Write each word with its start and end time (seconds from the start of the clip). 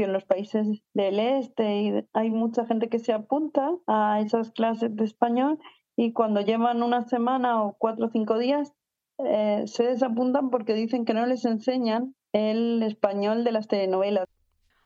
principio 0.00 0.06
en 0.06 0.12
los 0.12 0.24
países 0.24 0.82
del 0.94 1.18
este 1.18 1.82
y 1.82 2.08
hay 2.12 2.30
mucha 2.30 2.66
gente 2.66 2.88
que 2.88 2.98
se 2.98 3.12
apunta 3.12 3.70
a 3.86 4.20
esas 4.20 4.50
clases 4.52 4.94
de 4.96 5.04
español 5.04 5.58
y 5.96 6.12
cuando 6.12 6.40
llevan 6.40 6.82
una 6.82 7.02
semana 7.08 7.62
o 7.62 7.76
cuatro 7.78 8.06
o 8.06 8.10
cinco 8.10 8.38
días 8.38 8.72
eh, 9.18 9.64
se 9.66 9.84
desapuntan 9.84 10.50
porque 10.50 10.74
dicen 10.74 11.04
que 11.04 11.14
no 11.14 11.26
les 11.26 11.44
enseñan 11.44 12.14
el 12.32 12.82
español 12.82 13.44
de 13.44 13.52
las 13.52 13.68
telenovelas. 13.68 14.26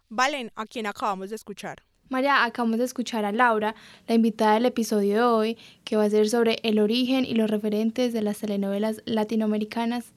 Valen, 0.08 0.50
a 0.54 0.66
quien 0.66 0.86
acabamos 0.86 1.30
de 1.30 1.36
escuchar. 1.36 1.82
María, 2.08 2.44
acabamos 2.44 2.78
de 2.78 2.84
escuchar 2.84 3.24
a 3.24 3.32
Laura, 3.32 3.74
la 4.06 4.14
invitada 4.14 4.54
del 4.54 4.66
episodio 4.66 5.14
de 5.14 5.22
hoy, 5.22 5.58
que 5.84 5.96
va 5.96 6.04
a 6.04 6.10
ser 6.10 6.28
sobre 6.28 6.58
el 6.62 6.78
origen 6.78 7.24
y 7.24 7.34
los 7.34 7.50
referentes 7.50 8.12
de 8.12 8.22
las 8.22 8.38
telenovelas 8.38 9.02
latinoamericanas. 9.06 10.12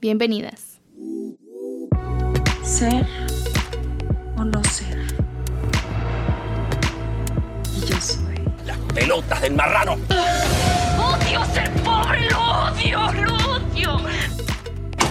Bienvenidas. 0.00 0.80
Ser 2.62 3.27
o 4.38 4.44
no 4.44 4.62
ser. 4.64 4.98
Y 7.76 7.80
yo 7.80 8.00
soy. 8.00 8.40
Las 8.64 8.78
pelotas 8.94 9.40
del 9.40 9.54
marrano. 9.54 9.92
¡Odio 9.92 11.44
ser 11.52 11.70
pobre! 11.82 12.30
¡Lo 12.30 12.40
odio! 12.40 13.12
¡Lo 13.12 13.34
odio! 13.34 14.00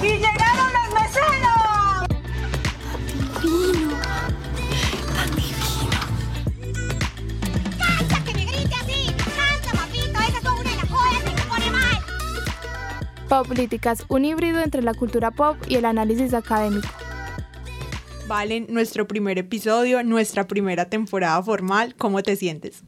¡Y 0.01 0.07
llegaron 0.07 0.69
los 0.77 0.89
meseros! 1.01 2.07
Divino. 3.41 3.97
Tan 5.15 5.29
divino. 5.35 5.99
¡Canta 7.77 8.23
que 8.23 8.33
me 8.33 8.45
grite 8.45 8.75
así! 8.75 9.15
¡Canta, 9.17 9.71
papito! 9.81 10.19
Esa 10.19 10.37
es 10.37 10.45
una 10.45 10.69
de 10.69 10.75
las 10.77 10.89
joyas 10.89 11.23
que 11.23 11.31
me 11.31 11.41
pone 11.41 11.71
mal. 11.71 13.45
Políticas, 13.45 14.05
un 14.07 14.25
híbrido 14.25 14.61
entre 14.61 14.81
la 14.81 14.93
cultura 14.93 15.31
pop 15.31 15.57
y 15.67 15.75
el 15.75 15.85
análisis 15.85 16.33
académico. 16.33 16.87
Valen, 18.27 18.67
nuestro 18.69 19.07
primer 19.07 19.37
episodio, 19.37 20.03
nuestra 20.03 20.47
primera 20.47 20.89
temporada 20.89 21.41
formal, 21.41 21.95
¿cómo 21.95 22.21
te 22.23 22.35
sientes? 22.35 22.83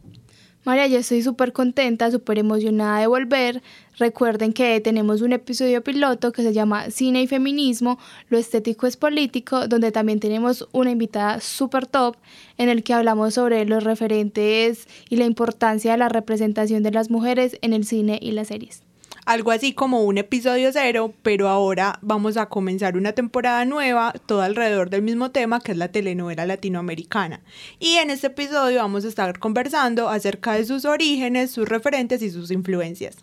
María, 0.66 0.88
yo 0.88 1.00
estoy 1.00 1.22
súper 1.24 1.54
contenta, 1.54 2.12
súper 2.12 2.40
emocionada 2.40 3.00
de 3.00 3.08
volver. 3.08 3.64
Recuerden 3.98 4.52
que 4.52 4.82
tenemos 4.82 5.22
un 5.22 5.32
episodio 5.32 5.82
piloto 5.82 6.34
que 6.34 6.44
se 6.44 6.52
llama 6.52 6.92
Cine 6.92 7.22
y 7.22 7.28
Feminismo, 7.28 7.98
lo 8.28 8.38
estético 8.38 8.86
es 8.86 8.98
político, 8.98 9.70
donde 9.70 9.94
también 9.94 10.20
tenemos 10.20 10.68
una 10.74 10.92
invitada 10.92 11.40
súper 11.40 11.88
top 11.88 12.18
en 12.58 12.68
el 12.68 12.84
que 12.84 12.94
hablamos 12.94 13.36
sobre 13.36 13.64
los 13.64 13.86
referentes 13.86 14.90
y 15.10 15.16
la 15.16 15.26
importancia 15.26 15.94
de 15.94 16.00
la 16.00 16.10
representación 16.10 16.84
de 16.84 16.92
las 16.92 17.10
mujeres 17.10 17.58
en 17.62 17.72
el 17.72 17.86
cine 17.86 18.20
y 18.22 18.34
las 18.34 18.50
series 18.50 18.89
algo 19.26 19.52
así 19.52 19.74
como 19.74 20.04
un 20.04 20.18
episodio 20.18 20.72
cero, 20.72 21.14
pero 21.22 21.50
ahora 21.50 22.00
vamos 22.02 22.38
a 22.38 22.48
comenzar 22.48 22.98
una 22.98 23.14
temporada 23.14 23.66
nueva, 23.66 24.14
todo 24.26 24.42
alrededor 24.42 24.90
del 24.90 25.02
mismo 25.02 25.32
tema 25.32 25.60
que 25.60 25.72
es 25.74 25.78
la 25.78 25.90
telenovela 25.90 26.46
latinoamericana. 26.46 27.42
Y 27.80 27.96
en 27.96 28.10
este 28.10 28.28
episodio 28.28 28.80
vamos 28.80 29.06
a 29.06 29.08
estar 29.08 29.40
conversando 29.40 30.10
acerca 30.10 30.54
de 30.54 30.66
sus 30.66 30.86
orígenes, 30.86 31.52
sus 31.52 31.68
referentes 31.68 32.22
y 32.22 32.30
sus 32.30 32.52
influencias. 32.52 33.18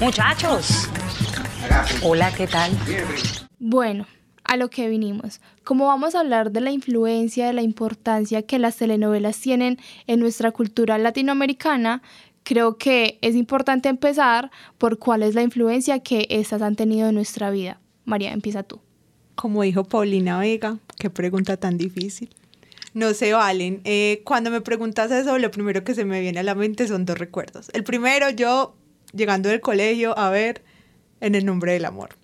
Muchachos, 0.00 0.88
hola, 2.02 2.32
¿qué 2.36 2.46
tal? 2.46 2.72
Bueno, 3.58 4.06
a 4.44 4.56
lo 4.56 4.68
que 4.68 4.88
vinimos. 4.88 5.40
Como 5.64 5.86
vamos 5.86 6.14
a 6.14 6.20
hablar 6.20 6.50
de 6.50 6.60
la 6.60 6.72
influencia, 6.72 7.46
de 7.46 7.52
la 7.52 7.62
importancia 7.62 8.42
que 8.42 8.58
las 8.58 8.76
telenovelas 8.76 9.38
tienen 9.38 9.78
en 10.06 10.20
nuestra 10.20 10.50
cultura 10.50 10.98
latinoamericana, 10.98 12.02
creo 12.42 12.76
que 12.76 13.18
es 13.22 13.34
importante 13.34 13.88
empezar 13.88 14.50
por 14.78 14.98
cuál 14.98 15.22
es 15.22 15.34
la 15.34 15.42
influencia 15.42 16.00
que 16.00 16.26
estas 16.30 16.62
han 16.62 16.76
tenido 16.76 17.08
en 17.08 17.14
nuestra 17.14 17.50
vida. 17.50 17.80
María, 18.04 18.32
empieza 18.32 18.62
tú. 18.62 18.80
Como 19.34 19.62
dijo 19.62 19.84
Paulina 19.84 20.38
Vega, 20.38 20.78
qué 20.98 21.10
pregunta 21.10 21.56
tan 21.56 21.78
difícil. 21.78 22.30
No 22.94 23.14
se 23.14 23.32
valen. 23.32 23.80
Eh, 23.84 24.22
cuando 24.24 24.50
me 24.50 24.60
preguntas 24.60 25.10
eso, 25.10 25.38
lo 25.38 25.50
primero 25.50 25.82
que 25.84 25.94
se 25.94 26.04
me 26.04 26.20
viene 26.20 26.40
a 26.40 26.42
la 26.42 26.54
mente 26.54 26.86
son 26.86 27.06
dos 27.06 27.18
recuerdos. 27.18 27.70
El 27.72 27.84
primero, 27.84 28.28
yo 28.30 28.74
llegando 29.14 29.48
del 29.48 29.60
colegio 29.60 30.18
a 30.18 30.30
ver 30.30 30.62
En 31.20 31.36
el 31.36 31.44
nombre 31.44 31.72
del 31.72 31.84
amor. 31.84 32.16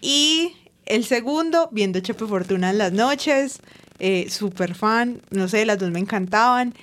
Y 0.00 0.56
el 0.84 1.04
segundo, 1.04 1.68
viendo 1.70 2.00
Chepe 2.00 2.26
Fortuna 2.26 2.70
en 2.70 2.78
las 2.78 2.92
noches, 2.92 3.60
eh, 4.00 4.28
súper 4.28 4.74
fan, 4.74 5.22
no 5.30 5.46
sé, 5.46 5.64
las 5.64 5.78
dos 5.78 5.92
me 5.92 6.00
encantaban. 6.00 6.74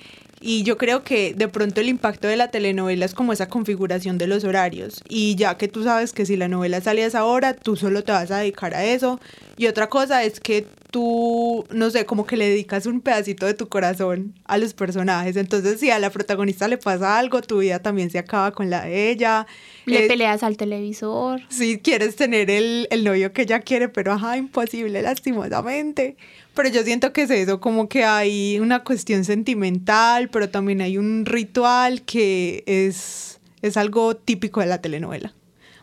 Y 0.42 0.62
yo 0.62 0.78
creo 0.78 1.04
que 1.04 1.34
de 1.34 1.48
pronto 1.48 1.82
el 1.82 1.88
impacto 1.88 2.26
de 2.26 2.36
la 2.36 2.48
telenovela 2.48 3.04
es 3.04 3.14
como 3.14 3.34
esa 3.34 3.48
configuración 3.48 4.16
de 4.16 4.26
los 4.26 4.44
horarios. 4.44 5.02
Y 5.06 5.34
ya 5.34 5.58
que 5.58 5.68
tú 5.68 5.84
sabes 5.84 6.14
que 6.14 6.24
si 6.24 6.36
la 6.36 6.48
novela 6.48 6.80
sale 6.80 7.04
a 7.04 7.06
esa 7.06 7.24
hora, 7.24 7.52
tú 7.54 7.76
solo 7.76 8.02
te 8.02 8.12
vas 8.12 8.30
a 8.30 8.38
dedicar 8.38 8.74
a 8.74 8.84
eso. 8.84 9.20
Y 9.58 9.66
otra 9.66 9.90
cosa 9.90 10.24
es 10.24 10.40
que 10.40 10.66
tú, 10.90 11.66
no 11.70 11.90
sé, 11.90 12.06
como 12.06 12.26
que 12.26 12.38
le 12.38 12.48
dedicas 12.48 12.86
un 12.86 13.02
pedacito 13.02 13.44
de 13.44 13.52
tu 13.52 13.68
corazón 13.68 14.34
a 14.44 14.56
los 14.56 14.72
personajes. 14.72 15.36
Entonces, 15.36 15.78
si 15.78 15.90
a 15.90 15.98
la 15.98 16.08
protagonista 16.08 16.68
le 16.68 16.78
pasa 16.78 17.18
algo, 17.18 17.42
tu 17.42 17.58
vida 17.58 17.80
también 17.80 18.10
se 18.10 18.18
acaba 18.18 18.52
con 18.52 18.70
la 18.70 18.86
de 18.86 19.10
ella. 19.10 19.46
Le 19.84 20.08
peleas 20.08 20.42
al 20.42 20.56
televisor. 20.56 21.42
Si 21.48 21.78
quieres 21.78 22.16
tener 22.16 22.50
el, 22.50 22.88
el 22.90 23.04
novio 23.04 23.32
que 23.32 23.42
ella 23.42 23.60
quiere, 23.60 23.88
pero 23.88 24.12
ajá, 24.12 24.36
imposible, 24.36 25.02
lastimosamente. 25.02 26.16
Pero 26.54 26.68
yo 26.68 26.82
siento 26.82 27.12
que 27.12 27.22
es 27.22 27.30
eso, 27.30 27.60
como 27.60 27.88
que 27.88 28.04
hay 28.04 28.58
una 28.58 28.82
cuestión 28.82 29.24
sentimental, 29.24 30.28
pero 30.30 30.48
también 30.50 30.80
hay 30.80 30.98
un 30.98 31.24
ritual 31.24 32.02
que 32.02 32.64
es, 32.66 33.40
es 33.62 33.76
algo 33.76 34.16
típico 34.16 34.60
de 34.60 34.66
la 34.66 34.80
telenovela. 34.80 35.34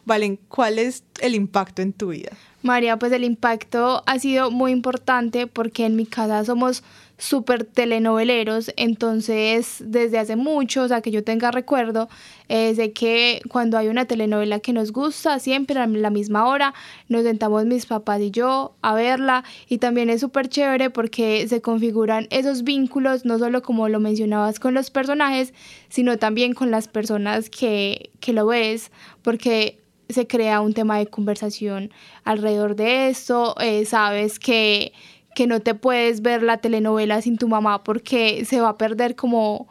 Valen, 0.06 0.39
¿cuál 0.47 0.79
es 0.79 1.03
el 1.19 1.35
impacto 1.35 1.81
en 1.81 1.94
tu 1.94 2.09
vida? 2.09 2.31
María, 2.63 2.97
pues 2.97 3.11
el 3.11 3.23
impacto 3.23 4.03
ha 4.06 4.19
sido 4.19 4.51
muy 4.51 4.72
importante 4.72 5.47
porque 5.47 5.85
en 5.85 5.95
mi 5.95 6.06
casa 6.06 6.44
somos 6.45 6.83
súper 7.17 7.63
telenoveleros, 7.63 8.72
entonces 8.78 9.78
desde 9.79 10.19
hace 10.19 10.35
mucho, 10.35 10.83
o 10.83 10.88
sea 10.88 11.01
que 11.01 11.09
yo 11.09 11.23
tenga 11.23 11.50
recuerdo, 11.50 12.09
es 12.47 12.78
de 12.78 12.94
que 12.94 13.41
cuando 13.50 13.78
hay 13.78 13.88
una 13.88 14.05
telenovela 14.05 14.59
que 14.59 14.72
nos 14.72 14.91
gusta, 14.91 15.39
siempre 15.39 15.79
a 15.79 15.88
la 15.88 16.09
misma 16.09 16.47
hora, 16.47 16.73
nos 17.09 17.23
sentamos 17.23 17.66
mis 17.66 17.88
papás 17.88 18.22
y 18.22 18.29
yo 18.29 18.75
a 18.81 18.94
verla 18.94 19.44
y 19.67 19.79
también 19.79 20.09
es 20.09 20.22
súper 20.22 20.47
chévere 20.47 20.91
porque 20.91 21.47
se 21.47 21.59
configuran 21.61 22.27
esos 22.29 22.63
vínculos, 22.63 23.25
no 23.25 23.39
solo 23.39 23.63
como 23.63 23.89
lo 23.89 24.00
mencionabas 24.00 24.59
con 24.59 24.75
los 24.75 24.91
personajes, 24.91 25.53
sino 25.89 26.17
también 26.17 26.53
con 26.53 26.69
las 26.69 26.88
personas 26.88 27.50
que, 27.50 28.11
que 28.19 28.33
lo 28.33 28.45
ves, 28.45 28.91
porque 29.23 29.79
se 30.09 30.27
crea 30.27 30.61
un 30.61 30.73
tema 30.73 31.00
de 31.00 31.07
conversación 31.07 31.91
alrededor 32.23 32.75
de 32.75 33.09
esto, 33.09 33.56
eh, 33.59 33.85
sabes 33.85 34.39
que, 34.39 34.94
que 35.38 35.46
no 35.46 35.59
te 35.59 35.75
puedes 35.75 36.24
ver 36.24 36.42
la 36.42 36.58
telenovela 36.58 37.22
sin 37.22 37.38
tu 37.38 37.48
mamá 37.48 37.84
porque 37.84 38.44
se 38.44 38.59
va 38.59 38.70
a 38.70 38.78
perder 38.80 39.16
como, 39.16 39.68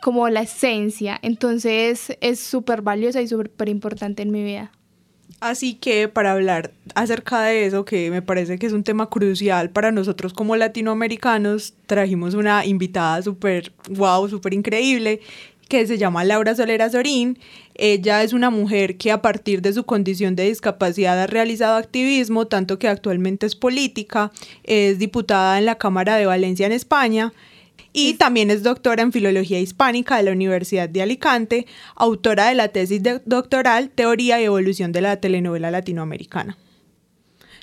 como 0.00 0.26
la 0.30 0.40
esencia, 0.40 1.18
entonces 1.20 2.16
es 2.22 2.40
súper 2.40 2.80
valiosa 2.80 3.20
y 3.20 3.28
súper 3.28 3.68
importante 3.68 4.22
en 4.22 4.30
mi 4.30 4.42
vida. 4.42 4.72
Así 5.38 5.74
que 5.74 6.08
para 6.08 6.32
hablar 6.32 6.70
acerca 6.94 7.42
de 7.42 7.66
eso, 7.66 7.84
que 7.84 8.10
me 8.10 8.22
parece 8.22 8.58
que 8.58 8.66
es 8.66 8.72
un 8.72 8.82
tema 8.82 9.10
crucial 9.10 9.68
para 9.68 9.92
nosotros 9.92 10.32
como 10.32 10.56
latinoamericanos, 10.56 11.74
trajimos 11.84 12.32
una 12.32 12.64
invitada 12.64 13.20
súper 13.20 13.74
wow, 13.90 14.26
súper 14.26 14.54
increíble 14.54 15.20
que 15.70 15.86
se 15.86 15.96
llama 15.96 16.24
Laura 16.24 16.54
Solera 16.54 16.90
Sorín. 16.90 17.38
Ella 17.74 18.22
es 18.22 18.34
una 18.34 18.50
mujer 18.50 18.98
que 18.98 19.12
a 19.12 19.22
partir 19.22 19.62
de 19.62 19.72
su 19.72 19.84
condición 19.84 20.34
de 20.36 20.48
discapacidad 20.48 21.18
ha 21.18 21.28
realizado 21.28 21.76
activismo, 21.76 22.46
tanto 22.48 22.78
que 22.78 22.88
actualmente 22.88 23.46
es 23.46 23.54
política, 23.54 24.32
es 24.64 24.98
diputada 24.98 25.58
en 25.58 25.64
la 25.64 25.76
Cámara 25.76 26.16
de 26.16 26.26
Valencia 26.26 26.66
en 26.66 26.72
España 26.72 27.32
y 27.92 28.14
también 28.14 28.50
es 28.50 28.64
doctora 28.64 29.02
en 29.02 29.12
Filología 29.12 29.60
Hispánica 29.60 30.16
de 30.16 30.24
la 30.24 30.32
Universidad 30.32 30.88
de 30.88 31.02
Alicante, 31.02 31.66
autora 31.94 32.48
de 32.48 32.56
la 32.56 32.68
tesis 32.68 33.00
doctoral 33.24 33.90
Teoría 33.90 34.40
y 34.40 34.44
Evolución 34.44 34.90
de 34.90 35.02
la 35.02 35.18
Telenovela 35.18 35.70
Latinoamericana. 35.70 36.58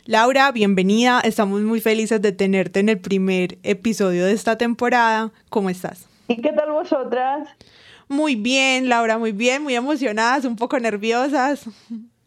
Laura, 0.05 0.53
bienvenida, 0.53 1.19
estamos 1.19 1.61
muy 1.61 1.81
felices 1.81 2.21
de 2.21 2.31
tenerte 2.31 2.79
en 2.79 2.87
el 2.87 2.99
primer 2.99 3.57
episodio 3.63 4.25
de 4.25 4.31
esta 4.31 4.57
temporada. 4.57 5.33
¿Cómo 5.49 5.69
estás? 5.69 6.07
¿Y 6.29 6.37
qué 6.37 6.53
tal 6.53 6.71
vosotras? 6.71 7.49
Muy 8.09 8.35
bien, 8.35 8.89
Laura, 8.89 9.17
muy 9.17 9.31
bien, 9.31 9.63
muy 9.63 9.75
emocionadas, 9.75 10.45
un 10.45 10.55
poco 10.55 10.79
nerviosas. 10.79 11.67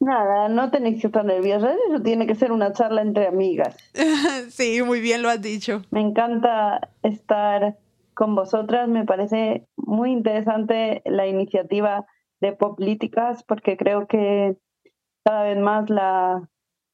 Nada, 0.01 0.49
no 0.49 0.71
tenéis 0.71 1.01
que 1.01 1.09
estar 1.09 1.25
nerviosas, 1.25 1.77
eso 1.89 2.03
tiene 2.03 2.27
que 2.27 2.35
ser 2.35 2.53
una 2.53 2.73
charla 2.73 3.03
entre 3.03 3.27
amigas. 3.27 3.77
sí, 4.49 4.83
muy 4.83 5.01
bien 5.01 5.23
lo 5.23 5.29
has 5.29 5.43
dicho. 5.43 5.83
Me 5.91 6.01
encanta 6.01 6.89
estar 7.03 7.77
con 8.15 8.35
vosotras, 8.35 8.89
me 8.89 9.05
parece 9.05 9.67
muy 9.77 10.13
interesante 10.13 11.03
la 11.05 11.27
iniciativa 11.27 12.07
de 12.41 12.53
Poplíticas 12.53 13.43
porque 13.45 13.77
creo 13.77 14.07
que 14.07 14.57
cada 15.25 15.45
vez 15.45 15.59
más 15.59 15.91
la 15.91 16.49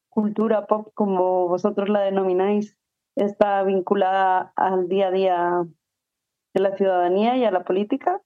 cultura 0.09 0.67
pop, 0.67 0.91
como 0.93 1.47
vosotros 1.47 1.89
la 1.89 2.01
denomináis, 2.01 2.77
está 3.15 3.63
vinculada 3.63 4.51
al 4.55 4.87
día 4.89 5.07
a 5.07 5.11
día 5.11 5.65
de 6.53 6.61
la 6.61 6.75
ciudadanía 6.75 7.37
y 7.37 7.45
a 7.45 7.51
la 7.51 7.63
política. 7.63 8.21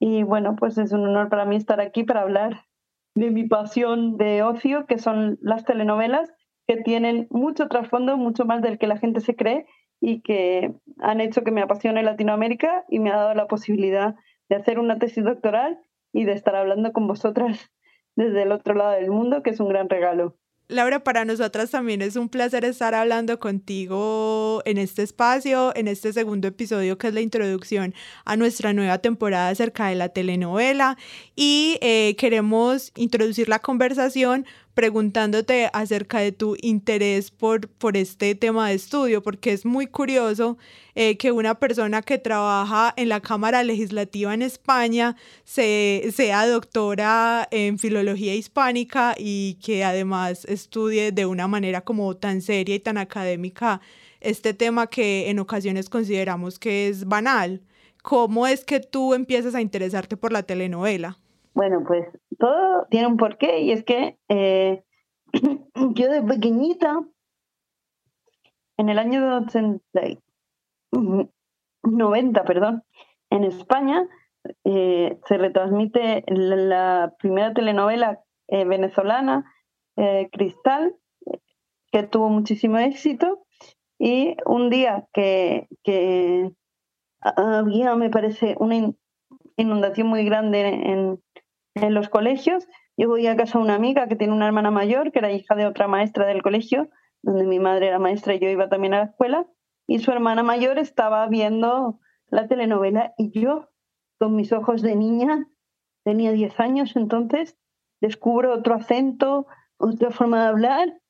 Y 0.00 0.22
bueno, 0.22 0.56
pues 0.56 0.78
es 0.78 0.92
un 0.92 1.06
honor 1.06 1.28
para 1.28 1.44
mí 1.44 1.56
estar 1.56 1.80
aquí 1.80 2.04
para 2.04 2.22
hablar 2.22 2.64
de 3.14 3.30
mi 3.30 3.46
pasión 3.46 4.16
de 4.16 4.42
ocio, 4.42 4.86
que 4.86 4.98
son 4.98 5.38
las 5.42 5.64
telenovelas, 5.64 6.32
que 6.66 6.78
tienen 6.78 7.26
mucho 7.30 7.68
trasfondo, 7.68 8.16
mucho 8.16 8.46
más 8.46 8.62
del 8.62 8.78
que 8.78 8.86
la 8.86 8.96
gente 8.96 9.20
se 9.20 9.36
cree, 9.36 9.66
y 10.00 10.22
que 10.22 10.74
han 10.98 11.20
hecho 11.20 11.42
que 11.42 11.50
me 11.50 11.60
apasione 11.60 12.02
Latinoamérica 12.02 12.84
y 12.88 12.98
me 12.98 13.10
ha 13.10 13.16
dado 13.16 13.34
la 13.34 13.46
posibilidad 13.46 14.14
de 14.48 14.56
hacer 14.56 14.78
una 14.78 14.98
tesis 14.98 15.22
doctoral 15.22 15.78
y 16.12 16.24
de 16.24 16.32
estar 16.32 16.56
hablando 16.56 16.92
con 16.92 17.06
vosotras 17.06 17.70
desde 18.16 18.42
el 18.42 18.52
otro 18.52 18.74
lado 18.74 18.92
del 18.92 19.10
mundo, 19.10 19.42
que 19.42 19.50
es 19.50 19.60
un 19.60 19.68
gran 19.68 19.88
regalo. 19.90 20.39
Laura, 20.70 21.02
para 21.02 21.24
nosotras 21.24 21.70
también 21.70 22.00
es 22.00 22.14
un 22.14 22.28
placer 22.28 22.64
estar 22.64 22.94
hablando 22.94 23.40
contigo 23.40 24.62
en 24.64 24.78
este 24.78 25.02
espacio, 25.02 25.74
en 25.74 25.88
este 25.88 26.12
segundo 26.12 26.46
episodio 26.46 26.96
que 26.96 27.08
es 27.08 27.14
la 27.14 27.20
introducción 27.20 27.92
a 28.24 28.36
nuestra 28.36 28.72
nueva 28.72 28.98
temporada 28.98 29.48
acerca 29.48 29.88
de 29.88 29.96
la 29.96 30.10
telenovela. 30.10 30.96
Y 31.34 31.78
eh, 31.80 32.14
queremos 32.16 32.92
introducir 32.94 33.48
la 33.48 33.58
conversación 33.58 34.46
preguntándote 34.74 35.68
acerca 35.72 36.20
de 36.20 36.32
tu 36.32 36.56
interés 36.60 37.30
por, 37.30 37.68
por 37.68 37.96
este 37.96 38.34
tema 38.34 38.68
de 38.68 38.74
estudio, 38.74 39.22
porque 39.22 39.52
es 39.52 39.64
muy 39.64 39.86
curioso 39.86 40.58
eh, 40.94 41.16
que 41.16 41.32
una 41.32 41.56
persona 41.56 42.02
que 42.02 42.18
trabaja 42.18 42.92
en 42.96 43.08
la 43.08 43.20
Cámara 43.20 43.62
Legislativa 43.62 44.32
en 44.32 44.42
España 44.42 45.16
se, 45.44 46.10
sea 46.12 46.46
doctora 46.46 47.48
en 47.50 47.78
filología 47.78 48.34
hispánica 48.34 49.14
y 49.18 49.58
que 49.62 49.84
además 49.84 50.44
estudie 50.44 51.12
de 51.12 51.26
una 51.26 51.48
manera 51.48 51.80
como 51.80 52.16
tan 52.16 52.40
seria 52.40 52.74
y 52.74 52.80
tan 52.80 52.98
académica 52.98 53.80
este 54.20 54.54
tema 54.54 54.86
que 54.86 55.30
en 55.30 55.38
ocasiones 55.38 55.88
consideramos 55.88 56.58
que 56.58 56.88
es 56.88 57.06
banal. 57.06 57.62
¿Cómo 58.02 58.46
es 58.46 58.64
que 58.64 58.80
tú 58.80 59.14
empiezas 59.14 59.54
a 59.54 59.60
interesarte 59.60 60.16
por 60.16 60.32
la 60.32 60.42
telenovela? 60.42 61.18
Bueno, 61.54 61.82
pues 61.86 62.06
todo 62.40 62.86
tiene 62.90 63.06
un 63.06 63.16
porqué 63.16 63.60
y 63.60 63.70
es 63.70 63.84
que 63.84 64.18
eh, 64.28 64.82
yo 65.94 66.08
de 66.08 66.22
pequeñita, 66.22 67.04
en 68.78 68.88
el 68.88 68.98
año 68.98 69.46
90, 71.82 72.44
perdón, 72.44 72.82
en 73.28 73.44
España 73.44 74.08
eh, 74.64 75.20
se 75.26 75.38
retransmite 75.38 76.24
la, 76.26 77.14
primera 77.18 77.52
telenovela 77.52 78.24
eh, 78.48 78.64
venezolana, 78.64 79.44
Cristal, 80.32 80.96
que 81.92 82.04
tuvo 82.04 82.30
muchísimo 82.30 82.78
éxito. 82.78 83.44
Y 83.98 84.34
un 84.46 84.70
día 84.70 85.06
que, 85.12 85.68
que 85.82 86.50
había, 87.20 87.94
me 87.96 88.08
parece, 88.08 88.56
una 88.58 88.76
inundación 89.58 90.06
muy 90.06 90.24
grande 90.24 90.60
en, 90.60 91.22
en 91.74 91.94
los 91.94 92.08
colegios. 92.08 92.66
Yo 92.96 93.08
voy 93.08 93.26
a 93.26 93.36
casa 93.36 93.58
de 93.58 93.64
una 93.64 93.74
amiga 93.74 94.08
que 94.08 94.16
tiene 94.16 94.32
una 94.32 94.46
hermana 94.46 94.70
mayor, 94.70 95.12
que 95.12 95.20
era 95.20 95.32
hija 95.32 95.54
de 95.54 95.66
otra 95.66 95.88
maestra 95.88 96.26
del 96.26 96.42
colegio, 96.42 96.90
donde 97.22 97.46
mi 97.46 97.58
madre 97.58 97.88
era 97.88 97.98
maestra 97.98 98.34
y 98.34 98.40
yo 98.40 98.48
iba 98.48 98.68
también 98.68 98.94
a 98.94 98.98
la 98.98 99.04
escuela, 99.04 99.46
y 99.86 99.98
su 99.98 100.10
hermana 100.10 100.42
mayor 100.42 100.78
estaba 100.78 101.26
viendo 101.28 102.00
la 102.28 102.46
telenovela 102.46 103.12
y 103.18 103.38
yo, 103.38 103.70
con 104.18 104.36
mis 104.36 104.52
ojos 104.52 104.82
de 104.82 104.94
niña, 104.94 105.48
tenía 106.04 106.32
10 106.32 106.60
años 106.60 106.96
entonces, 106.96 107.58
descubro 108.00 108.54
otro 108.54 108.74
acento, 108.74 109.46
otra 109.78 110.10
forma 110.10 110.42
de 110.42 110.48
hablar 110.48 111.00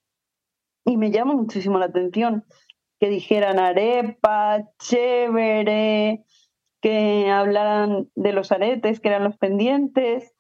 y 0.85 0.97
me 0.97 1.11
llama 1.11 1.35
muchísimo 1.35 1.79
la 1.79 1.87
atención 1.87 2.45
que 3.01 3.09
dijeran 3.09 3.59
arepa, 3.59 4.69
chévere, 4.79 6.25
que 6.83 7.31
hablaran 7.31 8.11
de 8.15 8.33
los 8.33 8.53
aretes, 8.53 9.01
que 9.01 9.09
eran 9.09 9.25
los 9.25 9.37
pendientes, 9.39 10.35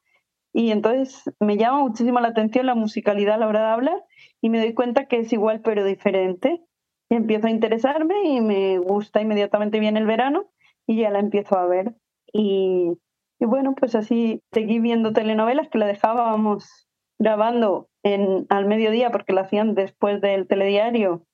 y 0.52 0.72
entonces 0.72 1.30
me 1.38 1.56
llama 1.56 1.80
muchísimo 1.80 2.20
la 2.20 2.28
atención 2.28 2.66
la 2.66 2.74
musicalidad 2.74 3.36
a 3.36 3.38
la 3.38 3.48
hora 3.48 3.60
de 3.60 3.72
hablar 3.72 4.04
y 4.40 4.50
me 4.50 4.58
doy 4.58 4.74
cuenta 4.74 5.06
que 5.06 5.20
es 5.20 5.32
igual 5.32 5.60
pero 5.60 5.84
diferente. 5.84 6.62
Y 7.08 7.16
empiezo 7.16 7.46
a 7.46 7.50
interesarme 7.50 8.22
y 8.24 8.40
me 8.40 8.78
gusta 8.78 9.20
inmediatamente 9.20 9.80
bien 9.80 9.96
el 9.96 10.06
verano 10.06 10.50
y 10.86 11.00
ya 11.00 11.10
la 11.10 11.18
empiezo 11.18 11.58
a 11.58 11.66
ver. 11.66 11.94
Y, 12.32 12.92
y 13.38 13.46
bueno, 13.46 13.74
pues 13.74 13.94
así 13.94 14.42
seguí 14.52 14.78
viendo 14.78 15.12
telenovelas 15.12 15.68
que 15.68 15.78
la 15.78 15.86
dejábamos 15.86 16.88
grabando 17.18 17.88
en, 18.02 18.46
al 18.48 18.66
mediodía 18.66 19.10
porque 19.10 19.32
la 19.32 19.42
hacían 19.42 19.74
después 19.74 20.20
del 20.20 20.46
telediario. 20.46 21.24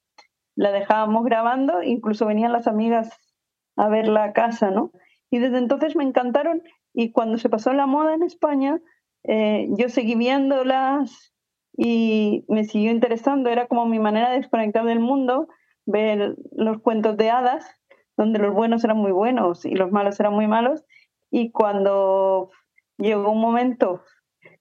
La 0.57 0.73
dejábamos 0.73 1.25
grabando, 1.25 1.83
incluso 1.83 2.27
venían 2.27 2.53
las 2.53 2.67
amigas 2.67 3.11
a 3.77 3.89
ver 3.89 4.09
la 4.09 4.33
casa, 4.33 4.71
¿no? 4.71 4.91
Y 5.31 5.39
desde 5.39 5.59
entonces 5.59 5.97
me 5.97 6.05
encantaron 6.05 6.63
y 6.95 7.13
cuando 7.13 7.37
se 7.37 7.51
pasó 7.51 7.73
la 7.75 7.87
moda 7.87 8.15
en 8.15 8.23
España, 8.23 8.81
eh, 9.29 9.69
yo 9.77 9.89
seguí 9.89 10.15
viéndolas 10.15 11.33
y 11.77 12.45
me 12.49 12.65
siguió 12.65 12.91
interesando. 12.91 13.51
Era 13.51 13.67
como 13.67 13.87
mi 13.87 13.99
manera 13.99 14.31
de 14.31 14.39
desconectar 14.39 14.85
del 14.85 15.01
mundo, 15.01 15.49
ver 15.85 16.37
los 16.53 16.81
cuentos 16.81 17.17
de 17.17 17.31
hadas, 17.31 17.67
donde 18.17 18.39
los 18.39 18.55
buenos 18.55 18.85
eran 18.85 18.99
muy 18.99 19.13
buenos 19.13 19.65
y 19.65 19.75
los 19.75 19.91
malos 19.91 20.19
eran 20.21 20.33
muy 20.33 20.47
malos. 20.47 20.85
Y 21.31 21.51
cuando 21.51 22.51
llegó 22.99 23.31
un 23.31 23.41
momento, 23.41 24.03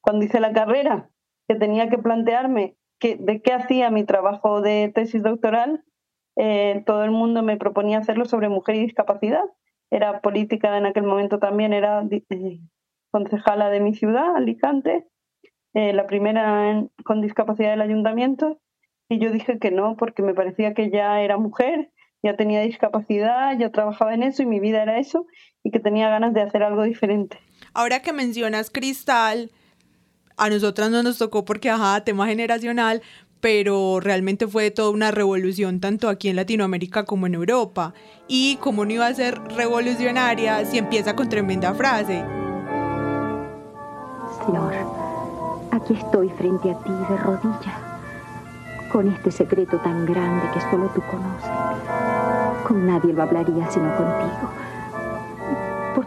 cuando 0.02 0.26
hice 0.26 0.40
la 0.40 0.52
carrera, 0.52 1.10
que 1.48 1.56
tenía 1.56 1.90
que 1.90 1.98
plantearme 1.98 2.76
que, 3.00 3.16
de 3.18 3.42
qué 3.42 3.54
hacía 3.54 3.92
mi 3.92 4.04
trabajo 4.04 4.62
de 4.62 4.92
tesis 4.94 5.22
doctoral, 5.22 5.84
eh, 6.38 6.84
todo 6.86 7.04
el 7.04 7.12
mundo 7.12 7.44
me 7.44 7.58
proponía 7.58 8.00
hacerlo 8.00 8.26
sobre 8.26 8.50
mujer 8.50 8.76
y 8.76 8.86
discapacidad. 8.86 9.44
Era 9.92 10.22
política 10.22 10.78
en 10.78 10.88
aquel 10.88 11.04
momento 11.04 11.40
también, 11.40 11.72
era 11.72 12.04
eh, 12.10 12.60
concejala 13.16 13.70
de 13.70 13.80
mi 13.80 13.96
ciudad, 13.96 14.36
Alicante, 14.36 15.08
eh, 15.74 15.94
la 15.94 16.06
primera 16.06 16.86
con 17.06 17.22
discapacidad 17.22 17.70
del 17.70 17.80
ayuntamiento, 17.80 18.60
y 19.08 19.20
yo 19.20 19.32
dije 19.32 19.58
que 19.58 19.72
no, 19.72 19.96
porque 19.96 20.22
me 20.22 20.34
parecía 20.34 20.74
que 20.74 20.90
ya 20.90 21.22
era 21.22 21.38
mujer, 21.38 21.94
ya 22.22 22.36
tenía 22.36 22.60
discapacidad, 22.60 23.58
ya 23.58 23.72
trabajaba 23.72 24.14
en 24.14 24.24
eso 24.24 24.44
y 24.44 24.48
mi 24.48 24.60
vida 24.60 24.84
era 24.84 25.00
eso, 25.00 25.28
y 25.64 25.72
que 25.72 25.80
tenía 25.80 26.10
ganas 26.10 26.34
de 26.34 26.42
hacer 26.42 26.62
algo 26.62 26.84
diferente. 26.84 27.40
Ahora 27.74 28.02
que 28.02 28.12
mencionas 28.12 28.70
Cristal, 28.70 29.50
a 30.36 30.50
nosotras 30.50 30.92
no 30.92 31.02
nos 31.02 31.18
tocó 31.18 31.46
porque, 31.46 31.70
ajá, 31.70 32.04
tema 32.04 32.28
generacional, 32.28 33.02
pero 33.40 34.02
realmente 34.02 34.46
fue 34.46 34.72
toda 34.72 34.90
una 34.90 35.12
revolución 35.12 35.80
tanto 35.80 36.10
aquí 36.10 36.28
en 36.28 36.36
Latinoamérica 36.36 37.06
como 37.06 37.28
en 37.28 37.36
Europa. 37.36 37.94
Y 38.28 38.58
como 38.58 38.84
no 38.84 38.92
iba 38.92 39.08
a 39.08 39.14
ser 39.14 39.40
revolucionaria 39.56 40.66
si 40.66 40.80
empieza 40.80 41.16
con 41.16 41.30
tremenda 41.30 41.74
frase, 41.76 42.26
Flor, 44.46 44.74
aquí 45.72 45.94
estoy 45.94 46.30
frente 46.30 46.72
a 46.72 46.80
ti 46.80 46.92
de 46.92 47.18
rodillas, 47.18 47.82
con 48.92 49.12
este 49.12 49.32
secreto 49.32 49.80
tan 49.80 50.06
grande 50.06 50.48
que 50.54 50.62
solo 50.62 50.90
tú 50.94 51.02
conoces. 51.10 51.50
Con 52.68 52.86
nadie 52.86 53.14
lo 53.14 53.24
hablaría 53.24 53.70
sino 53.72 53.96
contigo. 53.96 54.52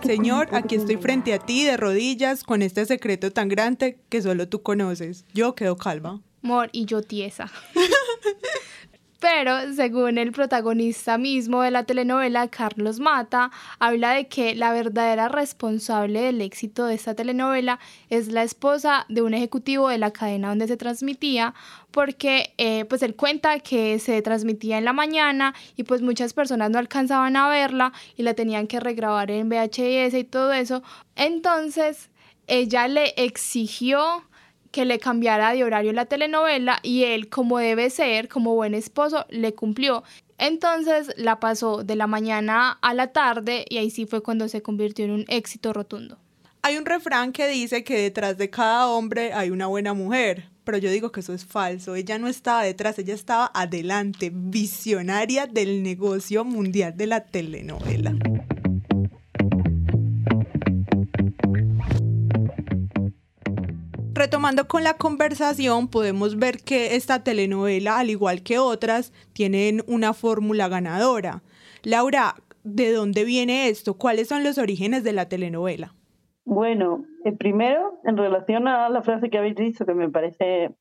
Señor, 0.02 0.48
aquí 0.52 0.76
estoy 0.76 0.96
frente 0.96 1.34
a 1.34 1.38
ti 1.38 1.64
de 1.64 1.76
rodillas 1.76 2.44
con 2.44 2.62
este 2.62 2.86
secreto 2.86 3.32
tan 3.32 3.48
grande 3.48 3.98
que 4.08 4.22
solo 4.22 4.48
tú 4.48 4.62
conoces. 4.62 5.24
Yo 5.34 5.54
quedo 5.54 5.76
calva. 5.76 6.20
Mor, 6.42 6.68
y 6.72 6.84
yo 6.84 7.02
tiesa. 7.02 7.50
Pero 9.20 9.72
según 9.74 10.16
el 10.16 10.30
protagonista 10.30 11.18
mismo 11.18 11.62
de 11.62 11.72
la 11.72 11.82
telenovela, 11.82 12.46
Carlos 12.46 13.00
Mata, 13.00 13.50
habla 13.80 14.12
de 14.12 14.28
que 14.28 14.54
la 14.54 14.72
verdadera 14.72 15.28
responsable 15.28 16.20
del 16.20 16.40
éxito 16.40 16.86
de 16.86 16.94
esta 16.94 17.14
telenovela 17.14 17.80
es 18.10 18.28
la 18.28 18.44
esposa 18.44 19.06
de 19.08 19.22
un 19.22 19.34
ejecutivo 19.34 19.88
de 19.88 19.98
la 19.98 20.12
cadena 20.12 20.50
donde 20.50 20.68
se 20.68 20.76
transmitía, 20.76 21.54
porque 21.90 22.54
eh, 22.58 22.84
pues 22.84 23.02
él 23.02 23.16
cuenta 23.16 23.58
que 23.58 23.98
se 23.98 24.22
transmitía 24.22 24.78
en 24.78 24.84
la 24.84 24.92
mañana 24.92 25.52
y 25.74 25.82
pues 25.82 26.00
muchas 26.00 26.32
personas 26.32 26.70
no 26.70 26.78
alcanzaban 26.78 27.34
a 27.34 27.48
verla 27.48 27.92
y 28.16 28.22
la 28.22 28.34
tenían 28.34 28.68
que 28.68 28.78
regrabar 28.78 29.32
en 29.32 29.48
VHS 29.48 30.14
y 30.14 30.24
todo 30.24 30.52
eso. 30.52 30.84
Entonces 31.16 32.08
ella 32.46 32.86
le 32.86 33.14
exigió 33.16 34.27
que 34.70 34.84
le 34.84 34.98
cambiara 34.98 35.52
de 35.52 35.64
horario 35.64 35.92
la 35.92 36.06
telenovela 36.06 36.80
y 36.82 37.04
él, 37.04 37.28
como 37.28 37.58
debe 37.58 37.90
ser, 37.90 38.28
como 38.28 38.54
buen 38.54 38.74
esposo, 38.74 39.26
le 39.30 39.54
cumplió. 39.54 40.04
Entonces 40.38 41.12
la 41.16 41.40
pasó 41.40 41.82
de 41.82 41.96
la 41.96 42.06
mañana 42.06 42.78
a 42.80 42.94
la 42.94 43.08
tarde 43.08 43.64
y 43.68 43.78
ahí 43.78 43.90
sí 43.90 44.06
fue 44.06 44.22
cuando 44.22 44.48
se 44.48 44.62
convirtió 44.62 45.04
en 45.04 45.10
un 45.10 45.24
éxito 45.28 45.72
rotundo. 45.72 46.18
Hay 46.62 46.76
un 46.76 46.86
refrán 46.86 47.32
que 47.32 47.48
dice 47.48 47.84
que 47.84 47.98
detrás 47.98 48.36
de 48.36 48.50
cada 48.50 48.88
hombre 48.88 49.32
hay 49.32 49.50
una 49.50 49.66
buena 49.66 49.94
mujer, 49.94 50.48
pero 50.64 50.76
yo 50.78 50.90
digo 50.90 51.12
que 51.12 51.20
eso 51.20 51.32
es 51.32 51.44
falso. 51.44 51.94
Ella 51.94 52.18
no 52.18 52.28
estaba 52.28 52.62
detrás, 52.62 52.98
ella 52.98 53.14
estaba 53.14 53.50
adelante, 53.54 54.30
visionaria 54.32 55.46
del 55.46 55.82
negocio 55.82 56.44
mundial 56.44 56.96
de 56.96 57.06
la 57.06 57.24
telenovela. 57.24 58.14
Retomando 64.18 64.68
con 64.68 64.84
la 64.84 64.94
conversación, 64.94 65.88
podemos 65.88 66.36
ver 66.38 66.58
que 66.58 66.96
esta 66.96 67.22
telenovela, 67.24 67.98
al 67.98 68.10
igual 68.10 68.42
que 68.42 68.58
otras, 68.58 69.12
tienen 69.32 69.82
una 69.86 70.12
fórmula 70.12 70.68
ganadora. 70.68 71.42
Laura, 71.84 72.34
¿de 72.64 72.92
dónde 72.92 73.24
viene 73.24 73.68
esto? 73.68 73.94
¿Cuáles 73.94 74.28
son 74.28 74.44
los 74.44 74.58
orígenes 74.58 75.04
de 75.04 75.12
la 75.12 75.28
telenovela? 75.28 75.94
Bueno, 76.44 77.04
el 77.24 77.36
primero, 77.36 78.00
en 78.04 78.16
relación 78.16 78.68
a 78.68 78.88
la 78.88 79.02
frase 79.02 79.30
que 79.30 79.38
habéis 79.38 79.56
dicho, 79.56 79.86
que 79.86 79.94
me 79.94 80.10
parece 80.10 80.74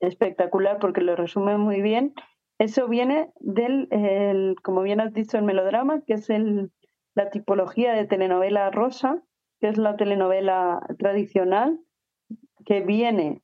espectacular 0.00 0.78
porque 0.78 1.00
lo 1.00 1.16
resume 1.16 1.56
muy 1.58 1.80
bien, 1.80 2.14
Eso 2.60 2.88
viene 2.88 3.30
del, 3.40 3.88
el, 3.90 4.54
como 4.62 4.82
bien 4.82 5.00
has 5.00 5.14
dicho, 5.14 5.38
el 5.38 5.44
melodrama, 5.44 6.02
que 6.06 6.12
es 6.12 6.28
el, 6.28 6.70
la 7.14 7.30
tipología 7.30 7.94
de 7.94 8.06
telenovela 8.06 8.70
rosa, 8.70 9.22
que 9.60 9.68
es 9.68 9.78
la 9.78 9.96
telenovela 9.96 10.80
tradicional, 10.98 11.80
que 12.64 12.80
viene 12.80 13.42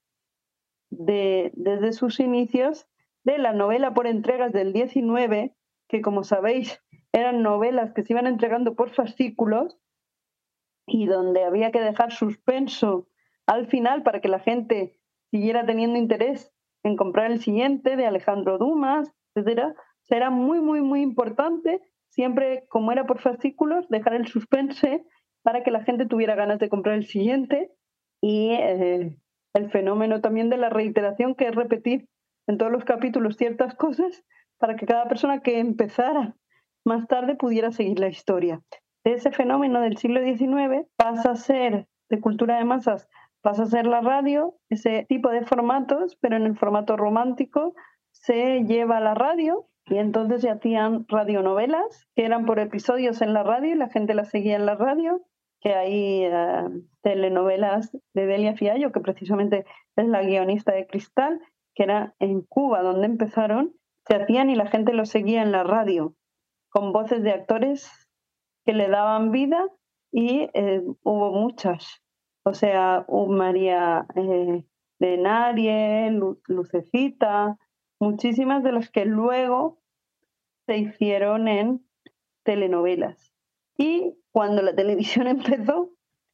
de, 0.91 1.53
desde 1.55 1.93
sus 1.93 2.21
inicios 2.21 2.87
de 3.25 3.39
la 3.39 3.53
novela 3.53 3.93
por 3.95 4.07
entregas 4.07 4.53
del 4.53 4.73
19, 4.73 5.55
que 5.89 6.01
como 6.01 6.25
sabéis 6.25 6.83
eran 7.13 7.43
novelas 7.43 7.93
que 7.93 8.03
se 8.03 8.13
iban 8.13 8.27
entregando 8.27 8.75
por 8.75 8.91
fascículos 8.91 9.79
y 10.87 11.07
donde 11.07 11.45
había 11.45 11.73
que 11.73 11.81
dejar 11.81 12.13
suspenso 12.13 13.09
al 13.47 13.67
final 13.67 14.03
para 14.03 14.21
que 14.21 14.29
la 14.29 14.41
gente 14.41 14.99
siguiera 15.31 15.67
teniendo 15.67 15.99
interés 15.99 16.53
en 16.83 16.97
comprar 16.97 17.31
el 17.31 17.41
siguiente 17.41 17.97
de 17.97 18.07
Alejandro 18.07 18.59
Dumas, 18.59 19.13
etcétera. 19.35 19.75
era 20.09 20.31
muy, 20.31 20.61
muy, 20.61 20.81
muy 20.81 21.03
importante, 21.03 21.83
siempre 22.11 22.67
como 22.69 22.93
era 22.93 23.07
por 23.07 23.21
fascículos, 23.21 23.89
dejar 23.89 24.15
el 24.15 24.29
suspense 24.29 25.05
para 25.43 25.63
que 25.65 25.71
la 25.71 25.83
gente 25.83 26.07
tuviera 26.07 26.35
ganas 26.35 26.59
de 26.59 26.69
comprar 26.69 26.95
el 26.95 27.07
siguiente 27.07 27.73
y 28.21 28.51
eh, 28.53 29.17
el 29.55 29.71
fenómeno 29.71 30.21
también 30.21 30.51
de 30.51 30.57
la 30.57 30.69
reiteración, 30.69 31.35
que 31.35 31.49
es 31.49 31.55
repetir 31.55 32.09
en 32.47 32.59
todos 32.59 32.73
los 32.73 32.85
capítulos 32.85 33.37
ciertas 33.37 33.75
cosas 33.75 34.25
para 34.59 34.77
que 34.77 34.87
cada 34.87 35.09
persona 35.09 35.43
que 35.43 35.59
empezara 35.59 36.37
más 36.85 37.07
tarde 37.09 37.35
pudiera 37.35 37.73
seguir 37.73 37.99
la 37.99 38.09
historia. 38.09 38.63
ese 39.05 39.33
fenómeno 39.33 39.81
del 39.81 39.97
siglo 39.97 40.21
XIX 40.23 40.87
pasa 40.97 41.33
a 41.33 41.37
ser 41.37 41.87
de 42.09 42.21
cultura 42.21 42.59
de 42.59 42.65
masas 42.65 43.09
pasa 43.47 43.63
a 43.63 43.67
ser 43.67 43.87
la 43.87 44.01
radio, 44.01 44.57
ese 44.71 45.07
tipo 45.09 45.31
de 45.31 45.47
formatos, 45.47 46.19
pero 46.21 46.35
en 46.35 46.47
el 46.47 46.57
formato 46.57 46.97
romántico 46.97 47.77
se 48.11 48.65
lleva 48.65 48.97
a 48.97 49.01
la 49.01 49.15
radio 49.15 49.69
y 49.85 49.99
entonces 49.99 50.43
se 50.43 50.51
hacían 50.51 51.07
radionovelas 51.07 52.09
que 52.17 52.25
eran 52.25 52.45
por 52.45 52.59
episodios 52.59 53.23
en 53.23 53.35
la 53.35 53.45
radio 53.45 53.71
y 53.73 53.79
la 53.79 53.89
gente 53.89 54.15
las 54.15 54.31
seguía 54.31 54.57
en 54.57 54.67
la 54.67 54.75
radio, 54.75 55.23
que 55.67 55.75
hay 55.75 56.23
eh, 56.23 56.69
telenovelas 57.03 57.91
de 58.15 58.27
Delia 58.27 58.55
Fiallo, 58.55 58.93
que 58.93 59.01
precisamente 59.01 59.67
es 59.97 60.07
la 60.07 60.23
guionista 60.23 60.73
de 60.73 60.87
Cristal, 60.87 61.41
que 61.75 61.83
era 61.83 62.15
en 62.21 62.43
Cuba 62.43 62.83
donde 62.83 63.07
empezaron, 63.07 63.75
se 64.07 64.15
hacían 64.15 64.49
y 64.49 64.55
la 64.55 64.69
gente 64.69 64.93
los 64.93 65.09
seguía 65.09 65.43
en 65.43 65.51
la 65.51 65.65
radio, 65.65 66.15
con 66.71 66.93
voces 66.93 67.25
de 67.25 67.33
actores 67.33 67.91
que 68.65 68.75
le 68.75 68.87
daban 68.87 69.33
vida 69.33 69.67
y 70.13 70.49
eh, 70.55 70.85
hubo 71.03 71.33
muchas 71.33 72.01
o 72.45 72.55
sea, 72.55 73.05
María 73.09 74.07
eh, 74.15 74.65
de 75.01 75.17
Narie, 75.17 76.13
Lucecita, 76.47 77.59
muchísimas 77.99 78.63
de 78.63 78.71
las 78.71 78.89
que 78.89 79.05
luego 79.05 79.81
se 80.67 80.79
hicieron 80.79 81.49
en 81.49 81.85
telenovelas. 82.45 83.36
Y 83.77 84.19
cuando 84.33 84.63
la 84.63 84.75
televisión 84.75 85.27
empezó, 85.27 85.91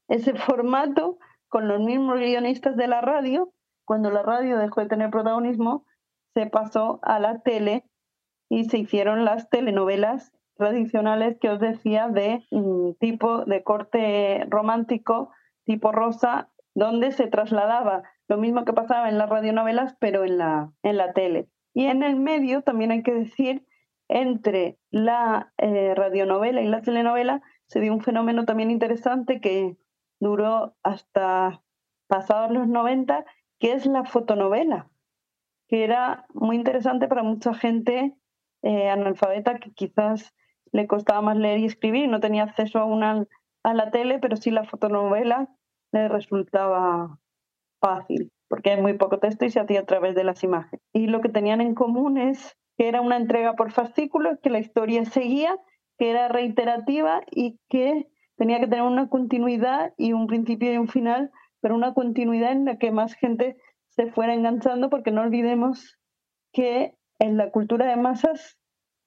ese 0.09 0.35
formato, 0.35 1.19
con 1.49 1.69
los 1.69 1.81
mismos 1.81 2.19
guionistas 2.19 2.77
de 2.77 2.89
la 2.89 3.01
radio, 3.01 3.53
cuando 3.85 4.11
la 4.11 4.23
radio 4.23 4.59
dejó 4.59 4.81
de 4.81 4.89
tener 4.89 5.11
protagonismo, 5.11 5.85
se 6.35 6.47
pasó 6.47 6.99
a 7.03 7.19
la 7.19 7.41
tele 7.41 7.85
y 8.49 8.65
se 8.65 8.79
hicieron 8.79 9.25
las 9.25 9.51
telenovelas 9.51 10.33
tradicionales 10.57 11.39
que 11.41 11.51
os 11.51 11.61
decía 11.61 12.09
de 12.09 12.45
mm, 12.51 12.93
tipo 12.99 13.45
de 13.45 13.63
corte 13.63 14.47
romántico 14.49 15.31
tipo 15.65 15.93
rosa, 15.93 16.51
donde 16.75 17.13
se 17.13 17.27
trasladaba 17.27 18.03
lo 18.29 18.39
mismo 18.39 18.65
que 18.65 18.73
pasaba 18.73 19.09
en 19.09 19.19
las 19.19 19.29
radionovelas, 19.29 19.97
pero 20.01 20.25
en 20.25 20.39
la, 20.39 20.73
en 20.83 20.97
la 20.97 21.13
tele. 21.13 21.49
Y 21.75 21.87
en 21.87 22.03
el 22.03 22.17
medio, 22.17 22.63
también 22.63 22.91
hay 22.91 23.03
que 23.03 23.15
decir, 23.15 23.67
entre 24.09 24.79
la 24.91 25.53
eh, 25.59 25.95
radionovela 25.95 26.61
y 26.61 26.67
la 26.67 26.83
telenovela, 26.83 27.43
se 27.67 27.81
dio 27.81 27.93
un 27.93 28.03
fenómeno 28.03 28.45
también 28.45 28.71
interesante 28.71 29.41
que 29.41 29.77
duró 30.21 30.75
hasta 30.83 31.63
pasados 32.07 32.51
los 32.51 32.69
90, 32.69 33.25
que 33.59 33.73
es 33.73 33.87
la 33.87 34.05
fotonovela, 34.05 34.91
que 35.69 35.85
era 35.85 36.27
muy 36.35 36.57
interesante 36.57 37.09
para 37.09 37.23
mucha 37.23 37.55
gente 37.55 38.15
eh, 38.63 38.91
analfabeta 38.91 39.59
que 39.59 39.73
quizás 39.73 40.35
le 40.73 40.87
costaba 40.87 41.23
más 41.23 41.37
leer 41.37 41.61
y 41.61 41.67
escribir, 41.67 42.09
no 42.09 42.21
tenía 42.21 42.45
acceso 42.45 42.79
a 42.79 42.85
una 42.85 43.27
a 43.65 43.75
la 43.75 43.91
tele, 43.91 44.19
pero 44.19 44.37
sí 44.37 44.51
la 44.51 44.65
fotonovela 44.65 45.49
le 45.93 46.09
resultaba 46.09 47.19
fácil, 47.81 48.33
porque 48.49 48.71
hay 48.71 48.81
muy 48.81 48.95
poco 48.95 49.19
texto 49.19 49.45
y 49.45 49.51
se 49.51 49.61
hacía 49.61 49.81
a 49.81 49.87
través 49.87 50.15
de 50.15 50.25
las 50.25 50.43
imágenes. 50.43 50.85
Y 50.93 51.07
lo 51.07 51.21
que 51.21 51.29
tenían 51.29 51.61
en 51.61 51.75
común 51.75 52.19
es 52.19 52.57
que 52.77 52.89
era 52.89 53.01
una 53.01 53.17
entrega 53.17 53.55
por 53.55 53.71
fascículos, 53.71 54.39
que 54.43 54.51
la 54.51 54.59
historia 54.59 55.05
seguía, 55.05 55.57
que 55.99 56.11
era 56.11 56.29
reiterativa 56.29 57.23
y 57.31 57.59
que 57.69 58.09
tenía 58.37 58.61
que 58.61 58.67
tener 58.67 58.83
una 58.83 59.09
continuidad 59.09 59.93
y 59.97 60.13
un 60.13 60.27
principio 60.27 60.73
y 60.73 60.79
un 60.79 60.89
final, 60.89 61.31
pero 61.61 61.75
una 61.75 61.95
continuidad 61.95 62.53
en 62.53 62.65
la 62.65 62.79
que 62.79 62.91
más 62.91 63.15
gente 63.15 63.57
se 63.89 64.07
fuera 64.07 64.35
enganchando, 64.35 64.91
porque 64.91 65.11
no 65.11 65.21
olvidemos 65.21 65.99
que 66.53 66.97
en 67.19 67.37
la 67.37 67.51
cultura 67.51 67.87
de 67.87 67.97
masas 67.97 68.59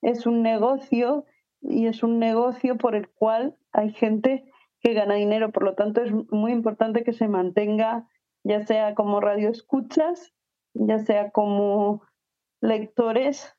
es 0.01 0.25
un 0.25 0.41
negocio 0.41 1.25
y 1.61 1.87
es 1.87 2.03
un 2.03 2.19
negocio 2.19 2.77
por 2.77 2.95
el 2.95 3.09
cual 3.09 3.57
hay 3.71 3.91
gente 3.91 4.45
que 4.79 4.93
gana 4.93 5.15
dinero. 5.15 5.51
Por 5.51 5.63
lo 5.63 5.73
tanto, 5.73 6.01
es 6.01 6.11
muy 6.31 6.51
importante 6.51 7.03
que 7.03 7.13
se 7.13 7.27
mantenga, 7.27 8.07
ya 8.43 8.65
sea 8.65 8.93
como 8.93 9.19
radio 9.19 9.49
escuchas, 9.49 10.33
ya 10.75 10.99
sea 10.99 11.31
como 11.31 12.03
lectores, 12.61 13.53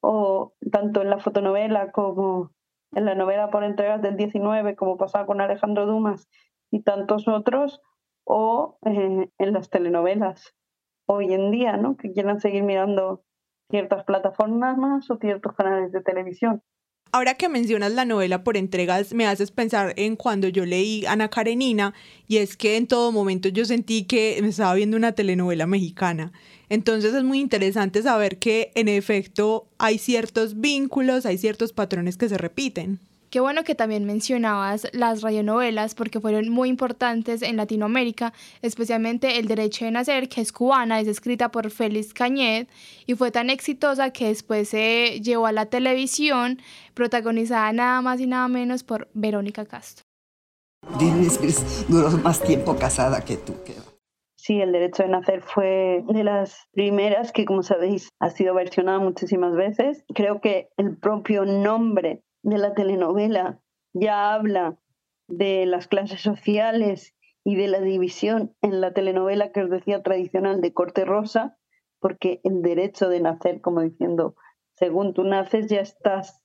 o 0.00 0.54
tanto 0.70 1.02
en 1.02 1.10
la 1.10 1.18
fotonovela 1.18 1.92
como 1.92 2.50
en 2.92 3.06
la 3.06 3.14
novela 3.14 3.50
por 3.50 3.64
entregas 3.64 4.02
del 4.02 4.16
19, 4.16 4.76
como 4.76 4.96
pasaba 4.96 5.26
con 5.26 5.40
Alejandro 5.40 5.86
Dumas 5.86 6.28
y 6.70 6.82
tantos 6.82 7.26
otros, 7.28 7.80
o 8.24 8.78
eh, 8.86 9.28
en 9.38 9.52
las 9.52 9.70
telenovelas 9.70 10.54
hoy 11.06 11.34
en 11.34 11.50
día, 11.50 11.76
¿no? 11.76 11.96
que 11.96 12.12
quieran 12.12 12.40
seguir 12.40 12.62
mirando 12.62 13.22
ciertas 13.70 14.04
plataformas 14.04 15.10
o 15.10 15.16
ciertos 15.16 15.54
canales 15.54 15.92
de 15.92 16.02
televisión. 16.02 16.62
Ahora 17.14 17.34
que 17.34 17.48
mencionas 17.48 17.92
la 17.92 18.04
novela 18.04 18.42
por 18.42 18.56
entregas, 18.56 19.14
me 19.14 19.24
haces 19.24 19.52
pensar 19.52 19.94
en 19.96 20.16
cuando 20.16 20.48
yo 20.48 20.64
leí 20.64 21.06
Ana 21.06 21.30
Karenina 21.30 21.94
y 22.26 22.38
es 22.38 22.56
que 22.56 22.76
en 22.76 22.88
todo 22.88 23.12
momento 23.12 23.48
yo 23.50 23.64
sentí 23.64 24.02
que 24.02 24.36
me 24.42 24.48
estaba 24.48 24.74
viendo 24.74 24.96
una 24.96 25.12
telenovela 25.12 25.68
mexicana. 25.68 26.32
Entonces 26.68 27.14
es 27.14 27.22
muy 27.22 27.38
interesante 27.38 28.02
saber 28.02 28.38
que 28.38 28.72
en 28.74 28.88
efecto 28.88 29.68
hay 29.78 29.98
ciertos 29.98 30.60
vínculos, 30.60 31.24
hay 31.24 31.38
ciertos 31.38 31.72
patrones 31.72 32.16
que 32.16 32.28
se 32.28 32.36
repiten. 32.36 32.98
Qué 33.34 33.40
bueno 33.40 33.64
que 33.64 33.74
también 33.74 34.04
mencionabas 34.04 34.86
las 34.92 35.20
radionovelas 35.20 35.96
porque 35.96 36.20
fueron 36.20 36.50
muy 36.50 36.68
importantes 36.68 37.42
en 37.42 37.56
Latinoamérica, 37.56 38.32
especialmente 38.62 39.40
El 39.40 39.48
Derecho 39.48 39.84
de 39.84 39.90
Nacer, 39.90 40.28
que 40.28 40.40
es 40.40 40.52
cubana, 40.52 41.00
es 41.00 41.08
escrita 41.08 41.50
por 41.50 41.68
Félix 41.72 42.14
Cañet 42.14 42.68
y 43.06 43.16
fue 43.16 43.32
tan 43.32 43.50
exitosa 43.50 44.10
que 44.10 44.28
después 44.28 44.68
se 44.68 45.20
llevó 45.20 45.46
a 45.46 45.52
la 45.52 45.66
televisión, 45.66 46.60
protagonizada 46.94 47.72
nada 47.72 48.00
más 48.02 48.20
y 48.20 48.28
nada 48.28 48.46
menos 48.46 48.84
por 48.84 49.08
Verónica 49.14 49.64
Castro. 49.64 50.04
Duró 51.88 52.10
más 52.10 52.40
tiempo 52.40 52.76
casada 52.76 53.24
que 53.24 53.36
tú. 53.36 53.54
Sí, 54.36 54.60
El 54.60 54.70
Derecho 54.70 55.02
de 55.02 55.08
Nacer 55.08 55.40
fue 55.40 56.04
de 56.06 56.22
las 56.22 56.68
primeras 56.72 57.32
que, 57.32 57.46
como 57.46 57.64
sabéis, 57.64 58.10
ha 58.20 58.30
sido 58.30 58.54
versionada 58.54 59.00
muchísimas 59.00 59.56
veces. 59.56 60.04
Creo 60.14 60.40
que 60.40 60.68
el 60.76 60.98
propio 60.98 61.46
nombre 61.46 62.22
de 62.44 62.58
la 62.58 62.74
telenovela 62.74 63.58
ya 63.94 64.34
habla 64.34 64.78
de 65.28 65.66
las 65.66 65.88
clases 65.88 66.20
sociales 66.20 67.14
y 67.42 67.56
de 67.56 67.68
la 67.68 67.80
división 67.80 68.54
en 68.62 68.80
la 68.80 68.92
telenovela 68.92 69.50
que 69.50 69.62
os 69.62 69.70
decía 69.70 70.02
tradicional 70.02 70.60
de 70.60 70.72
corte 70.72 71.04
rosa, 71.04 71.56
porque 72.00 72.40
el 72.44 72.62
derecho 72.62 73.08
de 73.08 73.20
nacer, 73.20 73.60
como 73.60 73.80
diciendo, 73.80 74.36
según 74.76 75.14
tú 75.14 75.24
naces 75.24 75.68
ya 75.68 75.80
estás 75.80 76.42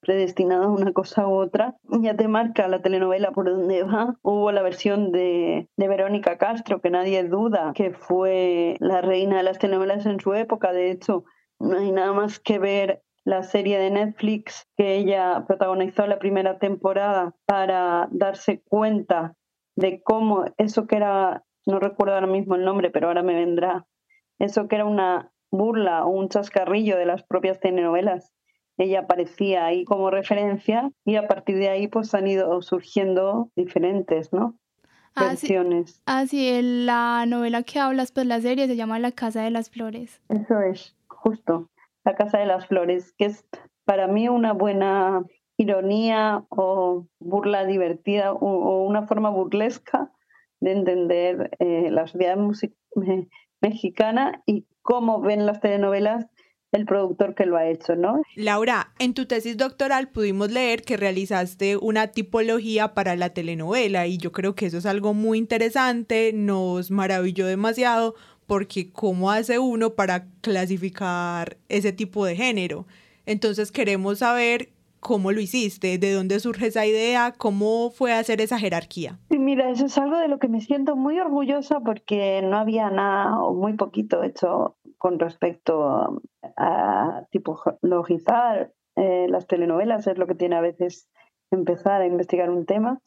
predestinado 0.00 0.64
a 0.64 0.72
una 0.72 0.92
cosa 0.92 1.26
u 1.26 1.32
otra, 1.32 1.76
ya 2.00 2.16
te 2.16 2.28
marca 2.28 2.68
la 2.68 2.80
telenovela 2.80 3.32
por 3.32 3.50
donde 3.50 3.82
va. 3.82 4.16
Hubo 4.22 4.52
la 4.52 4.62
versión 4.62 5.10
de, 5.12 5.68
de 5.76 5.88
Verónica 5.88 6.38
Castro, 6.38 6.80
que 6.80 6.90
nadie 6.90 7.24
duda 7.24 7.72
que 7.74 7.92
fue 7.92 8.76
la 8.78 9.00
reina 9.00 9.38
de 9.38 9.42
las 9.42 9.58
telenovelas 9.58 10.06
en 10.06 10.20
su 10.20 10.32
época, 10.34 10.72
de 10.72 10.90
hecho, 10.90 11.24
no 11.58 11.76
hay 11.76 11.92
nada 11.92 12.12
más 12.12 12.38
que 12.38 12.58
ver 12.58 13.02
la 13.30 13.44
serie 13.44 13.78
de 13.78 13.90
Netflix 13.90 14.66
que 14.76 14.96
ella 14.96 15.44
protagonizó 15.46 16.04
la 16.08 16.18
primera 16.18 16.58
temporada 16.58 17.32
para 17.46 18.08
darse 18.10 18.60
cuenta 18.60 19.36
de 19.76 20.02
cómo 20.02 20.46
eso 20.58 20.88
que 20.88 20.96
era, 20.96 21.44
no 21.64 21.78
recuerdo 21.78 22.14
ahora 22.14 22.26
mismo 22.26 22.56
el 22.56 22.64
nombre, 22.64 22.90
pero 22.90 23.06
ahora 23.06 23.22
me 23.22 23.34
vendrá, 23.34 23.86
eso 24.40 24.66
que 24.66 24.74
era 24.74 24.84
una 24.84 25.32
burla 25.52 26.04
o 26.04 26.10
un 26.10 26.28
chascarrillo 26.28 26.96
de 26.96 27.06
las 27.06 27.22
propias 27.22 27.60
telenovelas. 27.60 28.32
Ella 28.78 29.00
aparecía 29.00 29.64
ahí 29.64 29.84
como 29.84 30.10
referencia 30.10 30.90
y 31.04 31.14
a 31.14 31.28
partir 31.28 31.56
de 31.56 31.68
ahí 31.68 31.86
pues 31.86 32.12
han 32.14 32.26
ido 32.26 32.60
surgiendo 32.62 33.50
diferentes, 33.54 34.32
¿no? 34.32 34.58
Ah, 35.14 35.28
Versiones. 35.28 36.02
Ah, 36.06 36.26
sí, 36.26 36.60
la 36.62 37.26
novela 37.26 37.62
que 37.62 37.78
hablas, 37.78 38.10
pues 38.10 38.26
la 38.26 38.40
serie 38.40 38.66
se 38.66 38.76
llama 38.76 38.98
La 38.98 39.12
Casa 39.12 39.42
de 39.42 39.50
las 39.50 39.70
Flores. 39.70 40.20
Eso 40.28 40.60
es, 40.60 40.96
justo. 41.06 41.68
La 42.04 42.14
Casa 42.14 42.38
de 42.38 42.46
las 42.46 42.66
Flores, 42.66 43.12
que 43.16 43.26
es 43.26 43.46
para 43.84 44.06
mí 44.06 44.28
una 44.28 44.52
buena 44.52 45.22
ironía 45.56 46.44
o 46.48 47.06
burla 47.18 47.66
divertida 47.66 48.32
o, 48.32 48.86
una 48.86 49.06
forma 49.06 49.30
burlesca 49.30 50.10
de 50.60 50.72
entender 50.72 51.50
eh, 51.58 51.90
la 51.90 52.06
sociedad 52.06 52.36
mexicana 53.60 54.42
y 54.46 54.66
cómo 54.82 55.20
ven 55.20 55.46
las 55.46 55.60
telenovelas 55.60 56.26
el 56.72 56.86
productor 56.86 57.34
que 57.34 57.46
lo 57.46 57.56
ha 57.56 57.66
hecho, 57.66 57.96
¿no? 57.96 58.22
Laura, 58.36 58.92
en 58.98 59.14
tu 59.14 59.26
tesis 59.26 59.56
doctoral 59.56 60.10
pudimos 60.10 60.50
leer 60.50 60.82
que 60.82 60.96
realizaste 60.96 61.76
una 61.76 62.08
tipología 62.08 62.94
para 62.94 63.16
la 63.16 63.30
telenovela 63.30 64.06
y 64.06 64.18
yo 64.18 64.30
creo 64.32 64.54
que 64.54 64.66
eso 64.66 64.78
es 64.78 64.86
algo 64.86 65.12
muy 65.12 65.38
interesante, 65.38 66.32
nos 66.32 66.90
maravilló 66.90 67.46
demasiado 67.46 68.14
porque 68.50 68.90
cómo 68.92 69.30
hace 69.30 69.60
uno 69.60 69.90
para 69.90 70.24
clasificar 70.40 71.56
ese 71.68 71.92
tipo 71.92 72.24
de 72.24 72.34
género. 72.34 72.84
Entonces 73.24 73.70
queremos 73.70 74.18
saber 74.18 74.70
cómo 74.98 75.30
lo 75.30 75.40
hiciste, 75.40 75.98
de 75.98 76.12
dónde 76.12 76.40
surge 76.40 76.66
esa 76.66 76.84
idea, 76.84 77.32
cómo 77.38 77.92
fue 77.92 78.12
hacer 78.12 78.40
esa 78.40 78.58
jerarquía. 78.58 79.20
Sí, 79.30 79.38
mira, 79.38 79.70
eso 79.70 79.86
es 79.86 79.96
algo 79.98 80.18
de 80.18 80.26
lo 80.26 80.40
que 80.40 80.48
me 80.48 80.60
siento 80.60 80.96
muy 80.96 81.20
orgullosa 81.20 81.78
porque 81.78 82.42
no 82.42 82.58
había 82.58 82.90
nada 82.90 83.40
o 83.40 83.54
muy 83.54 83.74
poquito 83.74 84.24
hecho 84.24 84.74
con 84.98 85.20
respecto 85.20 86.20
a 86.56 87.28
tipologizar 87.30 88.72
eh, 88.96 89.26
las 89.28 89.46
telenovelas, 89.46 90.08
es 90.08 90.18
lo 90.18 90.26
que 90.26 90.34
tiene 90.34 90.56
a 90.56 90.60
veces 90.60 91.08
empezar 91.52 92.02
a 92.02 92.06
investigar 92.06 92.50
un 92.50 92.66
tema. 92.66 92.98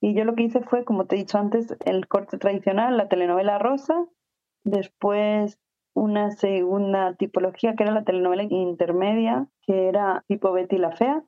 Y 0.00 0.14
yo 0.14 0.24
lo 0.24 0.36
que 0.36 0.44
hice 0.44 0.60
fue, 0.60 0.84
como 0.84 1.06
te 1.06 1.16
he 1.16 1.18
dicho 1.18 1.38
antes, 1.38 1.76
el 1.84 2.06
corte 2.06 2.38
tradicional, 2.38 2.96
la 2.96 3.08
telenovela 3.08 3.58
rosa, 3.58 4.06
después 4.64 5.58
una 5.94 6.32
segunda 6.32 7.14
tipología 7.14 7.74
que 7.74 7.84
era 7.84 7.92
la 7.92 8.04
telenovela 8.04 8.42
intermedia, 8.42 9.46
que 9.62 9.88
era 9.88 10.24
tipo 10.26 10.52
Betty 10.52 10.78
la 10.78 10.92
Fea, 10.92 11.24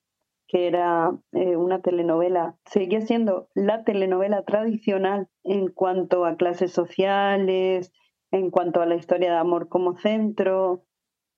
que 0.48 0.66
era 0.66 1.12
eh, 1.32 1.56
una 1.56 1.80
telenovela, 1.80 2.56
seguía 2.64 3.00
siendo 3.00 3.48
la 3.54 3.84
telenovela 3.84 4.42
tradicional 4.42 5.28
en 5.44 5.68
cuanto 5.68 6.24
a 6.24 6.36
clases 6.36 6.72
sociales, 6.72 7.92
en 8.30 8.50
cuanto 8.50 8.80
a 8.80 8.86
la 8.86 8.96
historia 8.96 9.32
de 9.32 9.38
amor 9.38 9.68
como 9.68 9.96
centro, 9.96 10.84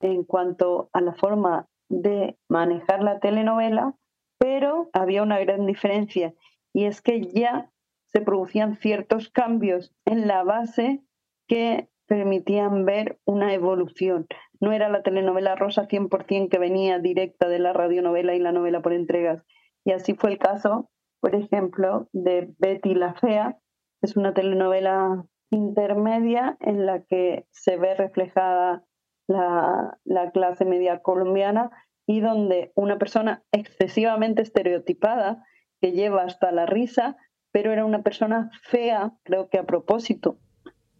en 0.01 0.25
cuanto 0.25 0.91
a 0.93 1.01
la 1.01 1.15
forma 1.15 1.69
de 1.89 2.39
manejar 2.49 3.03
la 3.03 3.19
telenovela, 3.19 3.95
pero 4.39 4.91
había 4.93 5.23
una 5.23 5.39
gran 5.39 5.67
diferencia 5.67 6.35
y 6.73 6.85
es 6.85 7.01
que 7.01 7.23
ya 7.23 7.71
se 8.07 8.21
producían 8.21 8.77
ciertos 8.77 9.31
cambios 9.31 9.93
en 10.05 10.27
la 10.29 10.45
base 10.45 11.03
que 11.49 11.89
permitían 12.07 12.85
ver 12.85 13.19
una 13.25 13.53
evolución. 13.53 14.27
No 14.61 14.73
era 14.73 14.89
la 14.89 15.03
telenovela 15.03 15.57
rosa 15.57 15.87
100% 15.89 16.49
que 16.49 16.59
venía 16.59 16.99
directa 16.99 17.49
de 17.49 17.59
la 17.59 17.73
radionovela 17.73 18.35
y 18.35 18.39
la 18.39 18.53
novela 18.53 18.81
por 18.81 18.93
entregas. 18.93 19.45
Y 19.85 19.93
así 19.93 20.15
fue 20.15 20.31
el 20.31 20.39
caso, 20.39 20.91
por 21.21 21.35
ejemplo, 21.35 22.09
de 22.13 22.55
Betty 22.59 22.95
la 22.95 23.15
Fea. 23.15 23.59
Es 24.03 24.17
una 24.17 24.35
telenovela 24.35 25.25
intermedia 25.51 26.57
en 26.61 26.87
la 26.87 27.03
que 27.05 27.47
se 27.51 27.77
ve 27.77 27.95
reflejada 27.95 28.85
la, 29.29 29.99
la 30.05 30.31
clase 30.31 30.65
media 30.65 31.01
colombiana 31.01 31.71
y 32.07 32.21
donde 32.21 32.73
una 32.75 32.99
persona 32.99 33.45
excesivamente 33.53 34.43
estereotipada, 34.43 35.45
que 35.81 35.93
lleva 35.93 36.23
hasta 36.23 36.51
la 36.53 36.67
risa, 36.67 37.17
pero 37.53 37.73
era 37.73 37.85
una 37.85 38.03
persona 38.03 38.51
fea, 38.63 39.13
creo 39.25 39.49
que 39.49 39.59
a 39.59 39.67
propósito, 39.67 40.39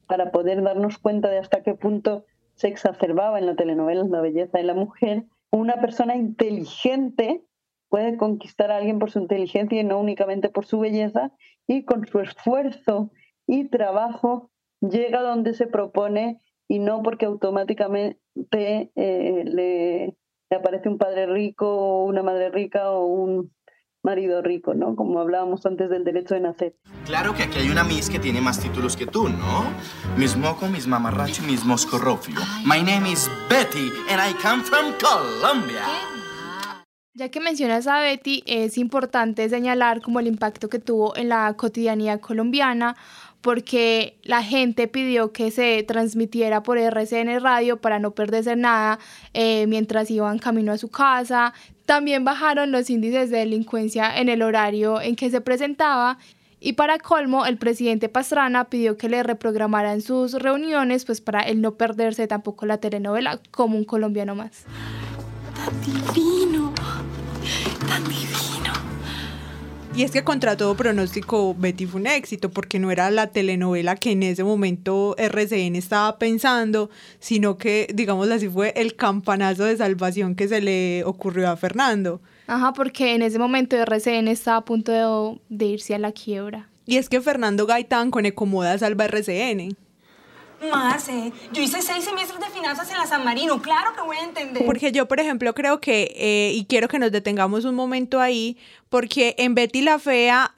para 0.09 0.33
poder 0.33 0.63
darnos 0.63 0.99
cuenta 0.99 1.29
de 1.29 1.39
hasta 1.39 1.63
qué 1.63 1.75
punto 1.75 2.25
se 2.55 2.67
exacerbaba 2.67 3.39
en 3.39 3.47
la 3.47 3.55
telenovela 3.55 4.05
la 4.05 4.21
belleza 4.21 4.59
de 4.59 4.65
la 4.65 4.75
mujer, 4.75 5.25
una 5.53 5.81
persona 5.81 6.17
inteligente 6.17 7.45
puede 7.89 8.17
conquistar 8.17 8.71
a 8.71 8.77
alguien 8.77 8.99
por 8.99 9.11
su 9.11 9.21
inteligencia 9.21 9.81
y 9.81 9.85
no 9.85 9.99
únicamente 10.01 10.49
por 10.49 10.67
su 10.67 10.79
belleza, 10.81 11.33
y 11.67 11.85
con 11.85 12.07
su 12.07 12.21
esfuerzo 12.21 13.11
y 13.47 13.69
trabajo 13.69 14.51
llega 14.81 15.23
donde 15.23 15.55
se 15.55 15.67
propone 15.67 16.41
y 16.69 16.81
no 16.81 17.03
porque 17.03 17.27
automáticamente 17.27 18.19
eh, 18.45 19.43
le, 19.45 20.17
le, 20.51 20.57
aparece 20.57 20.89
un 20.89 20.99
padre 20.99 21.27
rico 21.27 21.67
o 21.67 22.05
una 22.05 22.23
madre 22.23 22.51
rica 22.51 22.91
o 22.91 23.07
un 23.07 23.53
marido 24.09 24.41
rico, 24.41 24.73
¿no? 24.73 24.97
Como 24.97 25.21
hablábamos 25.21 25.67
antes 25.67 25.91
del 25.91 26.03
derecho 26.03 26.35
de 26.35 26.41
nacer. 26.41 26.75
Claro 27.05 27.35
que 27.35 27.43
aquí 27.43 27.59
hay 27.59 27.69
una 27.69 27.85
Miss 27.85 28.09
que 28.09 28.19
tiene 28.19 28.41
más 28.41 28.59
títulos 28.59 28.97
que 28.97 29.07
tú, 29.07 29.29
¿no? 29.29 29.65
Miss 30.17 30.35
Moco, 30.35 30.67
Miss 30.67 30.87
Mamarracho 30.87 31.43
y 31.45 31.51
Miss 31.51 31.63
Moscorrofio. 31.67 32.41
My 32.65 32.83
name 32.83 33.11
is 33.11 33.31
Betty 33.51 33.91
and 34.09 34.19
I 34.19 34.33
come 34.43 34.65
from 34.65 34.95
Colombia. 34.99 35.85
Ya 37.13 37.29
que 37.31 37.41
mencionas 37.41 37.87
a 37.87 38.01
Betty, 38.01 38.43
es 38.47 38.79
importante 38.79 39.47
señalar 39.51 40.01
como 40.01 40.21
el 40.21 40.27
impacto 40.27 40.71
que 40.71 40.79
tuvo 40.79 41.15
en 41.15 41.29
la 41.29 41.53
cotidianidad 41.55 42.21
colombiana, 42.21 42.97
porque 43.43 44.21
la 44.23 44.43
gente 44.43 44.89
pidió 44.89 45.33
que 45.33 45.51
se 45.51 45.83
transmitiera 45.83 46.63
por 46.63 46.79
RCN 46.79 47.41
Radio 47.41 47.79
para 47.79 47.99
no 47.99 48.13
perderse 48.13 48.57
nada 48.57 48.99
eh, 49.35 49.67
mientras 49.67 50.11
iban 50.11 50.39
camino 50.39 50.73
a 50.73 50.79
su 50.79 50.89
casa. 50.89 51.53
También 51.89 52.23
bajaron 52.23 52.71
los 52.71 52.91
índices 52.91 53.31
de 53.31 53.39
delincuencia 53.39 54.15
en 54.15 54.29
el 54.29 54.43
horario 54.43 55.01
en 55.01 55.17
que 55.17 55.31
se 55.31 55.41
presentaba 55.41 56.19
y 56.61 56.75
para 56.75 56.99
colmo, 56.99 57.47
el 57.47 57.57
presidente 57.57 58.11
Pastrana 58.11 58.65
pidió 58.65 58.99
que 58.99 59.09
le 59.09 59.23
reprogramaran 59.23 60.03
sus 60.03 60.35
reuniones, 60.35 61.07
pues 61.07 61.23
para 61.23 61.41
él 61.41 61.63
no 61.63 61.77
perderse 61.77 62.27
tampoco 62.27 62.67
la 62.67 62.77
telenovela 62.77 63.41
como 63.51 63.79
un 63.79 63.85
colombiano 63.85 64.35
más. 64.35 64.67
Y 69.99 70.05
es 70.05 70.13
que 70.13 70.23
contra 70.23 70.57
todo 70.57 70.77
pronóstico 70.77 71.57
Betty 71.59 71.85
fue 71.85 72.01
un 72.01 72.07
éxito 72.07 72.51
porque 72.51 72.79
no 72.79 72.93
era 72.93 73.11
la 73.11 73.27
telenovela 73.27 73.97
que 73.97 74.13
en 74.13 74.23
ese 74.23 74.45
momento 74.45 75.17
RCN 75.19 75.75
estaba 75.75 76.19
pensando, 76.19 76.89
sino 77.19 77.59
que, 77.59 77.89
digamos 77.93 78.31
así, 78.31 78.49
fue 78.49 78.73
el 78.77 78.95
campanazo 78.95 79.65
de 79.65 79.77
salvación 79.77 80.37
que 80.37 80.47
se 80.47 80.61
le 80.61 81.03
ocurrió 81.03 81.51
a 81.51 81.57
Fernando. 81.57 82.21
Ajá, 82.47 82.73
porque 82.75 83.17
en 83.17 83.23
ese 83.23 83.41
momento 83.41 83.77
RCN 83.77 84.29
estaba 84.29 84.59
a 84.59 84.65
punto 84.65 85.41
de, 85.49 85.67
irse 85.67 85.97
a 85.97 85.99
la 85.99 86.13
quiebra. 86.13 86.69
Y 86.87 86.99
es 86.99 87.09
que 87.09 87.21
Fernando 87.21 87.67
Gaitán 87.67 88.13
con 88.13 88.25
Ecomoda 88.25 88.79
salva 88.79 89.07
RCN. 89.07 89.77
Más, 90.71 91.09
eh. 91.09 91.33
Yo 91.53 91.63
hice 91.63 91.83
seis 91.83 92.05
semestres 92.05 92.41
de 92.41 92.47
finanzas 92.47 92.91
en 92.91 92.99
la 92.99 93.07
San 93.07 93.25
Marino, 93.25 93.63
claro 93.63 93.95
que 93.95 94.03
voy 94.03 94.17
a 94.17 94.25
entender. 94.25 94.65
Porque 94.65 94.93
yo, 94.93 95.07
por 95.07 95.21
ejemplo, 95.21 95.55
creo 95.55 95.81
que, 95.81 96.15
eh, 96.17 96.53
y 96.55 96.65
quiero 96.67 96.89
que 96.89 96.99
nos 96.99 97.13
detengamos 97.13 97.65
un 97.65 97.75
momento 97.75 98.21
ahí, 98.21 98.59
porque 98.89 99.35
en 99.39 99.55
Betty 99.55 99.83
la 99.83 99.99
Fea, 99.99 100.53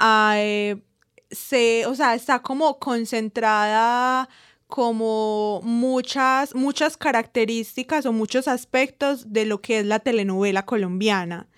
se, 1.30 1.86
o 1.86 1.94
sea, 1.94 2.14
está 2.14 2.40
como 2.40 2.78
concentrada 2.78 4.28
como 4.70 5.60
muchas, 5.62 6.54
muchas 6.54 6.96
características 6.96 8.06
o 8.06 8.12
muchos 8.12 8.48
aspectos 8.48 9.30
de 9.30 9.44
lo 9.44 9.60
que 9.60 9.80
es 9.80 9.86
la 9.86 9.98
telenovela 9.98 10.64
colombiana. 10.64 11.48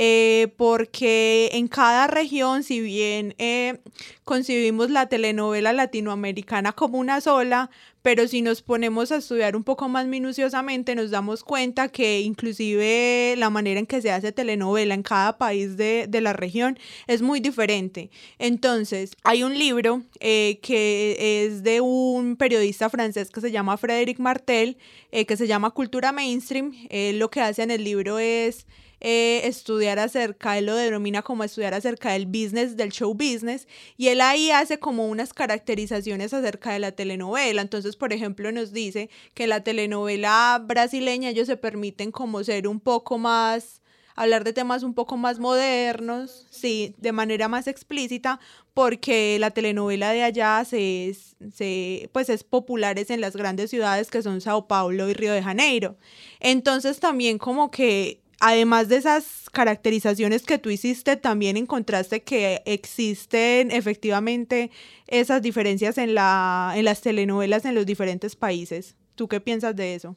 Eh, 0.00 0.54
porque 0.56 1.50
en 1.54 1.66
cada 1.66 2.06
región, 2.06 2.62
si 2.62 2.80
bien 2.80 3.34
eh, 3.38 3.80
concibimos 4.22 4.90
la 4.90 5.08
telenovela 5.08 5.72
latinoamericana 5.72 6.70
como 6.72 6.98
una 6.98 7.20
sola, 7.20 7.68
pero 8.00 8.28
si 8.28 8.40
nos 8.40 8.62
ponemos 8.62 9.10
a 9.10 9.16
estudiar 9.16 9.56
un 9.56 9.64
poco 9.64 9.88
más 9.88 10.06
minuciosamente, 10.06 10.94
nos 10.94 11.10
damos 11.10 11.42
cuenta 11.42 11.88
que 11.88 12.20
inclusive 12.20 13.34
la 13.38 13.50
manera 13.50 13.80
en 13.80 13.86
que 13.86 14.00
se 14.00 14.12
hace 14.12 14.30
telenovela 14.30 14.94
en 14.94 15.02
cada 15.02 15.36
país 15.36 15.76
de, 15.76 16.08
la 16.20 16.32
región 16.32 16.78
es 17.08 17.20
muy 17.20 17.40
diferente. 17.40 18.10
Entonces, 18.38 19.16
hay 19.24 19.42
un 19.42 19.58
libro 19.58 20.02
eh, 20.20 20.60
que 20.62 21.44
es 21.44 21.64
de 21.64 21.80
un 21.80 22.36
periodista 22.36 22.88
francés 22.88 23.30
que 23.30 23.40
se 23.40 23.50
llama 23.50 23.76
Frédéric 23.76 24.20
Martel, 24.20 24.76
que 25.10 25.36
se 25.36 25.48
llama 25.48 25.70
Cultura 25.72 26.12
Mainstream. 26.12 26.72
lo 27.14 27.30
que 27.30 27.40
hace 27.40 27.64
en 27.64 27.72
el 27.72 27.82
libro 27.82 28.20
es 28.20 28.64
eh, 29.00 29.42
estudiar 29.44 29.98
acerca, 29.98 30.58
él 30.58 30.66
lo 30.66 30.74
denomina 30.74 31.22
como 31.22 31.44
estudiar 31.44 31.74
acerca 31.74 32.12
del 32.12 32.26
business, 32.26 32.76
del 32.76 32.90
show 32.90 33.14
business, 33.14 33.68
y 33.96 34.08
él 34.08 34.20
ahí 34.20 34.50
hace 34.50 34.78
como 34.78 35.06
unas 35.08 35.32
caracterizaciones 35.32 36.34
acerca 36.34 36.72
de 36.72 36.80
la 36.80 36.92
telenovela. 36.92 37.62
Entonces, 37.62 37.96
por 37.96 38.12
ejemplo, 38.12 38.50
nos 38.52 38.72
dice 38.72 39.10
que 39.34 39.46
la 39.46 39.62
telenovela 39.62 40.62
brasileña 40.64 41.30
ellos 41.30 41.46
se 41.46 41.56
permiten 41.56 42.10
como 42.10 42.42
ser 42.44 42.68
un 42.68 42.80
poco 42.80 43.18
más 43.18 43.82
hablar 44.18 44.42
de 44.42 44.52
temas 44.52 44.82
un 44.82 44.94
poco 44.94 45.16
más 45.16 45.38
modernos, 45.38 46.44
sí, 46.50 46.94
de 46.98 47.12
manera 47.12 47.46
más 47.46 47.68
explícita, 47.68 48.40
porque 48.74 49.38
la 49.38 49.52
telenovela 49.52 50.10
de 50.10 50.24
allá 50.24 50.64
se, 50.64 51.16
se, 51.54 52.10
pues 52.12 52.28
es 52.28 52.42
popular 52.42 52.98
en 52.98 53.20
las 53.20 53.36
grandes 53.36 53.70
ciudades 53.70 54.10
que 54.10 54.22
son 54.22 54.40
Sao 54.40 54.66
Paulo 54.66 55.08
y 55.08 55.14
Río 55.14 55.32
de 55.32 55.42
Janeiro. 55.42 55.96
Entonces 56.40 56.98
también 56.98 57.38
como 57.38 57.70
que 57.70 58.20
además 58.40 58.88
de 58.88 58.96
esas 58.96 59.50
caracterizaciones 59.50 60.44
que 60.44 60.58
tú 60.58 60.70
hiciste, 60.70 61.16
también 61.16 61.56
encontraste 61.56 62.22
que 62.22 62.62
existen 62.64 63.70
efectivamente 63.70 64.70
esas 65.06 65.42
diferencias 65.42 65.98
en, 65.98 66.14
la, 66.14 66.72
en 66.76 66.84
las 66.84 67.00
telenovelas 67.00 67.64
en 67.64 67.74
los 67.74 67.86
diferentes 67.86 68.36
países. 68.36 68.96
¿Tú 69.14 69.28
qué 69.28 69.40
piensas 69.40 69.74
de 69.74 69.94
eso? 69.94 70.16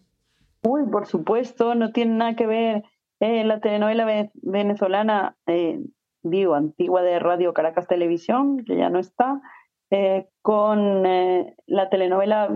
Uy, 0.63 0.83
por 0.91 1.07
supuesto, 1.07 1.73
no 1.73 1.91
tiene 1.91 2.13
nada 2.15 2.35
que 2.35 2.45
ver 2.45 2.83
eh, 3.19 3.43
la 3.43 3.59
telenovela 3.59 4.29
venezolana, 4.41 5.35
eh, 5.47 5.79
digo, 6.21 6.53
antigua 6.53 7.01
de 7.01 7.19
Radio 7.19 7.53
Caracas 7.53 7.87
Televisión, 7.87 8.63
que 8.63 8.77
ya 8.77 8.89
no 8.89 8.99
está, 8.99 9.41
eh, 9.89 10.27
con 10.41 11.03
la 11.03 11.89
telenovela 11.89 12.49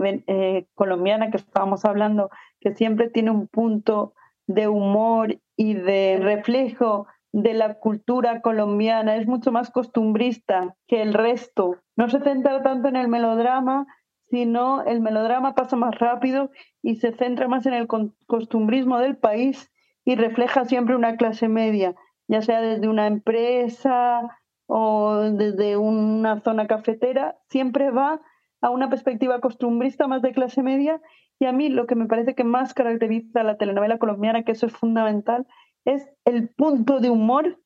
colombiana 0.74 1.30
que 1.30 1.36
estábamos 1.36 1.84
hablando, 1.84 2.30
que 2.60 2.74
siempre 2.74 3.10
tiene 3.10 3.30
un 3.30 3.48
punto 3.48 4.14
de 4.46 4.68
humor 4.68 5.38
y 5.56 5.74
de 5.74 6.18
reflejo 6.20 7.06
de 7.32 7.54
la 7.54 7.74
cultura 7.74 8.40
colombiana, 8.40 9.16
es 9.16 9.26
mucho 9.26 9.52
más 9.52 9.70
costumbrista 9.70 10.76
que 10.86 11.02
el 11.02 11.12
resto. 11.12 11.76
No 11.96 12.08
se 12.08 12.20
centra 12.20 12.62
tanto 12.62 12.88
en 12.88 12.96
el 12.96 13.08
melodrama, 13.08 13.86
sino 14.30 14.82
el 14.84 15.00
melodrama 15.00 15.54
pasa 15.54 15.76
más 15.76 15.98
rápido 15.98 16.50
y 16.82 16.96
se 16.96 17.12
centra 17.12 17.48
más 17.48 17.66
en 17.66 17.74
el 17.74 17.86
costumbrismo 18.26 18.98
del 18.98 19.16
país 19.16 19.70
y 20.04 20.14
refleja 20.14 20.64
siempre 20.64 20.96
una 20.96 21.16
clase 21.16 21.48
media, 21.48 21.94
ya 22.28 22.42
sea 22.42 22.60
desde 22.60 22.88
una 22.88 23.06
empresa 23.06 24.38
o 24.66 25.16
desde 25.16 25.76
una 25.76 26.40
zona 26.40 26.66
cafetera, 26.66 27.36
siempre 27.48 27.90
va 27.90 28.20
a 28.60 28.70
una 28.70 28.88
perspectiva 28.88 29.40
costumbrista 29.40 30.08
más 30.08 30.22
de 30.22 30.32
clase 30.32 30.62
media 30.62 31.00
y 31.38 31.46
a 31.46 31.52
mí 31.52 31.68
lo 31.68 31.86
que 31.86 31.94
me 31.94 32.06
parece 32.06 32.34
que 32.34 32.44
más 32.44 32.74
caracteriza 32.74 33.40
a 33.40 33.44
la 33.44 33.56
telenovela 33.56 33.98
colombiana, 33.98 34.42
que 34.42 34.52
eso 34.52 34.66
es 34.66 34.72
fundamental, 34.72 35.46
es 35.84 36.08
el 36.24 36.48
punto 36.48 37.00
de 37.00 37.10
humor 37.10 37.60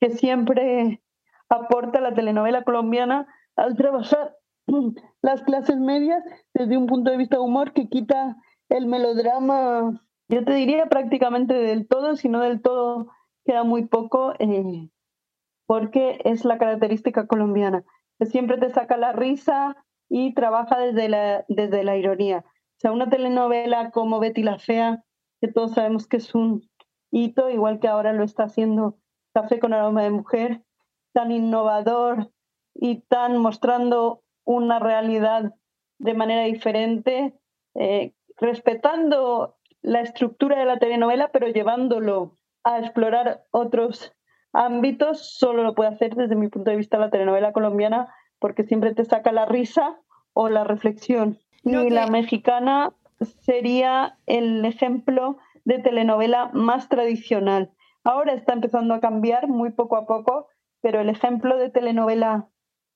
que 0.00 0.10
siempre 0.10 1.02
aporta 1.48 2.00
la 2.00 2.14
telenovela 2.14 2.64
colombiana 2.64 3.26
al 3.56 3.76
trabajar 3.76 4.36
las 5.22 5.42
clases 5.42 5.78
medias 5.78 6.22
desde 6.54 6.76
un 6.76 6.86
punto 6.86 7.10
de 7.10 7.16
vista 7.16 7.40
humor 7.40 7.72
que 7.72 7.88
quita 7.88 8.36
el 8.68 8.86
melodrama, 8.86 10.02
yo 10.28 10.44
te 10.44 10.54
diría 10.54 10.86
prácticamente 10.86 11.54
del 11.54 11.86
todo, 11.86 12.16
si 12.16 12.28
no 12.28 12.40
del 12.40 12.62
todo 12.62 13.08
queda 13.44 13.62
muy 13.62 13.86
poco, 13.86 14.32
eh, 14.38 14.88
porque 15.66 16.20
es 16.24 16.44
la 16.44 16.58
característica 16.58 17.26
colombiana, 17.26 17.84
que 18.18 18.26
siempre 18.26 18.58
te 18.58 18.70
saca 18.70 18.96
la 18.96 19.12
risa 19.12 19.76
y 20.08 20.34
trabaja 20.34 20.78
desde 20.78 21.08
la, 21.08 21.44
desde 21.48 21.84
la 21.84 21.96
ironía. 21.96 22.44
Sea, 22.84 22.92
una 22.92 23.08
telenovela 23.08 23.90
como 23.92 24.20
Betty 24.20 24.42
la 24.42 24.58
Fea, 24.58 25.02
que 25.40 25.48
todos 25.48 25.72
sabemos 25.72 26.06
que 26.06 26.18
es 26.18 26.34
un 26.34 26.68
hito, 27.10 27.48
igual 27.48 27.80
que 27.80 27.88
ahora 27.88 28.12
lo 28.12 28.24
está 28.24 28.42
haciendo 28.42 28.98
Café 29.32 29.58
con 29.58 29.72
aroma 29.72 30.02
de 30.02 30.10
mujer, 30.10 30.62
tan 31.14 31.32
innovador 31.32 32.30
y 32.74 33.00
tan 33.08 33.38
mostrando 33.38 34.22
una 34.44 34.80
realidad 34.80 35.54
de 35.98 36.12
manera 36.12 36.42
diferente, 36.42 37.32
eh, 37.74 38.12
respetando 38.36 39.56
la 39.80 40.02
estructura 40.02 40.58
de 40.58 40.66
la 40.66 40.78
telenovela, 40.78 41.32
pero 41.32 41.48
llevándolo 41.48 42.36
a 42.64 42.80
explorar 42.80 43.46
otros 43.50 44.12
ámbitos, 44.52 45.38
solo 45.38 45.62
lo 45.62 45.74
puede 45.74 45.88
hacer 45.88 46.16
desde 46.16 46.36
mi 46.36 46.48
punto 46.48 46.70
de 46.70 46.76
vista 46.76 46.98
la 46.98 47.08
telenovela 47.08 47.54
colombiana, 47.54 48.14
porque 48.38 48.64
siempre 48.64 48.94
te 48.94 49.06
saca 49.06 49.32
la 49.32 49.46
risa 49.46 49.98
o 50.34 50.50
la 50.50 50.64
reflexión. 50.64 51.38
Y 51.64 51.90
la 51.90 52.06
mexicana 52.06 52.92
sería 53.42 54.18
el 54.26 54.64
ejemplo 54.64 55.38
de 55.64 55.78
telenovela 55.78 56.50
más 56.52 56.88
tradicional. 56.88 57.72
Ahora 58.04 58.34
está 58.34 58.52
empezando 58.52 58.94
a 58.94 59.00
cambiar 59.00 59.48
muy 59.48 59.70
poco 59.70 59.96
a 59.96 60.06
poco, 60.06 60.48
pero 60.82 61.00
el 61.00 61.08
ejemplo 61.08 61.56
de 61.56 61.70
telenovela 61.70 62.48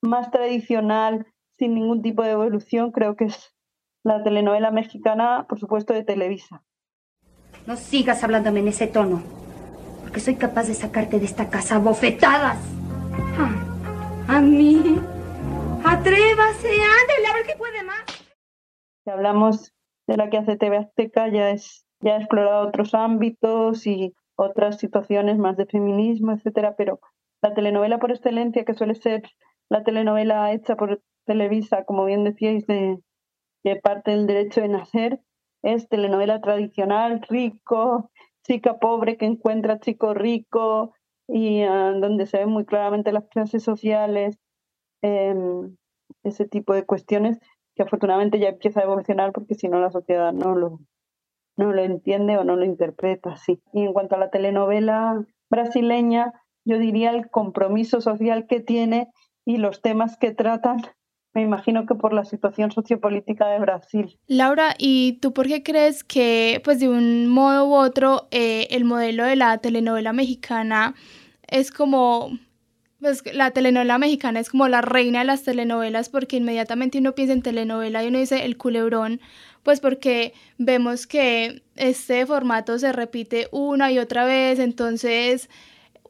más 0.03 0.31
tradicional, 0.31 1.27
sin 1.59 1.75
ningún 1.75 2.03
tipo 2.03 2.23
de 2.23 2.33
evolución, 2.33 2.93
creo 2.93 3.17
que 3.17 3.25
es 3.25 3.55
la 4.05 4.23
telenovela 4.23 4.71
mexicana, 4.71 5.47
por 5.49 5.59
supuesto, 5.59 5.95
de 5.95 6.05
Televisa. 6.05 6.63
No 7.67 7.77
sigas 7.77 8.23
hablándome 8.23 8.61
en 8.61 8.69
ese 8.69 8.87
tono, 8.87 9.23
porque 10.03 10.21
soy 10.21 10.37
capaz 10.37 10.69
de 10.69 10.75
sacarte 10.75 11.19
de 11.19 11.25
esta 11.25 11.49
casa 11.49 11.79
bofetadas. 11.79 12.59
Ah, 13.39 14.37
a 14.37 14.41
mí. 14.41 15.01
Atrévase, 15.85 16.69
ándale, 16.69 17.27
a 17.31 17.35
ver 17.35 17.47
qué 17.47 17.57
puede 17.57 17.83
más. 17.83 18.18
Si 19.09 19.13
hablamos 19.13 19.73
de 20.07 20.19
la 20.19 20.29
que 20.29 20.37
hace 20.37 20.59
TV 20.59 20.77
Azteca, 20.77 21.29
ya, 21.29 21.49
es, 21.49 21.87
ya 22.01 22.17
ha 22.17 22.19
explorado 22.19 22.69
otros 22.69 22.93
ámbitos 22.93 23.87
y 23.87 24.15
otras 24.37 24.77
situaciones 24.77 25.39
más 25.39 25.57
de 25.57 25.65
feminismo, 25.65 26.33
etcétera, 26.33 26.75
pero 26.77 27.01
la 27.41 27.55
telenovela 27.55 27.99
por 28.01 28.11
excelencia, 28.11 28.67
que 28.67 28.75
suele 28.75 28.95
ser 28.95 29.23
la 29.71 29.83
telenovela 29.83 30.53
hecha 30.53 30.77
por 30.77 31.01
Televisa, 31.25 31.87
como 31.87 32.05
bien 32.05 32.23
decíais, 32.23 32.67
de, 32.67 32.99
que 33.65 33.77
parte 33.77 34.11
del 34.11 34.27
derecho 34.27 34.61
de 34.61 34.69
nacer, 34.69 35.23
es 35.63 35.89
telenovela 35.89 36.43
tradicional, 36.43 37.23
rico, 37.31 38.11
chica 38.47 38.79
pobre 38.79 39.17
que 39.17 39.25
encuentra 39.25 39.81
chico 39.81 40.13
rico 40.13 40.93
y 41.27 41.63
ah, 41.63 41.95
donde 41.99 42.27
se 42.27 42.41
ven 42.41 42.51
muy 42.51 42.67
claramente 42.67 43.11
las 43.11 43.27
clases 43.29 43.63
sociales, 43.63 44.37
em, 45.01 45.79
ese 46.25 46.47
tipo 46.47 46.75
de 46.75 46.85
cuestiones 46.85 47.39
que 47.79 47.85
afortunadamente 47.85 48.41
ya 48.41 48.49
empieza 48.49 48.81
a 48.81 48.83
evolucionar 48.83 49.33
porque 49.33 49.55
si 49.55 49.69
no 49.69 49.81
la 49.81 49.93
sociedad 49.93 50.33
no 50.33 50.57
lo, 50.57 50.81
no 51.57 51.73
lo 51.73 51.83
entiende 51.83 52.37
o 52.37 52.43
no 52.45 52.57
lo 52.57 52.65
interpreta 52.65 53.31
así. 53.31 53.63
Y 53.73 53.85
en 53.85 53.93
cuanto 53.93 54.17
a 54.17 54.19
la 54.19 54.31
telenovela 54.31 55.25
brasileña, 55.49 56.33
yo 56.65 56.79
diría 56.79 57.11
el 57.11 57.31
compromiso 57.31 58.01
social 58.01 58.47
que 58.49 58.59
tiene 58.59 59.09
y 59.47 59.59
los 59.59 59.81
temas 59.81 60.19
que 60.19 60.35
tratan 60.35 60.83
me 61.35 61.43
imagino 61.43 61.87
que 61.87 61.95
por 61.95 62.13
la 62.13 62.25
situación 62.25 62.73
sociopolítica 62.73 63.47
de 63.47 63.61
Brasil. 63.61 64.19
Laura, 64.27 64.75
¿y 64.77 65.19
tú 65.21 65.33
por 65.33 65.47
qué 65.47 65.63
crees 65.63 66.03
que, 66.03 66.61
pues 66.65 66.81
de 66.81 66.89
un 66.89 67.29
modo 67.29 67.67
u 67.69 67.75
otro, 67.75 68.27
eh, 68.33 68.67
el 68.71 68.85
modelo 68.85 69.25
de 69.25 69.37
la 69.37 69.59
telenovela 69.59 70.13
mexicana 70.13 70.95
es 71.47 71.71
como, 71.71 72.31
pues 73.01 73.23
la 73.33 73.51
telenovela 73.53 73.99
mexicana 73.99 74.41
es 74.41 74.51
como 74.51 74.69
la 74.69 74.81
reina 74.81 75.21
de 75.21 75.25
las 75.25 75.45
telenovelas 75.45 76.09
porque 76.09 76.37
inmediatamente 76.37 76.99
uno 76.99 77.15
piensa 77.15 77.33
en 77.33 77.43
telenovela 77.43 78.03
y 78.03 78.09
uno 78.09 78.19
dice 78.19 78.45
el 78.45 78.57
culebrón, 78.57 79.21
pues 79.63 79.81
porque 79.81 80.35
vemos 80.59 81.07
que 81.07 81.63
este 81.77 82.27
formato 82.27 82.79
se 82.79 82.93
repite 82.93 83.49
una 83.53 83.93
y 83.93 83.99
otra 83.99 84.25
vez, 84.25 84.59
entonces 84.59 85.49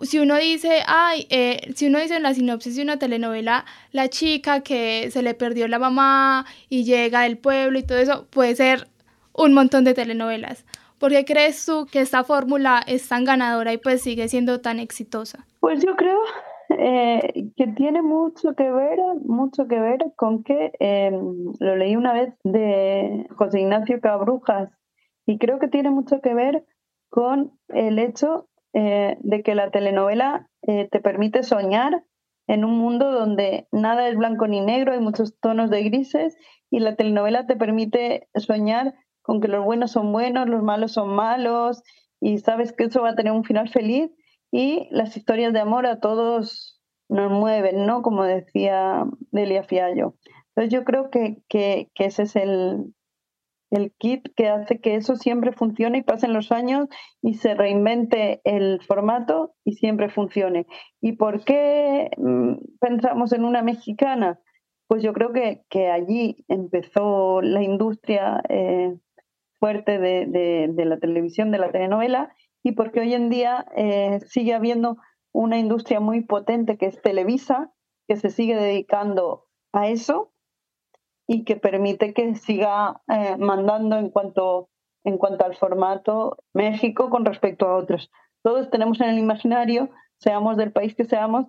si 0.02 0.18
uno 0.18 0.36
dice, 0.36 0.82
ay, 0.86 1.26
eh, 1.28 1.72
si 1.74 1.88
uno 1.88 1.98
dice 1.98 2.16
en 2.16 2.22
la 2.22 2.32
sinopsis 2.32 2.76
de 2.76 2.82
una 2.82 2.98
telenovela, 2.98 3.64
la 3.90 4.08
chica 4.08 4.60
que 4.60 5.10
se 5.10 5.22
le 5.22 5.34
perdió 5.34 5.66
la 5.68 5.78
mamá 5.78 6.46
y 6.68 6.84
llega 6.84 7.22
del 7.22 7.36
pueblo 7.36 7.78
y 7.78 7.82
todo 7.82 7.98
eso, 7.98 8.26
puede 8.30 8.54
ser 8.54 8.88
un 9.32 9.54
montón 9.54 9.84
de 9.84 9.94
telenovelas. 9.94 10.64
¿Por 10.98 11.10
qué 11.10 11.24
crees 11.24 11.64
tú 11.64 11.86
que 11.90 12.00
esta 12.00 12.24
fórmula 12.24 12.82
es 12.86 13.08
tan 13.08 13.24
ganadora 13.24 13.72
y 13.72 13.78
pues 13.78 14.02
sigue 14.02 14.28
siendo 14.28 14.60
tan 14.60 14.80
exitosa? 14.80 15.46
Pues 15.60 15.84
yo 15.84 15.94
creo 15.96 16.20
eh, 16.70 17.50
que 17.56 17.66
tiene 17.68 18.02
mucho 18.02 18.54
que 18.54 18.70
ver, 18.70 18.98
mucho 19.24 19.66
que 19.68 19.80
ver 19.80 20.12
con 20.16 20.42
que 20.42 20.72
em, 20.80 21.52
lo 21.60 21.76
leí 21.76 21.96
una 21.96 22.12
vez 22.12 22.34
de 22.44 23.26
José 23.36 23.60
Ignacio 23.60 24.00
Cabrujas 24.00 24.70
y 25.26 25.38
creo 25.38 25.58
que 25.58 25.68
tiene 25.68 25.90
mucho 25.90 26.20
que 26.20 26.34
ver 26.34 26.66
con 27.10 27.58
el 27.68 27.98
hecho 27.98 28.48
eh, 28.74 29.16
de 29.20 29.42
que 29.42 29.54
la 29.54 29.70
telenovela 29.70 30.48
eh, 30.62 30.88
te 30.90 31.00
permite 31.00 31.42
soñar 31.42 32.04
en 32.46 32.64
un 32.64 32.78
mundo 32.78 33.12
donde 33.12 33.66
nada 33.72 34.08
es 34.08 34.16
blanco 34.16 34.46
ni 34.46 34.60
negro, 34.60 34.92
hay 34.92 35.00
muchos 35.00 35.38
tonos 35.40 35.70
de 35.70 35.84
grises 35.84 36.36
y 36.70 36.80
la 36.80 36.96
telenovela 36.96 37.46
te 37.46 37.56
permite 37.56 38.28
soñar 38.34 38.94
con 39.22 39.40
que 39.40 39.48
los 39.48 39.64
buenos 39.64 39.92
son 39.92 40.12
buenos, 40.12 40.48
los 40.48 40.62
malos 40.62 40.92
son 40.92 41.14
malos 41.14 41.82
y 42.20 42.38
sabes 42.38 42.72
que 42.72 42.84
eso 42.84 43.02
va 43.02 43.10
a 43.10 43.14
tener 43.14 43.32
un 43.32 43.44
final 43.44 43.68
feliz 43.68 44.10
y 44.50 44.88
las 44.90 45.16
historias 45.16 45.52
de 45.52 45.60
amor 45.60 45.86
a 45.86 46.00
todos 46.00 46.80
nos 47.08 47.30
mueven, 47.30 47.86
¿no? 47.86 48.02
Como 48.02 48.24
decía 48.24 49.04
Delia 49.30 49.62
Fiallo. 49.64 50.14
Entonces 50.54 50.72
yo 50.72 50.84
creo 50.84 51.10
que, 51.10 51.38
que 51.48 51.88
ese 51.96 52.22
es 52.22 52.36
el, 52.36 52.92
el 53.70 53.92
kit 53.98 54.28
que 54.34 54.48
hace 54.48 54.80
que 54.80 54.94
eso 54.94 55.16
siempre 55.16 55.52
funcione 55.52 55.98
y 55.98 56.02
pasen 56.02 56.32
los 56.32 56.52
años 56.52 56.88
y 57.22 57.34
se 57.34 57.54
reinvente 57.54 58.40
el 58.44 58.80
formato 58.82 59.54
y 59.64 59.74
siempre 59.74 60.08
funcione. 60.08 60.66
¿Y 61.00 61.12
por 61.12 61.44
qué 61.44 62.10
mm, 62.16 62.54
pensamos 62.80 63.32
en 63.32 63.44
una 63.44 63.62
mexicana? 63.62 64.40
Pues 64.86 65.02
yo 65.02 65.12
creo 65.12 65.32
que, 65.32 65.62
que 65.68 65.90
allí 65.90 66.44
empezó 66.48 67.42
la 67.42 67.62
industria 67.62 68.42
eh, 68.48 68.96
fuerte 69.60 69.98
de, 69.98 70.26
de, 70.72 70.84
la 70.86 70.98
televisión, 70.98 71.50
de 71.50 71.58
la 71.58 71.70
telenovela, 71.70 72.32
y 72.62 72.72
porque 72.72 73.00
hoy 73.00 73.14
en 73.14 73.30
día 73.30 73.66
eh, 73.76 74.20
sigue 74.26 74.54
habiendo 74.54 74.96
una 75.32 75.58
industria 75.58 76.00
muy 76.00 76.22
potente 76.22 76.76
que 76.76 76.86
es 76.86 77.00
Televisa, 77.00 77.72
que 78.08 78.16
se 78.16 78.30
sigue 78.30 78.56
dedicando 78.56 79.46
a 79.72 79.88
eso 79.88 80.32
y 81.26 81.44
que 81.44 81.56
permite 81.56 82.14
que 82.14 82.34
siga 82.34 83.02
eh, 83.08 83.36
mandando 83.36 83.98
en 83.98 84.10
cuanto, 84.10 84.70
en 85.04 85.18
cuanto 85.18 85.44
al 85.44 85.56
formato 85.56 86.38
México 86.54 87.10
con 87.10 87.24
respecto 87.24 87.66
a 87.66 87.76
otros. 87.76 88.10
Todos 88.42 88.70
tenemos 88.70 89.00
en 89.00 89.10
el 89.10 89.18
imaginario, 89.18 89.90
seamos 90.18 90.56
del 90.56 90.72
país 90.72 90.94
que 90.94 91.04
seamos, 91.04 91.46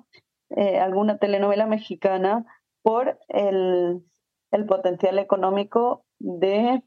eh, 0.50 0.80
alguna 0.80 1.18
telenovela 1.18 1.66
mexicana 1.66 2.46
por 2.82 3.20
el, 3.30 4.04
el 4.52 4.66
potencial 4.66 5.18
económico 5.20 6.06
de, 6.20 6.84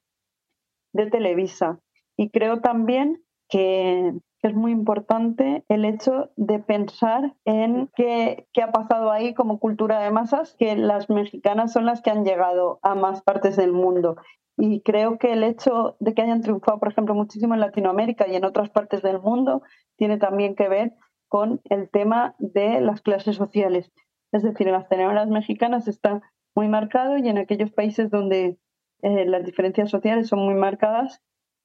de 0.93 1.11
Televisa. 1.11 1.81
Y 2.17 2.31
creo 2.31 2.61
también 2.61 3.25
que, 3.53 4.15
es 4.43 4.55
muy 4.55 4.73
importante 4.73 5.65
el 5.69 5.85
hecho 5.85 6.33
de 6.35 6.59
pensar 6.59 7.37
en 7.45 7.89
qué, 7.95 8.49
qué, 8.53 8.63
ha 8.63 8.73
pasado 8.73 9.13
ahí 9.13 9.35
como 9.35 9.61
cultura 9.61 10.01
de 10.01 10.11
masas, 10.11 10.57
que 10.59 10.75
las 10.75 11.09
mexicanas 11.09 11.73
son 11.73 11.87
las 11.87 12.03
que 12.03 12.11
han 12.11 12.25
llegado 12.25 12.81
a 12.83 12.97
más 12.97 13.23
partes 13.23 13.55
del 13.55 13.71
mundo. 13.71 14.17
Y 14.57 14.81
creo 14.81 15.17
que 15.17 15.35
el 15.35 15.45
hecho 15.45 15.97
de 16.01 16.13
que 16.13 16.23
hayan 16.23 16.41
triunfado, 16.41 16.81
por 16.81 16.91
ejemplo, 16.91 17.15
muchísimo 17.15 17.55
en 17.55 17.61
Latinoamérica 17.61 18.27
y 18.27 18.35
en 18.35 18.45
otras 18.45 18.69
partes 18.71 19.01
del 19.03 19.21
mundo, 19.21 19.63
tiene 19.97 20.17
también 20.17 20.57
que 20.57 20.69
ver 20.69 20.95
con 21.29 21.61
el 21.71 21.89
tema 21.89 22.35
de 22.41 22.81
las 22.81 23.01
clases 23.01 23.37
sociales. 23.37 23.93
Es 24.33 24.43
decir, 24.43 24.67
en 24.67 24.73
las 24.73 24.89
telenovelas 24.89 25.29
mexicanas 25.29 25.87
está 25.87 26.21
muy 26.57 26.67
marcado 26.67 27.17
y 27.17 27.29
en 27.29 27.39
aquellos 27.39 27.71
países 27.71 28.11
donde 28.11 28.59
eh, 29.03 29.25
las 29.27 29.45
diferencias 29.45 29.89
sociales 29.89 30.27
son 30.27 30.41
muy 30.41 30.55
marcadas, 30.55 31.23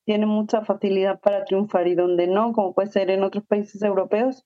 tiene 0.08 0.26
mucha 0.26 0.64
facilidad 0.64 1.20
para 1.20 1.44
triunfar 1.44 1.86
y 1.86 1.94
donde 1.94 2.28
no, 2.28 2.54
como 2.54 2.74
puede 2.74 2.90
ser 2.90 3.10
en 3.10 3.24
otros 3.24 3.44
países 3.46 3.82
europeos, 3.82 4.46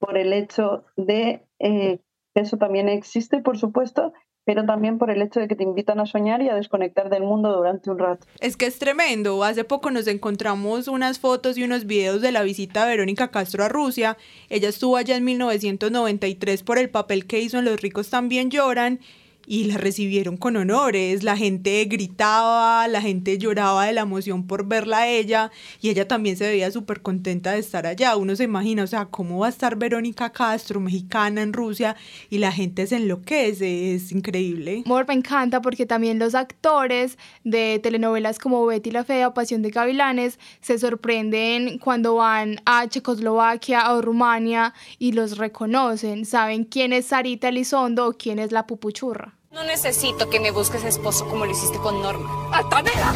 por 0.00 0.18
el 0.18 0.32
hecho 0.32 0.84
de 0.96 1.46
eh, 1.60 2.00
eso 2.34 2.56
también 2.56 2.88
existe, 2.88 3.38
por 3.38 3.56
supuesto, 3.56 4.12
pero 4.44 4.66
también 4.66 4.98
por 4.98 5.12
el 5.12 5.22
hecho 5.22 5.38
de 5.38 5.46
que 5.46 5.54
te 5.54 5.62
invitan 5.62 6.00
a 6.00 6.06
soñar 6.06 6.42
y 6.42 6.48
a 6.48 6.56
desconectar 6.56 7.08
del 7.08 7.22
mundo 7.22 7.56
durante 7.56 7.88
un 7.88 8.00
rato. 8.00 8.26
Es 8.40 8.56
que 8.56 8.66
es 8.66 8.80
tremendo. 8.80 9.44
Hace 9.44 9.62
poco 9.62 9.92
nos 9.92 10.08
encontramos 10.08 10.88
unas 10.88 11.20
fotos 11.20 11.56
y 11.56 11.62
unos 11.62 11.86
videos 11.86 12.20
de 12.20 12.32
la 12.32 12.42
visita 12.42 12.84
de 12.84 12.90
Verónica 12.90 13.30
Castro 13.30 13.62
a 13.62 13.68
Rusia. 13.68 14.16
Ella 14.48 14.68
estuvo 14.68 14.96
allá 14.96 15.16
en 15.16 15.24
1993 15.24 16.64
por 16.64 16.78
el 16.78 16.90
papel 16.90 17.28
que 17.28 17.40
hizo 17.40 17.60
en 17.60 17.64
Los 17.64 17.80
ricos 17.80 18.10
también 18.10 18.50
lloran 18.50 18.98
y 19.46 19.64
la 19.64 19.78
recibieron 19.78 20.36
con 20.36 20.56
honores, 20.56 21.22
la 21.22 21.36
gente 21.36 21.84
gritaba, 21.84 22.88
la 22.88 23.00
gente 23.00 23.38
lloraba 23.38 23.86
de 23.86 23.92
la 23.92 24.00
emoción 24.00 24.46
por 24.46 24.66
verla 24.66 24.98
a 24.98 25.08
ella 25.08 25.52
y 25.80 25.90
ella 25.90 26.08
también 26.08 26.36
se 26.36 26.48
veía 26.48 26.70
súper 26.70 27.00
contenta 27.00 27.52
de 27.52 27.60
estar 27.60 27.86
allá. 27.86 28.16
Uno 28.16 28.34
se 28.34 28.44
imagina, 28.44 28.82
o 28.82 28.86
sea, 28.86 29.06
cómo 29.06 29.38
va 29.38 29.46
a 29.46 29.50
estar 29.50 29.76
Verónica 29.76 30.30
Castro, 30.32 30.80
mexicana 30.80 31.42
en 31.42 31.52
Rusia 31.52 31.96
y 32.28 32.38
la 32.38 32.50
gente 32.50 32.86
se 32.86 32.96
enloquece, 32.96 33.94
es 33.94 34.10
increíble. 34.10 34.82
Amor, 34.84 35.06
me 35.06 35.14
encanta 35.14 35.62
porque 35.62 35.86
también 35.86 36.18
los 36.18 36.34
actores 36.34 37.16
de 37.44 37.78
telenovelas 37.82 38.38
como 38.38 38.66
Betty 38.66 38.90
la 38.90 39.04
Fea 39.04 39.28
o 39.28 39.34
Pasión 39.34 39.62
de 39.62 39.70
Gavilanes 39.70 40.40
se 40.60 40.78
sorprenden 40.78 41.78
cuando 41.78 42.16
van 42.16 42.60
a 42.64 42.88
Checoslovaquia 42.88 43.92
o 43.92 44.02
Rumania 44.02 44.74
y 44.98 45.12
los 45.12 45.38
reconocen, 45.38 46.24
saben 46.24 46.64
quién 46.64 46.92
es 46.92 47.06
Sarita 47.06 47.48
Elizondo 47.48 48.08
o 48.08 48.12
quién 48.12 48.38
es 48.38 48.50
la 48.50 48.66
pupuchurra. 48.66 49.35
No 49.56 49.64
necesito 49.64 50.28
que 50.28 50.38
me 50.38 50.50
busques 50.50 50.84
esposo 50.84 51.26
como 51.26 51.46
lo 51.46 51.50
hiciste 51.50 51.78
con 51.78 52.02
Norma. 52.02 52.28
¡Altanera! 52.52 53.14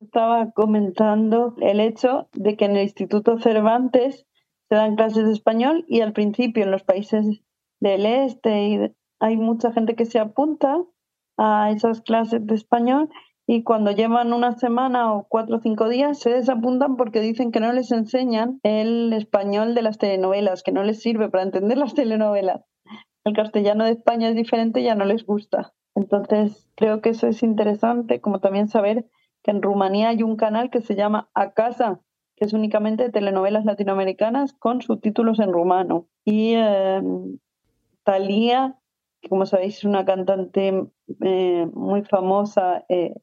Estaba 0.00 0.50
comentando 0.52 1.54
el 1.60 1.80
hecho 1.80 2.30
de 2.32 2.56
que 2.56 2.64
en 2.64 2.74
el 2.74 2.84
Instituto 2.84 3.38
Cervantes 3.38 4.26
se 4.70 4.74
dan 4.74 4.96
clases 4.96 5.26
de 5.26 5.32
español 5.34 5.84
y 5.88 6.00
al 6.00 6.14
principio 6.14 6.64
en 6.64 6.70
los 6.70 6.84
países 6.84 7.42
del 7.80 8.06
este 8.06 8.94
hay 9.20 9.36
mucha 9.36 9.72
gente 9.72 9.94
que 9.94 10.06
se 10.06 10.20
apunta 10.20 10.82
a 11.36 11.70
esas 11.70 12.00
clases 12.00 12.46
de 12.46 12.54
español 12.54 13.10
y 13.46 13.64
cuando 13.64 13.90
llevan 13.90 14.32
una 14.32 14.56
semana 14.56 15.12
o 15.12 15.26
cuatro 15.28 15.56
o 15.56 15.60
cinco 15.60 15.90
días 15.90 16.18
se 16.18 16.30
desapuntan 16.30 16.96
porque 16.96 17.20
dicen 17.20 17.52
que 17.52 17.60
no 17.60 17.74
les 17.74 17.92
enseñan 17.92 18.58
el 18.62 19.12
español 19.12 19.74
de 19.74 19.82
las 19.82 19.98
telenovelas, 19.98 20.62
que 20.62 20.72
no 20.72 20.82
les 20.82 21.02
sirve 21.02 21.28
para 21.28 21.42
entender 21.42 21.76
las 21.76 21.92
telenovelas 21.92 22.64
el 23.28 23.34
castellano 23.34 23.84
de 23.84 23.92
España 23.92 24.28
es 24.28 24.34
diferente, 24.34 24.82
ya 24.82 24.94
no 24.94 25.04
les 25.04 25.24
gusta. 25.24 25.72
Entonces, 25.94 26.68
creo 26.76 27.00
que 27.00 27.10
eso 27.10 27.26
es 27.26 27.42
interesante, 27.42 28.20
como 28.20 28.40
también 28.40 28.68
saber 28.68 29.06
que 29.42 29.50
en 29.50 29.62
Rumanía 29.62 30.10
hay 30.10 30.22
un 30.22 30.36
canal 30.36 30.70
que 30.70 30.80
se 30.80 30.94
llama 30.94 31.30
A 31.34 31.52
Casa, 31.52 32.00
que 32.36 32.44
es 32.44 32.52
únicamente 32.52 33.04
de 33.04 33.10
telenovelas 33.10 33.64
latinoamericanas 33.64 34.52
con 34.52 34.80
subtítulos 34.80 35.40
en 35.40 35.52
rumano. 35.52 36.06
Y 36.24 36.54
eh, 36.56 37.02
Thalía, 38.04 38.78
que 39.20 39.28
como 39.28 39.46
sabéis 39.46 39.78
es 39.78 39.84
una 39.84 40.04
cantante 40.04 40.86
eh, 41.20 41.68
muy 41.74 42.02
famosa, 42.04 42.84
eh, 42.88 43.14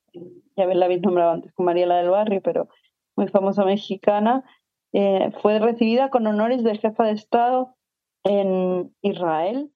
ya 0.58 0.66
la 0.66 0.86
habéis 0.86 1.02
nombrado 1.02 1.32
antes 1.32 1.54
con 1.54 1.66
Mariela 1.66 1.98
del 1.98 2.10
Barrio, 2.10 2.42
pero 2.44 2.68
muy 3.16 3.28
famosa 3.28 3.64
mexicana, 3.64 4.44
eh, 4.94 5.32
fue 5.42 5.60
recibida 5.60 6.10
con 6.10 6.28
honores 6.28 6.64
de 6.64 6.78
jefa 6.78 7.06
de 7.06 7.12
Estado 7.12 7.76
en 8.24 8.94
Israel 9.02 9.72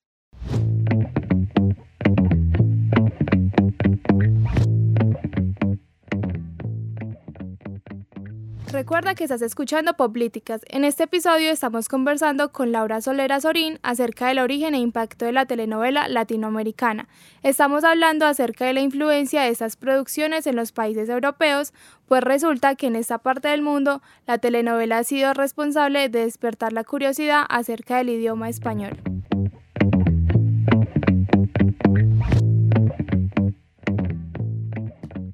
Recuerda 8.71 9.15
que 9.15 9.23
estás 9.23 9.41
escuchando 9.41 9.95
Políticas. 9.95 10.61
En 10.69 10.85
este 10.85 11.03
episodio 11.05 11.49
estamos 11.51 11.89
conversando 11.89 12.51
con 12.51 12.71
Laura 12.71 13.01
Solera 13.01 13.41
Sorín 13.41 13.79
acerca 13.81 14.27
del 14.27 14.39
origen 14.39 14.75
e 14.75 14.79
impacto 14.79 15.25
de 15.25 15.31
la 15.31 15.47
telenovela 15.47 16.07
latinoamericana. 16.07 17.07
Estamos 17.41 17.83
hablando 17.83 18.27
acerca 18.27 18.65
de 18.65 18.73
la 18.73 18.81
influencia 18.81 19.41
de 19.41 19.49
estas 19.49 19.75
producciones 19.75 20.45
en 20.47 20.55
los 20.55 20.71
países 20.71 21.09
europeos, 21.09 21.73
pues 22.07 22.23
resulta 22.23 22.75
que 22.75 22.87
en 22.87 22.95
esta 22.95 23.17
parte 23.17 23.47
del 23.47 23.63
mundo 23.63 24.01
la 24.27 24.37
telenovela 24.37 24.99
ha 24.99 25.03
sido 25.03 25.33
responsable 25.33 26.07
de 26.07 26.25
despertar 26.25 26.71
la 26.71 26.83
curiosidad 26.83 27.45
acerca 27.49 27.97
del 27.97 28.09
idioma 28.09 28.49
español. 28.49 29.01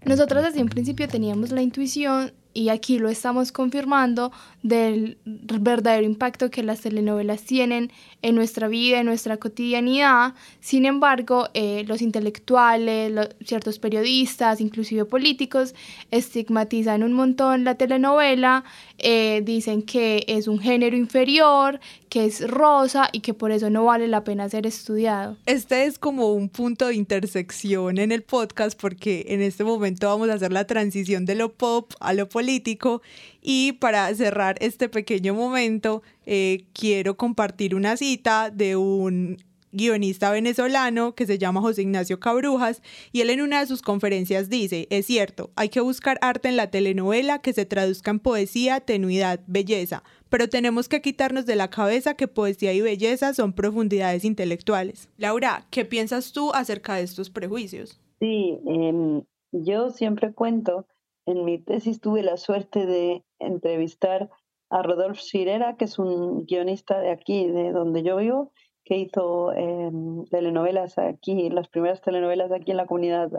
Nosotros 0.05 0.43
desde 0.43 0.61
un 0.61 0.69
principio 0.69 1.07
teníamos 1.07 1.51
la 1.51 1.61
intuición 1.61 2.31
y 2.53 2.69
aquí 2.69 2.99
lo 2.99 3.09
estamos 3.09 3.51
confirmando 3.51 4.31
del 4.63 5.17
verdadero 5.45 6.05
impacto 6.05 6.49
que 6.49 6.63
las 6.63 6.81
telenovelas 6.81 7.43
tienen 7.43 7.91
en 8.21 8.35
nuestra 8.35 8.67
vida, 8.67 8.99
en 8.99 9.05
nuestra 9.05 9.37
cotidianidad. 9.37 10.33
Sin 10.59 10.85
embargo, 10.85 11.49
eh, 11.53 11.83
los 11.87 12.01
intelectuales, 12.01 13.29
ciertos 13.45 13.79
periodistas, 13.79 14.61
inclusive 14.61 15.05
políticos, 15.05 15.75
estigmatizan 16.11 17.03
un 17.03 17.13
montón 17.13 17.63
la 17.63 17.75
telenovela, 17.75 18.63
eh, 18.97 19.41
dicen 19.43 19.83
que 19.83 20.23
es 20.27 20.47
un 20.47 20.59
género 20.59 20.95
inferior, 20.95 21.79
que 22.09 22.25
es 22.25 22.47
rosa 22.49 23.09
y 23.11 23.19
que 23.19 23.33
por 23.33 23.51
eso 23.51 23.69
no 23.69 23.85
vale 23.85 24.07
la 24.07 24.23
pena 24.23 24.47
ser 24.47 24.65
estudiado. 24.65 25.37
Este 25.45 25.85
es 25.85 25.99
como 25.99 26.33
un 26.33 26.49
punto 26.49 26.87
de 26.87 26.95
intersección 26.95 27.97
en 27.97 28.11
el 28.11 28.23
podcast 28.23 28.79
porque 28.79 29.25
en 29.29 29.41
este 29.41 29.63
momento 29.63 30.07
vamos 30.07 30.29
a 30.29 30.33
hacer 30.33 30.51
la 30.51 30.65
transición 30.65 31.25
de 31.25 31.35
lo 31.35 31.51
pop 31.51 31.91
a 31.99 32.13
lo 32.13 32.29
político 32.29 33.01
y 33.47 33.73
para 33.73 34.13
cerrar 34.15 34.55
este 34.59 34.89
pequeño 34.89 35.35
momento 35.35 36.01
eh, 36.25 36.65
quiero 36.73 37.15
compartir 37.15 37.75
una 37.75 37.95
cita 37.95 38.49
de 38.49 38.75
un 38.75 39.37
guionista 39.71 40.31
venezolano 40.31 41.13
que 41.13 41.27
se 41.27 41.37
llama 41.37 41.61
José 41.61 41.83
Ignacio 41.83 42.19
Cabrujas, 42.19 42.81
y 43.11 43.21
él 43.21 43.29
en 43.29 43.41
una 43.41 43.59
de 43.59 43.67
sus 43.67 43.81
conferencias 43.81 44.49
dice, 44.49 44.87
es 44.89 45.05
cierto, 45.05 45.51
hay 45.55 45.69
que 45.69 45.81
buscar 45.81 46.17
arte 46.21 46.47
en 46.47 46.55
la 46.55 46.71
telenovela 46.71 47.39
que 47.39 47.53
se 47.53 47.65
traduzca 47.65 48.09
en 48.09 48.19
poesía, 48.19 48.79
tenuidad, 48.79 49.41
belleza, 49.45 50.01
pero 50.29 50.49
tenemos 50.49 50.89
que 50.89 51.01
quitarnos 51.01 51.45
de 51.45 51.55
la 51.55 51.69
cabeza 51.69 52.15
que 52.15 52.27
poesía 52.27 52.73
y 52.73 52.81
belleza 52.81 53.33
son 53.33 53.53
profundidades 53.53 54.25
intelectuales. 54.25 55.09
Laura, 55.17 55.67
¿qué 55.69 55.85
piensas 55.85 56.31
tú 56.31 56.51
acerca 56.53 56.95
de 56.95 57.03
estos 57.03 57.29
prejuicios? 57.29 57.99
Sí, 58.19 58.57
em, 58.65 59.23
yo 59.51 59.91
siempre 59.91 60.33
cuento, 60.33 60.87
en 61.25 61.43
mi 61.43 61.59
tesis 61.59 61.99
tuve 61.99 62.23
la 62.23 62.37
suerte 62.37 62.85
de 62.85 63.24
entrevistar 63.39 64.29
a 64.69 64.81
Rodolfo 64.81 65.21
Sirera, 65.21 65.77
que 65.77 65.85
es 65.85 65.99
un 65.99 66.45
guionista 66.45 66.99
de 66.99 67.11
aquí, 67.11 67.47
de 67.47 67.71
donde 67.71 68.03
yo 68.03 68.17
vivo, 68.17 68.51
que 68.83 68.97
hizo 68.97 69.51
em, 69.53 70.25
telenovelas 70.25 70.97
aquí, 70.97 71.49
las 71.49 71.67
primeras 71.67 72.01
telenovelas 72.01 72.51
aquí 72.51 72.71
en 72.71 72.77
la 72.77 72.85
comunidad 72.85 73.31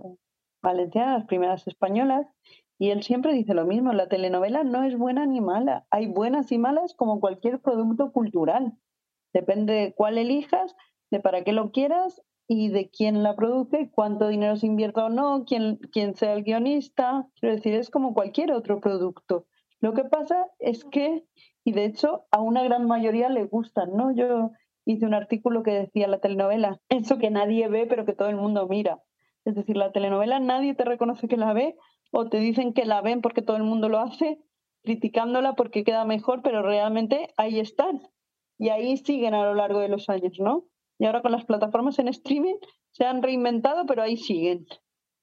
valenciana, 0.63 1.19
las 1.19 1.27
primeras 1.27 1.67
españolas, 1.67 2.27
y 2.79 2.91
él 2.91 3.03
siempre 3.03 3.33
dice 3.33 3.55
lo 3.55 3.65
mismo, 3.65 3.93
la 3.93 4.09
telenovela 4.09 4.63
no 4.65 4.83
es 4.83 4.99
buena 4.99 5.25
ni 5.27 5.41
mala, 5.41 5.87
hay 5.91 6.07
buenas 6.07 6.53
y 6.53 6.59
malas 6.59 6.95
como 6.95 7.21
cualquier 7.21 7.61
producto 7.61 8.13
cultural. 8.13 8.77
Depende 9.33 9.73
de 9.73 9.95
cuál 9.95 10.19
elijas, 10.19 10.75
de 11.11 11.21
para 11.21 11.43
qué 11.43 11.53
lo 11.53 11.71
quieras 11.73 12.23
y 12.49 12.69
de 12.69 12.91
quién 12.91 13.23
la 13.23 13.35
produce, 13.35 13.91
cuánto 13.91 14.29
dinero 14.29 14.57
se 14.57 14.67
invierta 14.67 15.07
o 15.07 15.09
no, 15.09 15.45
quién, 15.47 15.79
quién 15.93 16.15
sea 16.15 16.35
el 16.35 16.43
guionista. 16.43 17.29
Quiero 17.41 17.55
decir, 17.55 17.75
es 17.75 17.91
como 17.91 18.15
cualquier 18.15 18.53
otro 18.53 18.81
producto. 18.81 19.47
Lo 19.81 19.93
que 19.95 20.05
pasa 20.05 20.47
es 20.59 20.85
que, 20.85 21.25
y 21.65 21.73
de 21.73 21.85
hecho 21.85 22.27
a 22.31 22.41
una 22.41 22.63
gran 22.63 22.87
mayoría 22.87 23.29
le 23.29 23.45
gustan, 23.45 23.95
¿no? 23.95 24.15
Yo 24.15 24.51
hice 24.85 25.05
un 25.05 25.15
artículo 25.15 25.63
que 25.63 25.73
decía 25.73 26.09
la 26.09 26.21
telenovela, 26.21 26.81
eso 26.89 27.19
que 27.19 27.31
nadie 27.31 27.69
ve 27.69 27.87
pero 27.87 28.05
que 28.05 28.15
todo 28.15 28.29
el 28.29 28.37
mundo 28.37 28.67
mira. 28.69 29.03
Es 29.45 29.55
decir, 29.55 29.77
la 29.77 29.93
telenovela 29.93 30.41
nadie 30.41 30.75
te 30.75 30.85
reconoce 30.85 31.29
que 31.29 31.37
la 31.37 31.53
ve 31.53 31.77
o 32.11 32.29
te 32.29 32.39
dicen 32.39 32.73
que 32.73 32.85
la 32.85 33.03
ven 33.03 33.21
porque 33.21 33.43
todo 33.43 33.57
el 33.57 33.63
mundo 33.63 33.89
lo 33.89 33.99
hace, 33.99 34.39
criticándola 34.83 35.55
porque 35.55 35.85
queda 35.85 36.05
mejor, 36.05 36.43
pero 36.43 36.63
realmente 36.63 37.33
ahí 37.37 37.61
están. 37.61 38.03
Y 38.59 38.71
ahí 38.71 38.97
siguen 38.97 39.35
a 39.35 39.45
lo 39.45 39.55
largo 39.55 39.81
de 39.81 39.89
los 39.89 40.09
años, 40.09 40.39
¿no? 40.39 40.65
Y 40.99 41.05
ahora 41.05 41.23
con 41.23 41.33
las 41.33 41.45
plataformas 41.45 41.99
en 41.99 42.09
streaming 42.09 42.57
se 42.93 43.05
han 43.05 43.23
reinventado, 43.23 43.85
pero 43.87 44.03
ahí 44.03 44.17
siguen. 44.17 44.67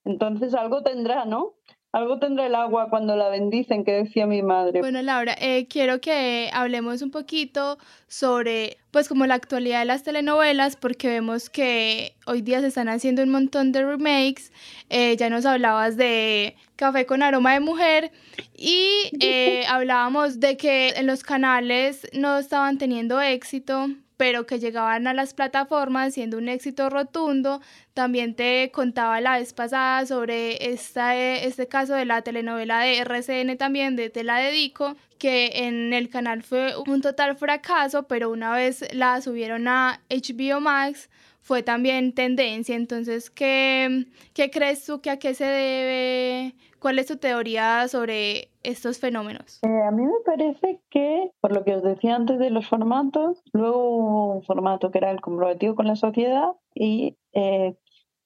Entonces 0.06 0.54
algo 0.54 0.84
tendrá, 0.84 1.26
¿no? 1.26 1.56
Algo 1.94 2.18
tendrá 2.18 2.48
el 2.48 2.56
agua 2.56 2.90
cuando 2.90 3.16
la 3.16 3.30
bendicen, 3.30 3.86
que 3.86 3.92
decía 3.92 4.26
mi 4.26 4.42
madre. 4.42 4.80
Bueno, 4.80 5.00
Laura, 5.04 5.36
eh, 5.40 5.68
quiero 5.68 6.02
que 6.02 6.50
hablemos 6.52 7.04
un 7.04 7.12
poquito 7.12 7.78
sobre, 8.08 8.78
pues, 8.90 9.08
como 9.08 9.28
la 9.28 9.36
actualidad 9.36 9.80
de 9.80 9.86
las 9.86 10.02
telenovelas, 10.02 10.76
porque 10.76 11.08
vemos 11.08 11.52
que 11.52 12.16
hoy 12.26 12.42
día 12.42 12.62
se 12.62 12.68
están 12.68 12.90
haciendo 12.90 13.22
un 13.22 13.30
montón 13.30 13.72
de 13.72 13.86
remakes. 13.86 14.52
Eh, 14.90 15.16
ya 15.18 15.30
nos 15.30 15.46
hablabas 15.46 15.96
de 15.96 16.56
Café 16.76 17.06
con 17.06 17.22
aroma 17.22 17.54
de 17.54 17.60
mujer 17.60 18.12
y 18.58 19.12
eh, 19.20 19.64
hablábamos 19.70 20.40
de 20.40 20.58
que 20.58 20.90
en 20.96 21.06
los 21.06 21.22
canales 21.22 22.10
no 22.12 22.40
estaban 22.40 22.80
teniendo 22.80 23.22
éxito 23.22 23.90
pero 24.18 24.46
que 24.46 24.60
llegaban 24.60 25.08
a 25.08 25.14
las 25.14 25.34
plataformas 25.34 26.14
siendo 26.14 26.38
un 26.38 26.50
éxito 26.50 26.90
rotundo. 26.90 27.62
También 27.94 28.36
te 28.36 28.72
contaba 28.72 29.22
la 29.22 29.38
vez 29.38 29.54
pasada 29.54 30.06
sobre 30.06 30.72
esta, 30.72 31.16
este 31.16 31.68
caso 31.68 31.94
de 31.94 32.06
la 32.06 32.22
telenovela 32.22 32.80
de 32.82 32.98
RCN 33.00 33.58
también, 33.58 33.96
de 33.96 34.10
Te 34.10 34.24
la 34.24 34.38
dedico, 34.38 34.96
que 35.18 35.68
en 35.68 35.94
el 35.94 36.10
canal 36.10 36.44
fue 36.44 36.74
un 36.88 37.02
total 37.02 37.36
fracaso, 37.38 38.04
pero 38.04 38.30
una 38.30 38.54
vez 38.54 38.86
la 38.94 39.22
subieron 39.22 39.68
a 39.68 40.02
HBO 40.10 40.60
Max, 40.60 41.10
fue 41.42 41.62
también 41.62 42.14
tendencia. 42.14 42.76
Entonces, 42.76 43.30
¿qué, 43.30 44.08
qué 44.34 44.50
crees 44.50 44.86
tú 44.86 45.02
que 45.02 45.10
a 45.10 45.20
qué 45.20 45.34
se 45.36 45.46
debe? 45.46 46.56
¿Cuál 46.84 47.00
es 47.00 47.08
tu 47.08 47.16
teoría 47.16 47.88
sobre 47.88 48.50
estos 48.62 49.00
fenómenos? 49.00 49.62
Eh, 49.64 49.84
a 49.88 49.92
mí 49.92 50.04
me 50.04 50.20
parece 50.26 50.82
que, 50.90 51.32
por 51.40 51.54
lo 51.54 51.64
que 51.64 51.76
os 51.76 51.82
decía 51.82 52.14
antes 52.14 52.40
de 52.40 52.50
los 52.50 52.68
formatos, 52.68 53.42
luego 53.54 53.88
hubo 53.88 54.34
un 54.34 54.44
formato 54.44 54.92
que 54.92 54.98
era 54.98 55.10
el 55.10 55.22
comprometido 55.22 55.76
con 55.76 55.88
la 55.88 55.96
sociedad 55.96 56.50
y 56.76 57.16
eh, 57.32 57.78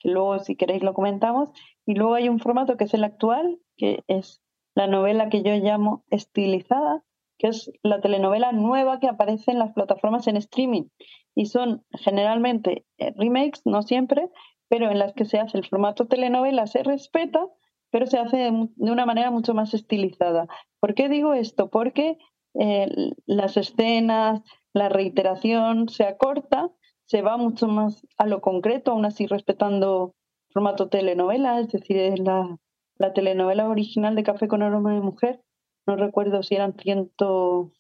luego, 0.04 0.40
si 0.40 0.56
queréis, 0.56 0.82
lo 0.82 0.96
comentamos. 0.96 1.52
Y 1.86 1.94
luego 1.94 2.16
hay 2.16 2.30
un 2.30 2.40
formato 2.40 2.78
que 2.78 2.86
es 2.86 2.96
el 2.96 3.04
actual, 3.04 3.60
que 3.78 4.04
es 4.08 4.42
la 4.74 4.88
novela 4.88 5.30
que 5.30 5.44
yo 5.44 5.54
llamo 5.54 6.04
estilizada, 6.10 7.04
que 7.38 7.50
es 7.50 7.72
la 7.84 8.02
telenovela 8.02 8.54
nueva 8.54 9.00
que 9.00 9.08
aparece 9.08 9.52
en 9.52 9.60
las 9.60 9.74
plataformas 9.74 10.26
en 10.26 10.36
streaming. 10.36 10.86
Y 11.36 11.46
son 11.46 11.86
generalmente 11.92 12.88
eh, 12.98 13.14
remakes, 13.16 13.62
no 13.66 13.84
siempre, 13.84 14.32
pero 14.68 14.90
en 14.90 14.98
las 14.98 15.14
que 15.14 15.26
se 15.26 15.38
hace 15.38 15.60
el 15.60 15.68
formato 15.68 16.08
telenovela, 16.08 16.66
se 16.66 16.82
respeta, 16.82 17.46
pero 17.92 18.08
se 18.08 18.18
hace 18.18 18.38
de 18.38 18.92
una 18.92 19.06
manera 19.06 19.32
mucho 19.32 19.54
más 19.54 19.74
estilizada. 19.74 20.48
¿Por 20.80 20.94
qué 20.94 21.10
digo 21.10 21.34
esto? 21.34 21.70
Porque 21.70 22.18
eh, 22.54 22.88
las 23.26 23.58
escenas, 23.58 24.42
la 24.74 24.90
reiteración 24.90 25.90
se 25.90 26.04
acorta, 26.04 26.70
se 27.06 27.22
va 27.22 27.38
mucho 27.38 27.68
más 27.68 28.06
a 28.18 28.26
lo 28.26 28.42
concreto, 28.42 28.92
aún 28.92 29.06
así 29.06 29.28
respetando 29.28 30.16
formato 30.52 30.90
telenovela, 30.90 31.60
es 31.60 31.70
decir, 31.70 32.20
la, 32.20 32.58
la 32.98 33.14
telenovela 33.14 33.68
original 33.70 34.16
de 34.16 34.24
Café 34.24 34.48
con 34.48 34.64
aroma 34.64 34.94
de 34.94 35.02
mujer, 35.02 35.42
no 35.86 35.96
recuerdo 35.96 36.44
si 36.44 36.56
eran 36.56 36.76
ciento, 36.78 37.72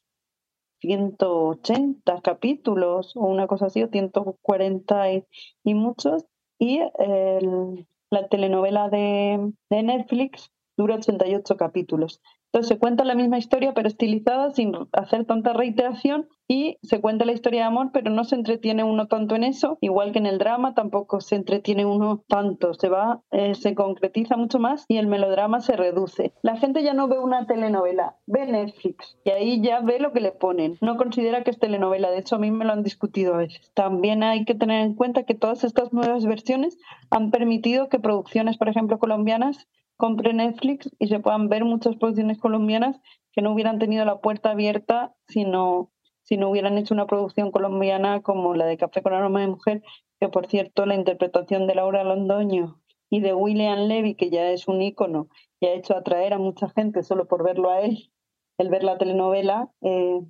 180 0.80 2.22
capítulos 2.22 3.16
o 3.16 3.26
una 3.26 3.48
cosa 3.48 3.68
así, 3.68 3.84
o 3.84 3.90
140 3.90 5.12
y, 5.12 5.26
y 5.64 5.74
muchos, 5.74 6.26
y 6.60 6.80
el, 7.00 7.88
la 8.10 8.28
telenovela 8.28 8.90
de, 8.90 9.54
de 9.70 9.84
Netflix 9.84 10.52
dura 10.78 10.96
88 10.96 11.58
capítulos. 11.58 12.22
Entonces 12.46 12.70
se 12.70 12.80
cuenta 12.80 13.04
la 13.04 13.16
misma 13.16 13.38
historia 13.38 13.74
pero 13.74 13.88
estilizada 13.88 14.52
sin 14.52 14.74
hacer 14.94 15.26
tanta 15.26 15.54
reiteración 15.54 16.30
y 16.48 16.78
se 16.82 17.02
cuenta 17.02 17.26
la 17.26 17.34
historia 17.34 17.62
de 17.62 17.68
amor 17.68 17.90
pero 17.92 18.10
no 18.10 18.24
se 18.24 18.36
entretiene 18.36 18.84
uno 18.84 19.08
tanto 19.08 19.36
en 19.36 19.44
eso, 19.44 19.78
igual 19.82 20.14
que 20.14 20.20
en 20.20 20.26
el 20.28 20.38
drama 20.38 20.74
tampoco 20.74 21.20
se 21.20 21.36
entretiene 21.36 21.86
uno 21.86 22.24
tanto, 22.28 22.74
se 22.74 22.88
va, 22.88 23.22
eh, 23.32 23.54
se 23.54 23.76
concretiza 23.76 24.38
mucho 24.38 24.60
más 24.60 24.86
y 24.88 24.98
el 24.98 25.08
melodrama 25.08 25.60
se 25.60 25.76
reduce. 25.76 26.32
La 26.42 26.58
gente 26.58 26.84
ya 26.84 26.94
no 26.94 27.08
ve 27.08 27.20
una 27.20 27.46
telenovela, 27.48 28.16
ve 28.26 28.46
Netflix 28.46 29.18
y 29.26 29.32
ahí 29.32 29.62
ya 29.62 29.82
ve 29.82 30.00
lo 30.00 30.14
que 30.14 30.22
le 30.22 30.32
ponen. 30.32 30.78
No 30.80 30.96
considera 30.96 31.44
que 31.44 31.52
es 31.52 31.60
telenovela, 31.60 32.12
de 32.12 32.20
hecho 32.20 32.36
a 32.36 32.40
mí 32.40 32.52
me 32.52 32.66
lo 32.66 32.72
han 32.72 32.84
discutido 32.84 33.34
a 33.34 33.40
veces. 33.40 33.72
También 33.74 34.24
hay 34.24 34.46
que 34.46 34.56
tener 34.56 34.84
en 34.84 34.96
cuenta 34.96 35.24
que 35.24 35.36
todas 35.36 35.64
estas 35.64 35.92
nuevas 35.92 36.26
versiones 36.26 36.78
han 37.10 37.32
permitido 37.32 37.90
que 37.90 38.00
producciones, 38.00 38.58
por 38.58 38.70
ejemplo, 38.70 39.00
colombianas 39.00 39.68
compre 39.98 40.34
Netflix 40.34 40.90
y 41.00 41.08
se 41.08 41.20
puedan 41.20 41.50
ver 41.50 41.66
muchas 41.66 41.96
producciones 41.96 42.38
colombianas 42.38 43.00
que 43.34 43.42
no 43.42 43.52
hubieran 43.52 43.80
tenido 43.80 44.06
la 44.06 44.22
puerta 44.22 44.52
abierta 44.52 45.16
si 45.28 45.44
no, 45.44 45.92
si 46.24 46.38
no 46.38 46.50
hubieran 46.50 46.78
hecho 46.78 46.94
una 46.94 47.08
producción 47.08 47.52
colombiana 47.52 48.22
como 48.22 48.54
la 48.54 48.66
de 48.66 48.78
Café 48.78 49.02
con 49.02 49.14
aroma 49.14 49.42
de 49.42 49.48
mujer, 49.48 49.84
que 50.20 50.30
por 50.30 50.48
cierto 50.48 50.86
la 50.86 50.96
interpretación 50.96 51.68
de 51.68 51.76
Laura 51.76 52.04
Londoño 52.04 52.80
y 53.10 53.22
de 53.22 53.34
William 53.34 53.88
Levy, 53.88 54.16
que 54.16 54.30
ya 54.30 54.50
es 54.52 54.68
un 54.68 54.82
ícono 54.82 55.28
y 55.60 55.68
ha 55.68 55.74
hecho 55.74 55.96
atraer 55.96 56.34
a 56.34 56.40
mucha 56.40 56.70
gente 56.70 57.04
solo 57.04 57.28
por 57.28 57.44
verlo 57.44 57.72
a 57.72 57.82
él, 57.82 58.12
el 58.58 58.70
ver 58.70 58.84
la 58.84 58.98
telenovela, 58.98 59.72
eh, 59.82 60.22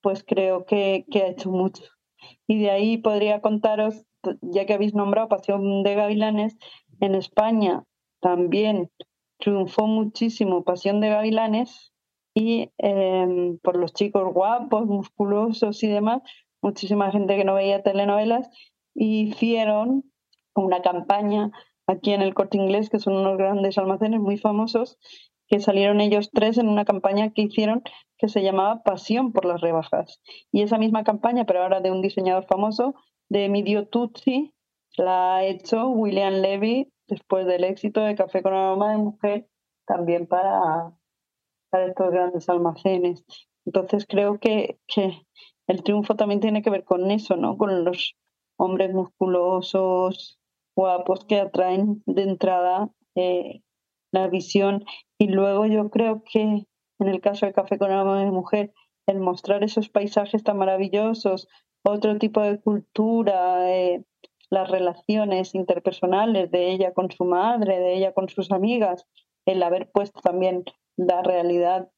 pues 0.00 0.24
creo 0.24 0.64
que, 0.64 1.04
que 1.10 1.22
ha 1.22 1.28
hecho 1.28 1.50
mucho. 1.50 1.84
Y 2.46 2.60
de 2.60 2.70
ahí 2.70 2.98
podría 2.98 3.40
contaros, 3.40 4.04
ya 4.40 4.66
que 4.66 4.74
habéis 4.74 4.94
nombrado 4.94 5.28
Pasión 5.28 5.82
de 5.82 5.94
Gavilanes, 5.94 6.56
en 7.00 7.14
España 7.16 7.84
también 8.22 8.90
triunfó 9.38 9.86
muchísimo 9.86 10.62
Pasión 10.64 11.00
de 11.00 11.10
Gavilanes 11.10 11.92
y 12.34 12.70
em, 12.78 13.58
por 13.58 13.76
los 13.76 13.92
chicos 13.92 14.32
guapos, 14.32 14.86
musculosos 14.86 15.82
y 15.82 15.88
demás, 15.88 16.22
muchísima 16.62 17.10
gente 17.10 17.36
que 17.36 17.44
no 17.44 17.54
veía 17.54 17.82
telenovelas, 17.82 18.48
hicieron 18.94 20.04
una 20.54 20.80
campaña 20.80 21.50
aquí 21.86 22.12
en 22.12 22.22
el 22.22 22.34
Corte 22.34 22.56
Inglés, 22.56 22.88
que 22.88 23.00
son 23.00 23.14
unos 23.14 23.36
grandes 23.36 23.76
almacenes 23.76 24.20
muy 24.20 24.38
famosos, 24.38 24.98
que 25.48 25.58
salieron 25.60 26.00
ellos 26.00 26.30
tres 26.32 26.56
en 26.56 26.68
una 26.68 26.84
campaña 26.84 27.32
que 27.32 27.42
hicieron 27.42 27.82
que 28.16 28.28
se 28.28 28.42
llamaba 28.42 28.84
Pasión 28.84 29.32
por 29.32 29.44
las 29.44 29.60
rebajas. 29.60 30.20
Y 30.52 30.62
esa 30.62 30.78
misma 30.78 31.02
campaña, 31.02 31.44
pero 31.44 31.62
ahora 31.62 31.80
de 31.80 31.90
un 31.90 32.00
diseñador 32.00 32.46
famoso, 32.46 32.94
de 33.28 33.46
Emilio 33.46 33.88
Tucci, 33.88 34.54
la 34.96 35.36
ha 35.36 35.44
hecho 35.44 35.88
William 35.88 36.34
Levy 36.34 36.92
después 37.12 37.46
del 37.46 37.64
éxito 37.64 38.00
de 38.00 38.14
Café 38.14 38.42
con 38.42 38.54
aroma 38.54 38.92
de 38.92 38.98
mujer, 38.98 39.48
también 39.86 40.26
para, 40.26 40.96
para 41.70 41.86
estos 41.86 42.10
grandes 42.10 42.48
almacenes. 42.48 43.24
Entonces 43.66 44.06
creo 44.08 44.38
que, 44.38 44.78
que 44.86 45.22
el 45.66 45.82
triunfo 45.82 46.16
también 46.16 46.40
tiene 46.40 46.62
que 46.62 46.70
ver 46.70 46.84
con 46.84 47.10
eso, 47.10 47.36
¿no? 47.36 47.58
Con 47.58 47.84
los 47.84 48.16
hombres 48.58 48.94
musculosos, 48.94 50.40
guapos 50.74 51.24
que 51.26 51.40
atraen 51.40 52.02
de 52.06 52.22
entrada 52.22 52.90
eh, 53.14 53.60
la 54.10 54.28
visión. 54.28 54.84
Y 55.18 55.28
luego 55.28 55.66
yo 55.66 55.90
creo 55.90 56.22
que 56.24 56.66
en 56.98 57.08
el 57.08 57.20
caso 57.20 57.44
de 57.46 57.52
Café 57.52 57.78
con 57.78 57.90
aroma 57.90 58.24
de 58.24 58.30
mujer, 58.30 58.72
el 59.06 59.20
mostrar 59.20 59.62
esos 59.64 59.90
paisajes 59.90 60.42
tan 60.44 60.56
maravillosos, 60.56 61.48
otro 61.84 62.16
tipo 62.18 62.40
de 62.40 62.60
cultura, 62.60 63.70
eh, 63.70 64.04
las 64.52 64.70
relaciones 64.70 65.54
interpersonales 65.54 66.50
de 66.50 66.72
ella 66.72 66.92
con 66.92 67.10
su 67.10 67.24
madre, 67.24 67.78
de 67.78 67.94
ella 67.94 68.12
con 68.12 68.28
sus 68.28 68.52
amigas, 68.52 69.06
el 69.46 69.62
haber 69.62 69.90
puesto 69.90 70.20
también 70.20 70.64
la 70.98 71.22
realidad 71.22 71.90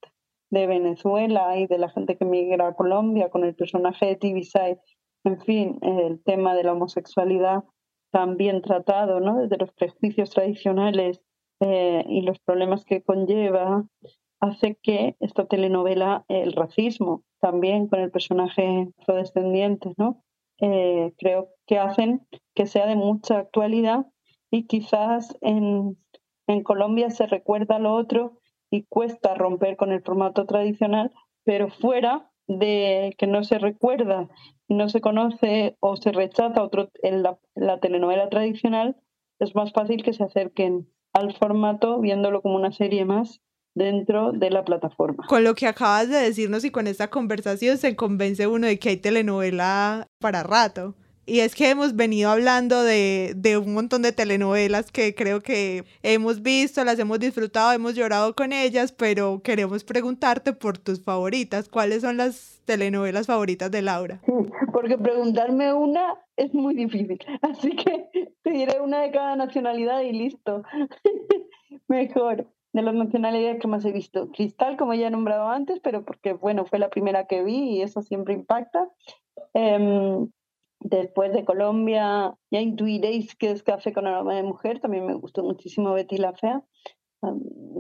de 0.53 0.69
Venezuela 0.69 1.59
y 1.59 1.67
de 1.67 1.79
la 1.79 1.89
gente 1.89 2.17
que 2.17 2.25
migra 2.25 2.69
a 2.69 2.75
Colombia 2.75 3.29
con 3.29 3.43
el 3.43 3.57
personaje 3.57 4.07
de 4.07 4.15
Tibisay, 4.15 4.79
en 5.25 5.41
fin, 5.41 5.79
el 5.83 6.23
tema 6.23 6.55
de 6.55 6.63
la 6.63 6.75
homosexualidad 6.75 7.65
también 8.13 8.63
tratado, 8.63 9.19
¿no? 9.19 9.41
Desde 9.41 9.57
los 9.57 9.73
prejuicios 9.73 10.31
tradicionales 10.31 11.21
eh, 11.59 12.05
y 12.07 12.21
los 12.21 12.39
problemas 12.39 12.85
que 12.85 13.03
conlleva, 13.03 13.85
hace 14.39 14.79
que 14.81 15.17
esta 15.19 15.47
telenovela, 15.47 16.25
el 16.29 16.53
racismo, 16.53 17.25
también 17.41 17.89
con 17.89 17.99
el 17.99 18.13
personaje 18.13 18.93
afrodescendiente, 19.01 19.93
¿no? 19.97 20.23
Eh, 20.61 21.13
creo 21.19 21.49
que 21.67 21.79
hacen 21.79 22.27
que 22.55 22.67
sea 22.67 22.87
de 22.87 22.97
mucha 22.97 23.39
actualidad 23.39 24.07
y 24.51 24.67
quizás 24.67 25.37
en, 25.41 25.99
en 26.47 26.63
Colombia 26.63 27.11
se 27.11 27.27
recuerda 27.27 27.79
lo 27.79 27.93
otro 27.95 28.39
y 28.71 28.85
cuesta 28.85 29.35
romper 29.35 29.77
con 29.77 29.93
el 29.93 30.03
formato 30.03 30.47
tradicional, 30.47 31.13
pero 31.45 31.69
fuera 31.69 32.31
de 32.47 33.15
que 33.19 33.27
no 33.27 33.43
se 33.45 33.59
recuerda 33.59 34.29
no 34.69 34.89
se 34.89 35.01
conoce 35.01 35.77
o 35.81 35.97
se 35.97 36.13
rechaza 36.13 36.63
otro 36.63 36.91
en 37.03 37.23
la, 37.23 37.39
la 37.55 37.81
telenovela 37.81 38.29
tradicional, 38.29 38.97
es 39.39 39.55
más 39.55 39.73
fácil 39.73 40.03
que 40.03 40.13
se 40.13 40.25
acerquen 40.25 40.89
al 41.13 41.37
formato 41.37 42.01
viéndolo 42.01 42.41
como 42.41 42.57
una 42.57 42.73
serie 42.73 43.05
más 43.05 43.41
dentro 43.75 44.33
de 44.33 44.51
la 44.51 44.65
plataforma. 44.65 45.27
Con 45.29 45.45
lo 45.45 45.55
que 45.55 45.67
acabas 45.67 46.09
de 46.09 46.17
decirnos 46.17 46.65
y 46.65 46.71
con 46.71 46.87
esta 46.87 47.11
conversación 47.11 47.77
se 47.79 47.97
convence 47.97 48.47
uno 48.47 48.67
de 48.67 48.79
que 48.79 48.91
hay 48.91 48.97
telenovela 48.97 50.07
para 50.21 50.43
rato. 50.43 50.95
Y 51.27 51.41
es 51.41 51.55
que 51.55 51.71
hemos 51.71 51.97
venido 51.97 52.31
hablando 52.31 52.83
de, 52.83 53.33
de, 53.37 53.57
un 53.57 53.73
montón 53.75 54.03
de 54.03 54.13
telenovelas 54.13 54.93
que 54.93 55.15
creo 55.15 55.41
que 55.41 55.85
hemos 56.03 56.43
visto, 56.43 56.85
las 56.85 56.99
hemos 56.99 57.19
disfrutado, 57.19 57.73
hemos 57.73 57.95
llorado 57.95 58.35
con 58.35 58.53
ellas, 58.53 58.93
pero 58.93 59.41
queremos 59.43 59.85
preguntarte 59.85 60.53
por 60.53 60.77
tus 60.77 61.03
favoritas. 61.03 61.69
¿Cuáles 61.69 62.03
son 62.03 62.19
las 62.19 62.61
telenovelas 62.67 63.27
favoritas 63.27 63.71
de 63.71 63.83
Laura? 63.83 64.21
Porque 64.73 64.99
preguntarme 64.99 65.73
una 65.73 66.15
es 66.37 66.53
muy 66.53 66.75
difícil. 66.75 67.19
Así 67.43 67.75
que 67.77 68.09
te 68.43 68.51
diré 68.51 68.81
una 68.81 69.03
de 69.03 69.11
cada 69.11 69.37
nacionalidad 69.37 70.01
y 70.03 70.13
listo. 70.13 70.63
Mejor. 71.89 72.47
de 72.73 72.83
las 72.83 72.95
nacionalidades 72.95 73.61
que 73.61 73.69
más 73.69 73.85
he 73.85 73.93
visto. 73.93 74.31
Cristal, 74.33 74.77
como 74.77 74.95
ya 74.95 75.07
he 75.07 75.11
nombrado 75.11 75.49
antes, 75.49 75.81
pero 75.81 76.05
porque, 76.05 76.33
bueno, 76.33 76.65
fue 76.65 76.79
la 76.79 76.91
primera 76.91 77.27
que 77.27 77.43
vi 77.45 77.77
y 77.77 77.83
eso 77.83 78.03
siempre 78.03 78.35
impacta. 78.35 78.89
Em, 79.53 80.29
después 80.85 81.33
de 81.33 81.45
Colombia, 81.45 82.35
ya 82.51 82.61
intuiréis 82.61 83.35
que 83.35 83.51
es 83.51 83.63
Café 83.63 83.93
con 83.93 84.07
aroma 84.07 84.37
de 84.37 84.43
mujer, 84.43 84.81
también 84.81 85.07
me 85.07 85.15
gustó 85.15 85.43
muchísimo 85.43 85.95
Betty 85.95 86.19
la 86.19 86.35
Fea. 86.35 86.63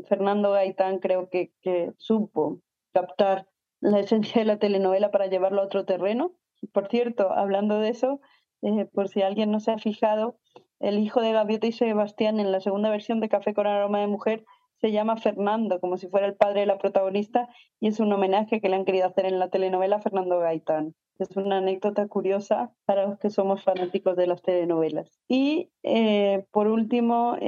Fernando 0.08 0.52
Gaitán 0.52 0.98
creo 0.98 1.28
que, 1.28 1.52
supo 1.98 2.60
captar 2.92 3.46
la 3.80 4.00
esencia 4.00 4.40
de 4.40 4.46
la 4.46 4.58
telenovela 4.58 5.10
para 5.10 5.26
llevarlo 5.26 5.60
a 5.60 5.66
otro 5.66 5.84
terreno. 5.84 6.32
Por 6.72 6.88
cierto, 6.88 7.30
hablando 7.30 7.78
de 7.78 7.90
eso, 7.90 8.20
eh, 8.62 8.86
por 8.86 9.08
si 9.08 9.20
alguien 9.20 9.50
no 9.50 9.60
se 9.60 9.72
ha 9.72 9.78
fijado, 9.78 10.38
el 10.80 10.98
hijo 10.98 11.20
de 11.20 11.32
Gaviota 11.32 11.66
y 11.66 11.72
Sebastián 11.72 12.40
en 12.40 12.52
la 12.52 12.60
segunda 12.60 12.88
versión 12.88 13.20
de 13.20 13.28
Café 13.28 13.52
con 13.52 13.66
aroma 13.66 14.00
de 14.00 14.06
mujer 14.06 14.46
se 14.84 14.92
llama 14.92 15.16
Fernando, 15.16 15.80
como 15.80 15.96
si 15.96 16.08
fuera 16.08 16.26
el 16.26 16.36
padre 16.36 16.60
de 16.60 16.66
la 16.66 16.76
protagonista, 16.76 17.48
y 17.80 17.88
es 17.88 18.00
un 18.00 18.12
homenaje 18.12 18.60
que 18.60 18.68
le 18.68 18.76
han 18.76 18.84
querido 18.84 19.06
hacer 19.06 19.24
en 19.24 19.38
la 19.38 19.48
telenovela 19.48 19.98
Fernando 19.98 20.40
Gaitán. 20.40 20.94
Es 21.18 21.34
una 21.38 21.56
anécdota 21.56 22.06
curiosa 22.06 22.70
para 22.84 23.06
los 23.06 23.18
que 23.18 23.30
somos 23.30 23.64
fanáticos 23.64 24.14
de 24.14 24.26
las 24.26 24.42
telenovelas. 24.42 25.18
Y 25.26 25.70
eh, 25.84 26.44
por 26.50 26.66
último, 26.66 27.38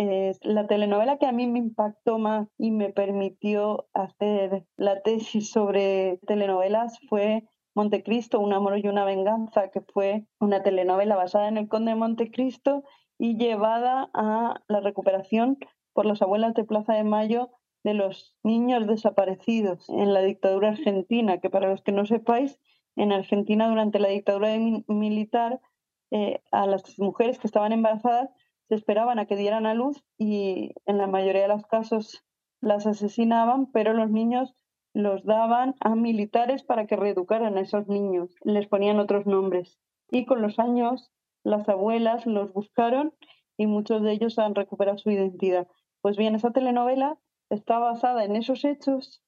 la 0.41 0.67
telenovela 0.67 1.19
que 1.19 1.27
a 1.27 1.33
mí 1.33 1.47
me 1.47 1.59
impactó 1.59 2.17
más 2.19 2.49
y 2.57 2.71
me 2.71 2.89
permitió 2.89 3.87
hacer 3.93 4.65
la 4.79 5.03
tesis 5.03 5.51
sobre 5.53 6.19
telenovelas 6.27 6.99
fue 7.07 7.45
Montecristo, 7.75 8.41
un 8.41 8.55
amor 8.55 8.79
y 8.79 8.89
una 8.89 9.05
venganza, 9.05 9.69
que 9.71 9.83
fue 9.83 10.25
una 10.41 10.63
telenovela 10.63 11.17
basada 11.17 11.49
en 11.49 11.59
el 11.59 11.69
conde 11.69 11.91
de 11.91 11.97
Montecristo 11.97 12.83
y 13.19 13.37
llevada 13.37 14.09
a 14.15 14.63
la 14.69 14.81
recuperación 14.81 15.59
por 15.97 16.05
las 16.05 16.21
abuelas 16.21 16.53
de 16.53 16.65
Plaza 16.65 16.93
de 16.93 17.05
Mayo 17.05 17.51
de 17.83 17.95
los 17.95 18.37
niños 18.45 18.87
desaparecidos 18.87 19.89
en 19.89 20.13
la 20.13 20.21
dictadura 20.21 20.69
argentina, 20.69 21.39
que 21.41 21.49
para 21.49 21.71
los 21.71 21.83
que 21.83 21.91
no 21.91 22.05
sepáis, 22.05 22.61
en 22.97 23.13
Argentina 23.13 23.67
durante 23.67 23.99
la 23.99 24.09
dictadura 24.09 24.51
militar 24.89 25.59
eh, 26.11 26.43
a 26.53 26.67
las 26.67 26.99
mujeres 26.99 27.39
que 27.39 27.47
estaban 27.47 27.73
embarazadas 27.73 28.29
se 28.69 28.75
esperaban 28.75 29.19
a 29.19 29.25
que 29.25 29.37
dieran 29.37 29.65
a 29.65 29.73
luz 29.73 30.05
y 30.19 30.73
en 30.85 30.99
la 30.99 31.07
mayoría 31.07 31.43
de 31.43 31.49
los 31.49 31.65
casos 31.67 32.25
las 32.61 32.87
asesinaban, 32.87 33.73
pero 33.73 33.95
los 33.95 34.11
niños 34.11 34.55
los 34.93 35.25
daban 35.25 35.77
a 35.81 35.95
militares 35.95 36.63
para 36.63 36.87
que 36.87 36.97
reeducaran 36.97 37.57
a 37.57 37.63
esos 37.63 37.89
niños, 37.89 38.35
les 38.45 38.67
ponían 38.67 38.99
otros 38.99 39.25
nombres. 39.25 39.79
Y 40.11 40.27
con 40.27 40.43
los 40.43 40.59
años 40.59 41.11
las 41.43 41.67
abuelas 41.71 42.27
los 42.27 42.53
buscaron 42.53 43.15
y 43.57 43.67
muchos 43.67 44.03
de 44.03 44.13
ellos 44.13 44.39
han 44.39 44.55
recuperado 44.55 44.99
su 44.99 45.11
identidad. 45.11 45.69
Pues 46.07 46.17
bien, 46.17 46.37
esa 46.37 46.53
telenovela 46.53 47.19
está 47.51 47.81
basada 47.81 48.23
en 48.23 48.37
esos 48.37 48.65
hechos 48.65 49.25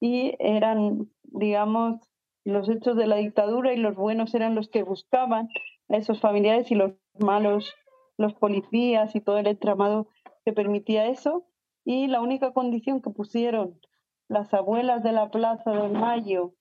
y 0.00 0.34
eran, 0.40 1.08
digamos, 1.22 2.00
los 2.44 2.68
hechos 2.68 2.96
de 2.96 3.06
la 3.06 3.14
dictadura 3.14 3.72
y 3.72 3.76
los 3.76 3.94
buenos 3.94 4.34
eran 4.34 4.56
los 4.56 4.68
que 4.68 4.82
buscaban 4.82 5.48
a 5.88 5.96
esos 5.96 6.18
familiares 6.18 6.68
y 6.72 6.74
los 6.74 6.94
malos, 7.20 7.72
los 8.18 8.34
policías 8.34 9.14
y 9.14 9.20
todo 9.20 9.38
el 9.38 9.46
entramado 9.46 10.08
que 10.44 10.52
permitía 10.52 11.06
eso. 11.06 11.46
Y 11.84 12.08
la 12.08 12.20
única 12.20 12.52
condición 12.52 13.02
que 13.02 13.10
pusieron 13.10 13.80
las 14.26 14.52
abuelas 14.52 15.04
de 15.04 15.12
la 15.12 15.30
Plaza 15.30 15.70
de 15.70 15.90
Mayo 15.90 16.54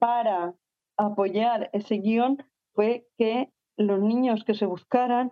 para 0.00 0.56
apoyar 0.96 1.70
ese 1.72 1.98
guion 1.98 2.38
fue 2.72 3.06
que 3.16 3.52
los 3.76 4.00
niños 4.00 4.42
que 4.42 4.54
se 4.54 4.66
buscaran, 4.66 5.30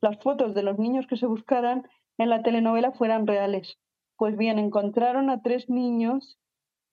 las 0.00 0.18
fotos 0.18 0.54
de 0.54 0.62
los 0.62 0.78
niños 0.78 1.06
que 1.06 1.18
se 1.18 1.26
buscaran 1.26 1.86
en 2.18 2.30
la 2.30 2.42
telenovela 2.42 2.92
fueran 2.92 3.26
reales. 3.26 3.78
Pues 4.16 4.36
bien, 4.36 4.58
encontraron 4.58 5.30
a 5.30 5.42
tres 5.42 5.70
niños, 5.70 6.38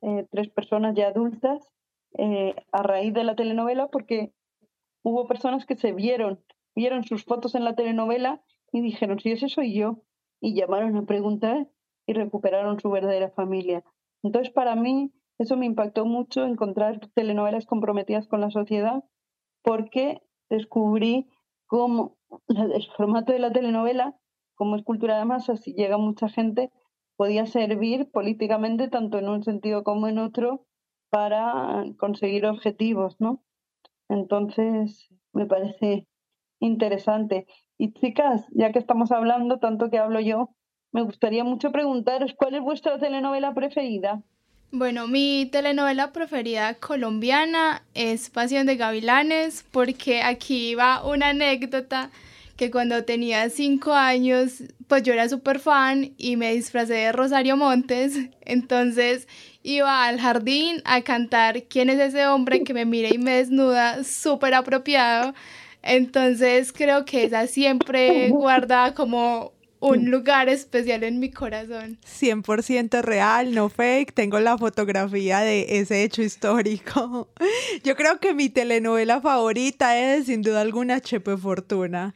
eh, 0.01 0.27
tres 0.31 0.49
personas 0.49 0.95
ya 0.95 1.07
adultas, 1.07 1.67
eh, 2.17 2.55
a 2.71 2.83
raíz 2.83 3.13
de 3.13 3.23
la 3.23 3.35
telenovela, 3.35 3.87
porque 3.87 4.31
hubo 5.03 5.27
personas 5.27 5.65
que 5.65 5.75
se 5.75 5.91
vieron, 5.91 6.39
vieron 6.75 7.03
sus 7.03 7.25
fotos 7.25 7.55
en 7.55 7.65
la 7.65 7.75
telenovela 7.75 8.43
y 8.71 8.81
dijeron, 8.81 9.19
si 9.19 9.31
ese 9.31 9.49
soy 9.49 9.73
yo, 9.73 10.03
y 10.39 10.53
llamaron 10.53 10.95
a 10.95 11.05
preguntar 11.05 11.67
y 12.05 12.13
recuperaron 12.13 12.79
su 12.79 12.89
verdadera 12.91 13.31
familia. 13.31 13.83
Entonces, 14.21 14.53
para 14.53 14.75
mí, 14.75 15.11
eso 15.39 15.57
me 15.57 15.65
impactó 15.65 16.05
mucho 16.05 16.45
encontrar 16.45 16.99
telenovelas 17.13 17.65
comprometidas 17.65 18.27
con 18.27 18.41
la 18.41 18.51
sociedad, 18.51 19.03
porque 19.63 20.21
descubrí 20.49 21.27
cómo 21.65 22.17
el 22.47 22.87
formato 22.95 23.33
de 23.33 23.39
la 23.39 23.51
telenovela 23.51 24.15
como 24.55 24.75
es 24.75 24.83
cultura 24.83 25.17
de 25.17 25.25
masas 25.25 25.61
si 25.61 25.73
llega 25.73 25.97
mucha 25.97 26.29
gente, 26.29 26.71
podía 27.15 27.45
servir 27.45 28.09
políticamente 28.11 28.87
tanto 28.87 29.19
en 29.19 29.29
un 29.29 29.43
sentido 29.43 29.83
como 29.83 30.07
en 30.07 30.19
otro 30.19 30.65
para 31.09 31.85
conseguir 31.97 32.45
objetivos, 32.45 33.15
¿no? 33.19 33.43
Entonces, 34.09 35.09
me 35.33 35.45
parece 35.45 36.07
interesante. 36.59 37.47
Y 37.77 37.93
chicas, 37.93 38.45
ya 38.51 38.71
que 38.71 38.79
estamos 38.79 39.11
hablando, 39.11 39.59
tanto 39.59 39.89
que 39.89 39.97
hablo 39.97 40.19
yo, 40.19 40.49
me 40.91 41.01
gustaría 41.01 41.43
mucho 41.43 41.71
preguntaros 41.71 42.33
cuál 42.35 42.55
es 42.55 42.61
vuestra 42.61 42.97
telenovela 42.99 43.53
preferida. 43.53 44.23
Bueno, 44.71 45.07
mi 45.07 45.47
telenovela 45.51 46.11
preferida 46.11 46.73
colombiana 46.75 47.83
es 47.93 48.29
Pasión 48.29 48.65
de 48.65 48.75
Gavilanes, 48.75 49.65
porque 49.71 50.21
aquí 50.21 50.75
va 50.75 51.05
una 51.05 51.29
anécdota 51.29 52.09
que 52.55 52.71
cuando 52.71 53.03
tenía 53.03 53.49
cinco 53.49 53.93
años, 53.93 54.63
pues 54.87 55.03
yo 55.03 55.13
era 55.13 55.27
súper 55.27 55.59
fan 55.59 56.13
y 56.17 56.37
me 56.37 56.53
disfracé 56.53 56.93
de 56.93 57.11
Rosario 57.11 57.57
Montes. 57.57 58.17
Entonces 58.41 59.27
iba 59.63 60.05
al 60.05 60.19
jardín 60.19 60.81
a 60.85 61.01
cantar 61.01 61.63
¿Quién 61.63 61.89
es 61.89 61.99
ese 61.99 62.27
hombre 62.27 62.63
que 62.63 62.73
me 62.73 62.85
mira 62.85 63.09
y 63.13 63.17
me 63.17 63.37
desnuda? 63.37 64.03
Súper 64.03 64.53
apropiado. 64.53 65.33
Entonces 65.81 66.71
creo 66.71 67.05
que 67.05 67.25
esa 67.25 67.45
siempre 67.47 68.29
guarda 68.29 68.93
como 68.93 69.53
un 69.79 70.09
lugar 70.09 70.49
especial 70.49 71.03
en 71.03 71.19
mi 71.19 71.29
corazón. 71.29 71.99
100% 72.05 73.01
real, 73.01 73.53
no 73.53 73.69
fake. 73.69 74.13
Tengo 74.13 74.39
la 74.39 74.57
fotografía 74.57 75.41
de 75.41 75.79
ese 75.79 76.03
hecho 76.03 76.23
histórico. 76.23 77.29
Yo 77.83 77.95
creo 77.95 78.19
que 78.19 78.33
mi 78.33 78.49
telenovela 78.49 79.21
favorita 79.21 79.97
es 79.99 80.25
sin 80.25 80.41
duda 80.41 80.61
alguna 80.61 81.01
Chepe 81.01 81.37
Fortuna. 81.37 82.15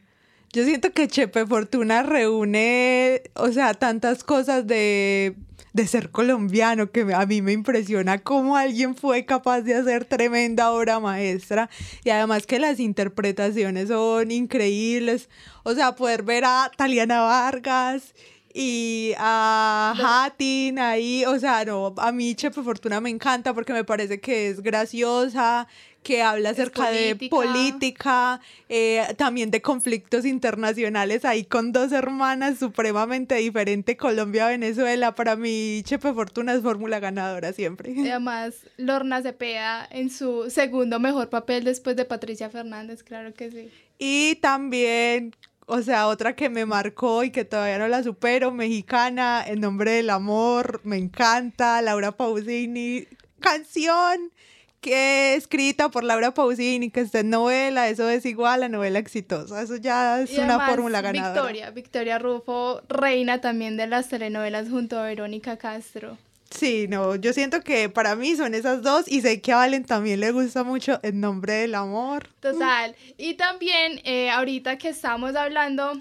Yo 0.52 0.64
siento 0.64 0.92
que 0.92 1.06
Chepe 1.06 1.46
Fortuna 1.46 2.02
reúne, 2.02 3.22
o 3.34 3.52
sea, 3.52 3.72
tantas 3.74 4.24
cosas 4.24 4.66
de, 4.66 5.36
de 5.72 5.86
ser 5.86 6.10
colombiano 6.10 6.90
que 6.90 7.06
a 7.14 7.24
mí 7.24 7.40
me 7.40 7.52
impresiona 7.52 8.18
cómo 8.18 8.56
alguien 8.56 8.96
fue 8.96 9.24
capaz 9.24 9.60
de 9.60 9.76
hacer 9.76 10.06
tremenda 10.06 10.72
obra 10.72 10.98
maestra 10.98 11.70
y 12.02 12.10
además 12.10 12.46
que 12.46 12.58
las 12.58 12.80
interpretaciones 12.80 13.88
son 13.88 14.32
increíbles. 14.32 15.28
O 15.62 15.74
sea, 15.74 15.94
poder 15.94 16.24
ver 16.24 16.44
a 16.44 16.70
Taliana 16.76 17.20
Vargas 17.20 18.12
y 18.52 19.12
a 19.18 19.94
Hatin 19.96 20.80
ahí, 20.80 21.24
o 21.24 21.38
sea, 21.38 21.64
no, 21.64 21.94
a 21.96 22.10
mí 22.10 22.34
Chepe 22.34 22.62
Fortuna 22.62 23.00
me 23.00 23.10
encanta 23.10 23.54
porque 23.54 23.72
me 23.72 23.84
parece 23.84 24.20
que 24.20 24.48
es 24.48 24.60
graciosa, 24.60 25.68
que 26.02 26.22
habla 26.22 26.50
acerca 26.50 26.90
de 26.90 27.14
política, 27.30 28.40
eh, 28.68 29.02
también 29.16 29.50
de 29.50 29.60
conflictos 29.60 30.24
internacionales, 30.24 31.24
ahí 31.24 31.44
con 31.44 31.72
dos 31.72 31.92
hermanas 31.92 32.58
supremamente 32.58 33.34
diferentes, 33.36 33.96
Colombia-Venezuela. 33.96 35.14
Para 35.14 35.36
mí, 35.36 35.82
Chepe 35.84 36.12
Fortuna 36.12 36.54
es 36.54 36.62
fórmula 36.62 37.00
ganadora 37.00 37.52
siempre. 37.52 37.92
Y 37.92 38.08
además, 38.08 38.54
Lorna 38.76 39.22
Cepeda 39.22 39.86
en 39.90 40.10
su 40.10 40.50
segundo 40.50 40.98
mejor 41.00 41.28
papel 41.28 41.64
después 41.64 41.96
de 41.96 42.04
Patricia 42.04 42.48
Fernández, 42.48 43.02
claro 43.02 43.34
que 43.34 43.50
sí. 43.50 43.70
Y 43.98 44.36
también 44.36 45.34
o 45.72 45.82
sea, 45.82 46.08
otra 46.08 46.34
que 46.34 46.50
me 46.50 46.66
marcó 46.66 47.22
y 47.22 47.30
que 47.30 47.44
todavía 47.44 47.78
no 47.78 47.86
la 47.86 48.02
supero, 48.02 48.50
mexicana, 48.50 49.44
En 49.46 49.60
nombre 49.60 49.92
del 49.92 50.10
amor, 50.10 50.80
me 50.82 50.96
encanta, 50.96 51.80
Laura 51.80 52.10
Pausini, 52.10 53.06
canción 53.38 54.32
que 54.80 55.34
escrita 55.34 55.90
por 55.90 56.04
Laura 56.04 56.32
Pausini, 56.32 56.90
que 56.90 57.00
está 57.00 57.20
en 57.20 57.30
novela, 57.30 57.88
eso 57.88 58.08
es 58.08 58.24
igual 58.24 58.62
a 58.62 58.68
novela 58.68 58.98
exitosa, 58.98 59.62
eso 59.62 59.76
ya 59.76 60.20
es 60.20 60.36
una 60.38 60.66
fórmula 60.66 61.00
ganadora. 61.00 61.32
Victoria, 61.32 61.70
Victoria 61.70 62.18
Rufo, 62.18 62.82
reina 62.88 63.40
también 63.40 63.76
de 63.76 63.86
las 63.86 64.08
telenovelas 64.08 64.68
junto 64.68 64.98
a 64.98 65.04
Verónica 65.04 65.56
Castro. 65.56 66.16
Sí, 66.50 66.86
no, 66.88 67.14
yo 67.14 67.32
siento 67.32 67.60
que 67.60 67.88
para 67.88 68.16
mí 68.16 68.34
son 68.34 68.54
esas 68.54 68.82
dos 68.82 69.06
y 69.06 69.20
sé 69.20 69.40
que 69.40 69.52
a 69.52 69.56
Valen 69.56 69.84
también 69.84 70.18
le 70.18 70.32
gusta 70.32 70.64
mucho 70.64 70.98
El 71.02 71.20
nombre 71.20 71.52
del 71.52 71.76
amor. 71.76 72.28
Total, 72.40 72.96
y 73.16 73.34
también 73.34 74.00
eh, 74.04 74.30
ahorita 74.30 74.76
que 74.76 74.88
estamos 74.88 75.36
hablando 75.36 75.92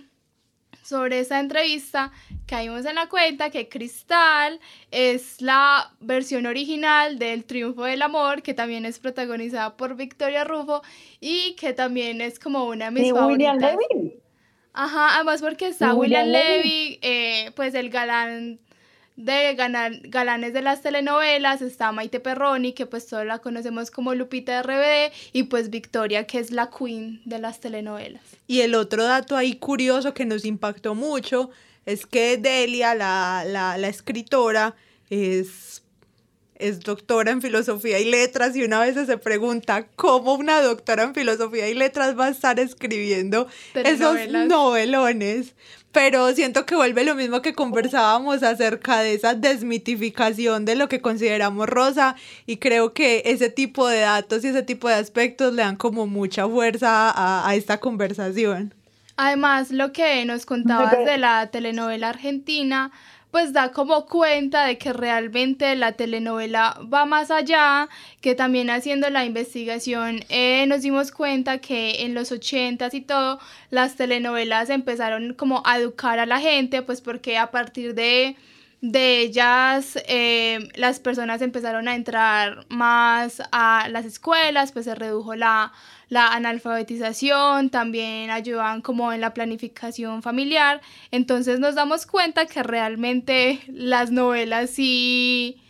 sobre 0.89 1.19
esa 1.19 1.39
entrevista, 1.39 2.11
caímos 2.47 2.83
en 2.85 2.95
la 2.95 3.07
cuenta 3.07 3.51
que 3.51 3.69
Cristal 3.69 4.59
es 4.89 5.39
la 5.39 5.93
versión 5.99 6.47
original 6.47 7.19
del 7.19 7.45
Triunfo 7.45 7.83
del 7.83 8.01
Amor, 8.01 8.41
que 8.41 8.55
también 8.55 8.85
es 8.85 8.97
protagonizada 8.97 9.77
por 9.77 9.95
Victoria 9.95 10.43
Rufo 10.43 10.81
y 11.21 11.55
que 11.59 11.73
también 11.73 12.21
es 12.21 12.39
como 12.39 12.65
una 12.65 12.85
de 12.85 12.91
mis 12.91 13.07
¿Y 13.07 13.11
William 13.11 13.59
Levy? 13.59 14.15
Ajá, 14.73 15.15
además 15.15 15.41
porque 15.41 15.67
está 15.67 15.93
William, 15.93 16.27
Levy, 16.27 16.97
eh, 17.03 17.51
pues 17.55 17.75
el 17.75 17.91
galán 17.91 18.59
de 19.19 19.53
galanes 20.03 20.53
de 20.53 20.61
las 20.61 20.81
telenovelas 20.81 21.61
está 21.61 21.91
Maite 21.91 22.21
Perroni, 22.21 22.71
que 22.71 22.85
pues 22.85 23.05
todos 23.05 23.25
la 23.25 23.39
conocemos 23.39 23.91
como 23.91 24.15
Lupita 24.15 24.53
de 24.53 24.63
RBD, 24.63 25.13
y 25.33 25.43
pues 25.43 25.69
Victoria, 25.69 26.25
que 26.25 26.39
es 26.39 26.51
la 26.51 26.69
queen 26.69 27.21
de 27.25 27.37
las 27.37 27.59
telenovelas. 27.59 28.21
Y 28.47 28.61
el 28.61 28.75
otro 28.75 29.03
dato 29.03 29.35
ahí 29.35 29.55
curioso 29.57 30.13
que 30.13 30.25
nos 30.25 30.45
impactó 30.45 30.95
mucho 30.95 31.49
es 31.85 32.05
que 32.05 32.37
Delia, 32.37 32.95
la, 32.95 33.43
la, 33.45 33.77
la 33.77 33.87
escritora, 33.89 34.75
es 35.09 35.83
es 36.59 36.81
doctora 36.81 37.31
en 37.31 37.41
filosofía 37.41 37.99
y 37.99 38.05
letras 38.05 38.55
y 38.55 38.63
una 38.63 38.81
vez 38.81 38.95
se 38.95 39.17
pregunta 39.17 39.87
cómo 39.95 40.35
una 40.35 40.61
doctora 40.61 41.03
en 41.03 41.15
filosofía 41.15 41.69
y 41.69 41.73
letras 41.73 42.19
va 42.19 42.25
a 42.25 42.29
estar 42.29 42.59
escribiendo 42.59 43.47
esos 43.73 44.27
novelones. 44.27 45.55
Pero 45.91 46.31
siento 46.33 46.65
que 46.65 46.75
vuelve 46.75 47.03
lo 47.03 47.15
mismo 47.15 47.41
que 47.41 47.53
conversábamos 47.53 48.43
acerca 48.43 48.99
de 48.99 49.15
esa 49.15 49.33
desmitificación 49.33 50.63
de 50.65 50.75
lo 50.75 50.87
que 50.87 51.01
consideramos 51.01 51.67
rosa 51.67 52.15
y 52.45 52.57
creo 52.57 52.93
que 52.93 53.23
ese 53.25 53.49
tipo 53.49 53.87
de 53.87 54.01
datos 54.01 54.43
y 54.43 54.49
ese 54.49 54.61
tipo 54.61 54.87
de 54.87 54.95
aspectos 54.95 55.53
le 55.53 55.63
dan 55.63 55.75
como 55.75 56.05
mucha 56.05 56.47
fuerza 56.47 57.09
a, 57.09 57.47
a 57.47 57.55
esta 57.55 57.79
conversación. 57.79 58.73
Además, 59.21 59.71
lo 59.71 59.91
que 59.91 60.23
nos 60.23 60.45
contabas 60.45 60.97
de 61.05 61.17
la 61.17 61.47
telenovela 61.47 62.07
argentina, 62.07 62.91
pues 63.31 63.53
da 63.53 63.71
como 63.71 64.05
cuenta 64.05 64.65
de 64.65 64.77
que 64.77 64.93
realmente 64.93 65.75
la 65.75 65.93
telenovela 65.93 66.79
va 66.91 67.05
más 67.05 67.31
allá, 67.31 67.89
que 68.21 68.35
también 68.35 68.69
haciendo 68.69 69.09
la 69.09 69.25
investigación 69.25 70.21
eh, 70.29 70.65
nos 70.67 70.81
dimos 70.81 71.11
cuenta 71.11 71.59
que 71.59 72.03
en 72.03 72.13
los 72.13 72.31
ochentas 72.31 72.93
y 72.93 73.01
todo, 73.01 73.39
las 73.69 73.95
telenovelas 73.95 74.69
empezaron 74.69 75.33
como 75.33 75.61
a 75.65 75.77
educar 75.77 76.19
a 76.19 76.25
la 76.25 76.39
gente, 76.39 76.81
pues 76.81 77.01
porque 77.01 77.37
a 77.37 77.51
partir 77.51 77.93
de 77.93 78.35
de 78.81 79.19
ellas 79.19 79.97
eh, 80.07 80.69
las 80.75 80.99
personas 80.99 81.41
empezaron 81.41 81.87
a 81.87 81.95
entrar 81.95 82.65
más 82.69 83.41
a 83.51 83.89
las 83.89 84.05
escuelas, 84.05 84.71
pues 84.71 84.85
se 84.85 84.95
redujo 84.95 85.35
la, 85.35 85.73
la 86.09 86.33
analfabetización, 86.33 87.69
también 87.69 88.31
ayudan 88.31 88.81
como 88.81 89.13
en 89.13 89.21
la 89.21 89.33
planificación 89.33 90.21
familiar. 90.21 90.81
Entonces 91.11 91.59
nos 91.59 91.75
damos 91.75 92.05
cuenta 92.05 92.45
que 92.47 92.63
realmente 92.63 93.59
las 93.67 94.11
novelas 94.11 94.71
sí, 94.71 95.61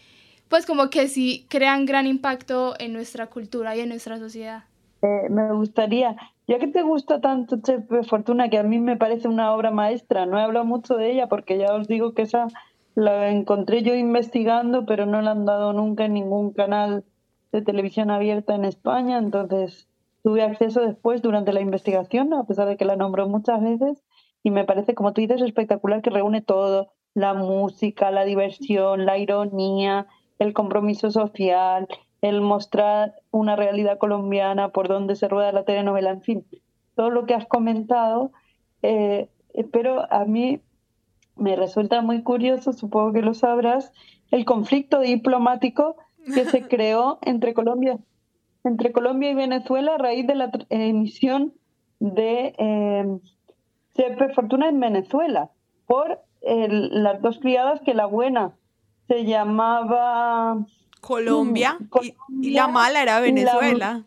pues 0.48 0.66
como 0.66 0.90
que 0.90 1.08
sí 1.08 1.46
crean 1.50 1.86
gran 1.86 2.08
impacto 2.08 2.74
en 2.80 2.94
nuestra 2.94 3.28
cultura 3.28 3.76
y 3.76 3.82
en 3.82 3.90
nuestra 3.90 4.18
sociedad. 4.18 4.64
Eh, 5.02 5.30
me 5.30 5.54
gustaría, 5.54 6.16
ya 6.48 6.58
que 6.60 6.68
te 6.68 6.82
gusta 6.82 7.22
tanto 7.22 7.62
Chepe 7.62 8.04
Fortuna, 8.04 8.50
que 8.50 8.58
a 8.58 8.64
mí 8.64 8.80
me 8.80 8.98
parece 8.98 9.28
una 9.28 9.54
obra 9.54 9.72
maestra, 9.72 10.26
no 10.26 10.40
he 10.40 10.42
hablado 10.42 10.66
mucho 10.66 10.96
de 10.96 11.12
ella 11.12 11.28
porque 11.28 11.58
ya 11.58 11.74
os 11.74 11.88
digo 11.88 12.14
que 12.14 12.24
esa 12.24 12.48
la 12.96 13.30
encontré 13.30 13.82
yo 13.82 13.96
investigando, 13.96 14.86
pero 14.86 15.06
no 15.06 15.22
la 15.22 15.32
han 15.32 15.46
dado 15.46 15.72
nunca 15.72 16.06
en 16.06 16.14
ningún 16.14 16.52
canal 16.52 17.06
de 17.52 17.62
televisión 17.62 18.12
abierta 18.12 18.56
en 18.56 18.66
España, 18.66 19.18
entonces 19.18 19.89
tuve 20.24 20.44
acceso 20.44 20.82
después 20.82 21.22
durante 21.22 21.54
la 21.54 21.62
investigación, 21.62 22.34
a 22.34 22.46
pesar 22.46 22.68
de 22.68 22.78
que 22.78 22.86
la 22.86 22.96
nombró 22.96 23.28
muchas 23.28 23.62
veces, 23.62 24.04
y 24.44 24.52
me 24.52 24.66
parece, 24.66 24.96
como 24.96 25.14
tú 25.14 25.22
dices, 25.22 25.42
espectacular 25.42 26.02
que 26.02 26.10
reúne 26.10 26.42
todo, 26.42 26.92
la 27.14 27.34
música, 27.34 28.12
la 28.12 28.26
diversión, 28.26 29.06
la 29.06 29.18
ironía, 29.18 30.08
el 30.38 30.54
compromiso 30.54 31.12
social, 31.12 31.88
el 32.22 32.42
mostrar 32.42 33.16
una 33.32 33.56
realidad 33.56 33.98
colombiana 33.98 34.70
por 34.70 34.88
donde 34.88 35.16
se 35.16 35.28
rueda 35.28 35.52
la 35.52 35.64
telenovela, 35.64 36.12
en 36.12 36.22
fin, 36.22 36.46
todo 36.96 37.10
lo 37.10 37.26
que 37.26 37.34
has 37.34 37.48
comentado, 37.48 38.32
eh, 38.82 39.30
pero 39.72 40.12
a 40.12 40.26
mí 40.26 40.62
me 41.36 41.56
resulta 41.56 42.02
muy 42.02 42.24
curioso, 42.24 42.74
supongo 42.74 43.14
que 43.14 43.22
lo 43.22 43.34
sabrás, 43.34 43.92
el 44.32 44.46
conflicto 44.46 45.00
diplomático 45.00 45.96
que 46.26 46.46
se 46.46 46.62
creó 46.68 47.20
entre 47.22 47.54
Colombia 47.54 48.00
entre 48.64 48.92
Colombia 48.92 49.32
y 49.32 49.36
Venezuela 49.36 49.96
a 49.96 49.98
raíz 49.98 50.28
de 50.28 50.36
la 50.36 50.52
emisión 50.70 51.54
de 52.00 52.54
eh, 52.58 53.20
Chepe 53.96 54.34
Fortuna 54.34 54.70
en 54.70 54.80
Venezuela 54.80 55.50
por 55.86 56.20
las 56.42 57.22
dos 57.22 57.40
criadas 57.40 57.82
que 57.82 57.94
la 57.94 58.06
buena 58.06 58.54
se 59.08 59.26
llamaba 59.26 60.66
Colombia, 61.02 61.78
y, 62.42 62.52
la 62.52 62.68
mala 62.68 63.02
era 63.02 63.20
Venezuela. 63.20 64.04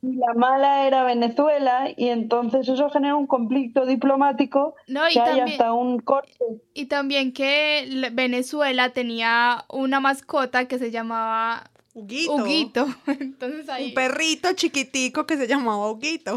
Y 0.00 0.16
la, 0.16 0.34
mala 0.34 0.86
era 0.86 1.04
Venezuela 1.04 1.88
y 1.96 2.08
entonces 2.08 2.68
eso 2.68 2.90
genera 2.90 3.14
un 3.14 3.28
conflicto 3.28 3.86
diplomático 3.86 4.74
no, 4.88 5.08
y 5.08 5.12
que 5.12 5.20
hay 5.20 5.40
hasta 5.40 5.72
un 5.72 6.00
corte. 6.00 6.44
Y 6.74 6.86
también 6.86 7.32
que 7.32 8.10
Venezuela 8.12 8.90
tenía 8.90 9.64
una 9.68 10.00
mascota 10.00 10.66
que 10.66 10.78
se 10.78 10.90
llamaba 10.90 11.70
Huguito. 11.94 12.86
Entonces 13.06 13.66
Un 13.68 13.94
perrito 13.94 14.52
chiquitico 14.54 15.26
que 15.26 15.36
se 15.36 15.46
llamaba 15.46 15.90
Huguito. 15.90 16.36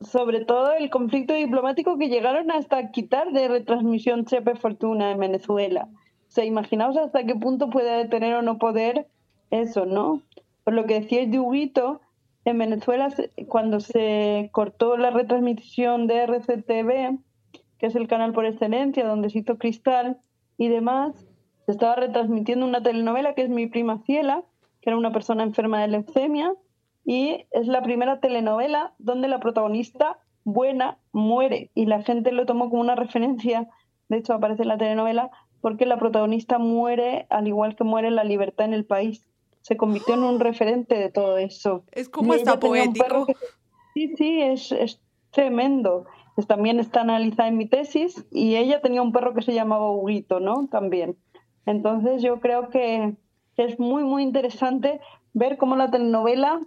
Sobre 0.00 0.44
todo 0.44 0.72
el 0.72 0.90
conflicto 0.90 1.34
diplomático 1.34 1.98
que 1.98 2.08
llegaron 2.08 2.50
hasta 2.50 2.90
quitar 2.90 3.32
de 3.32 3.48
retransmisión 3.48 4.24
Chepe 4.24 4.54
Fortuna 4.54 5.10
en 5.10 5.18
Venezuela. 5.18 5.88
O 5.92 6.32
sea, 6.32 6.44
imaginaos 6.44 6.96
hasta 6.96 7.24
qué 7.24 7.34
punto 7.34 7.70
puede 7.70 8.06
tener 8.08 8.34
o 8.34 8.42
no 8.42 8.58
poder 8.58 9.08
eso, 9.50 9.84
¿no? 9.84 10.22
Por 10.64 10.74
lo 10.74 10.86
que 10.86 11.00
decíais 11.00 11.30
de 11.30 11.38
Huguito, 11.38 12.00
en 12.44 12.58
Venezuela 12.58 13.08
cuando 13.48 13.80
se 13.80 14.48
cortó 14.52 14.96
la 14.96 15.10
retransmisión 15.10 16.06
de 16.06 16.22
RCTV, 16.22 17.18
que 17.78 17.86
es 17.86 17.94
el 17.94 18.08
canal 18.08 18.32
por 18.32 18.46
excelencia 18.46 19.06
donde 19.06 19.30
se 19.30 19.40
hizo 19.40 19.58
Cristal 19.58 20.18
y 20.56 20.68
demás, 20.68 21.14
se 21.70 21.74
estaba 21.74 21.94
retransmitiendo 21.94 22.66
una 22.66 22.82
telenovela 22.82 23.34
que 23.34 23.42
es 23.42 23.48
Mi 23.48 23.68
prima 23.68 24.02
Ciela, 24.04 24.42
que 24.80 24.90
era 24.90 24.96
una 24.96 25.12
persona 25.12 25.44
enferma 25.44 25.80
de 25.80 25.86
leucemia, 25.86 26.52
y 27.04 27.46
es 27.52 27.68
la 27.68 27.80
primera 27.80 28.18
telenovela 28.18 28.92
donde 28.98 29.28
la 29.28 29.38
protagonista 29.38 30.18
buena 30.42 30.98
muere 31.12 31.70
y 31.76 31.86
la 31.86 32.02
gente 32.02 32.32
lo 32.32 32.44
tomó 32.44 32.70
como 32.70 32.82
una 32.82 32.96
referencia, 32.96 33.68
de 34.08 34.16
hecho 34.16 34.34
aparece 34.34 34.62
en 34.62 34.68
la 34.68 34.78
telenovela, 34.78 35.30
porque 35.60 35.86
la 35.86 35.96
protagonista 35.96 36.58
muere 36.58 37.28
al 37.30 37.46
igual 37.46 37.76
que 37.76 37.84
muere 37.84 38.10
la 38.10 38.24
libertad 38.24 38.66
en 38.66 38.74
el 38.74 38.84
país. 38.84 39.28
Se 39.60 39.76
convirtió 39.76 40.14
en 40.14 40.24
un 40.24 40.40
referente 40.40 40.96
de 40.96 41.10
todo 41.10 41.38
eso. 41.38 41.84
Es 41.92 42.08
como 42.08 42.34
está 42.34 42.58
poético. 42.58 43.26
Sí, 43.94 44.16
sí, 44.16 44.40
es, 44.42 44.72
es 44.72 45.00
tremendo. 45.30 46.06
También 46.48 46.80
está 46.80 47.02
analizada 47.02 47.48
en 47.48 47.58
mi 47.58 47.66
tesis 47.66 48.26
y 48.32 48.56
ella 48.56 48.80
tenía 48.80 49.02
un 49.02 49.12
perro 49.12 49.34
que 49.34 49.42
se 49.42 49.54
llamaba 49.54 49.92
Huguito, 49.92 50.40
¿no? 50.40 50.66
También. 50.68 51.16
Entonces 51.66 52.22
yo 52.22 52.40
creo 52.40 52.68
que 52.70 53.14
es 53.56 53.78
muy, 53.78 54.04
muy 54.04 54.22
interesante 54.22 55.00
ver 55.32 55.56
cómo 55.58 55.76
la 55.76 55.90
telenovela 55.90 56.60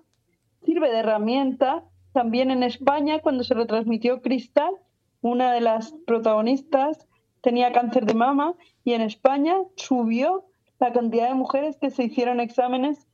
sirve 0.66 0.92
de 0.92 1.00
herramienta. 1.00 1.84
También 2.14 2.52
en 2.52 2.64
España, 2.64 3.20
cuando 3.20 3.44
se 3.44 3.54
retransmitió 3.54 4.22
Cristal, 4.22 4.74
una 5.22 5.52
de 5.52 5.62
las 5.62 5.94
protagonistas 6.06 7.08
tenía 7.42 7.72
cáncer 7.72 8.06
de 8.06 8.14
mama 8.14 8.56
y 8.84 8.94
en 8.94 9.02
España 9.02 9.56
subió 9.76 10.46
la 10.80 10.94
cantidad 10.94 11.30
de 11.30 11.36
mujeres 11.36 11.78
que 11.78 11.90
se 11.90 12.04
hicieron 12.04 12.40
exámenes 12.40 13.08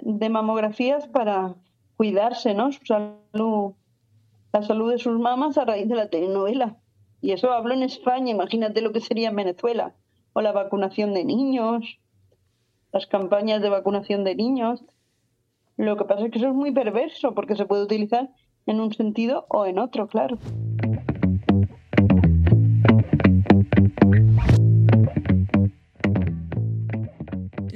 de 0.00 0.28
mamografías 0.28 1.06
para 1.08 1.54
cuidarse, 1.96 2.54
¿no? 2.54 2.72
Su 2.72 2.84
salud, 2.84 3.74
la 4.52 4.62
salud 4.62 4.90
de 4.90 4.98
sus 4.98 5.18
mamas 5.18 5.58
a 5.58 5.64
raíz 5.64 5.88
de 5.88 5.96
la 5.96 6.08
telenovela. 6.08 6.76
Y 7.20 7.32
eso 7.32 7.52
hablo 7.52 7.74
en 7.74 7.82
España, 7.82 8.30
imagínate 8.30 8.80
lo 8.80 8.92
que 8.92 9.00
sería 9.00 9.28
en 9.28 9.36
Venezuela. 9.36 9.94
La 10.40 10.52
vacunación 10.52 11.12
de 11.14 11.24
niños, 11.24 11.98
las 12.92 13.06
campañas 13.06 13.60
de 13.62 13.68
vacunación 13.68 14.24
de 14.24 14.34
niños. 14.34 14.82
Lo 15.76 15.96
que 15.96 16.04
pasa 16.04 16.24
es 16.24 16.30
que 16.30 16.38
eso 16.38 16.48
es 16.48 16.54
muy 16.54 16.72
perverso 16.72 17.34
porque 17.34 17.56
se 17.56 17.66
puede 17.66 17.82
utilizar 17.82 18.30
en 18.66 18.80
un 18.80 18.92
sentido 18.92 19.46
o 19.48 19.66
en 19.66 19.78
otro, 19.78 20.08
claro. 20.08 20.38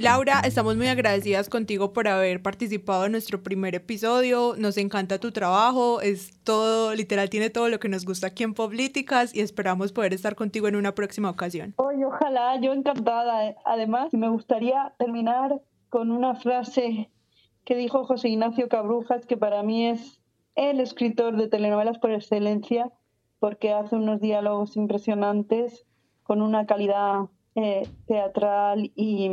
Laura, 0.05 0.41
estamos 0.41 0.77
muy 0.77 0.85
agradecidas 0.85 1.49
contigo 1.49 1.91
por 1.91 2.07
haber 2.07 2.39
participado 2.43 3.05
en 3.05 3.11
nuestro 3.13 3.41
primer 3.41 3.73
episodio. 3.73 4.53
Nos 4.55 4.77
encanta 4.77 5.19
tu 5.19 5.31
trabajo, 5.31 5.99
es 5.99 6.43
todo, 6.43 6.93
literal, 6.93 7.31
tiene 7.31 7.49
todo 7.49 7.69
lo 7.69 7.79
que 7.79 7.89
nos 7.89 8.05
gusta 8.05 8.27
aquí 8.27 8.43
en 8.43 8.53
Políticas 8.53 9.33
y 9.33 9.39
esperamos 9.39 9.93
poder 9.93 10.13
estar 10.13 10.35
contigo 10.35 10.67
en 10.67 10.75
una 10.75 10.93
próxima 10.93 11.31
ocasión. 11.31 11.73
Oye, 11.77 12.05
ojalá, 12.05 12.61
yo 12.61 12.71
encantada. 12.71 13.55
Además, 13.65 14.13
me 14.13 14.29
gustaría 14.29 14.93
terminar 14.99 15.59
con 15.89 16.11
una 16.11 16.35
frase 16.35 17.09
que 17.65 17.75
dijo 17.75 18.05
José 18.05 18.29
Ignacio 18.29 18.69
Cabrujas, 18.69 19.25
que 19.25 19.37
para 19.37 19.63
mí 19.63 19.87
es 19.87 20.21
el 20.53 20.81
escritor 20.81 21.35
de 21.35 21.47
telenovelas 21.47 21.97
por 21.97 22.11
excelencia, 22.11 22.91
porque 23.39 23.73
hace 23.73 23.95
unos 23.95 24.21
diálogos 24.21 24.77
impresionantes 24.77 25.83
con 26.21 26.43
una 26.43 26.67
calidad 26.67 27.21
eh, 27.55 27.89
teatral 28.05 28.91
y 28.95 29.31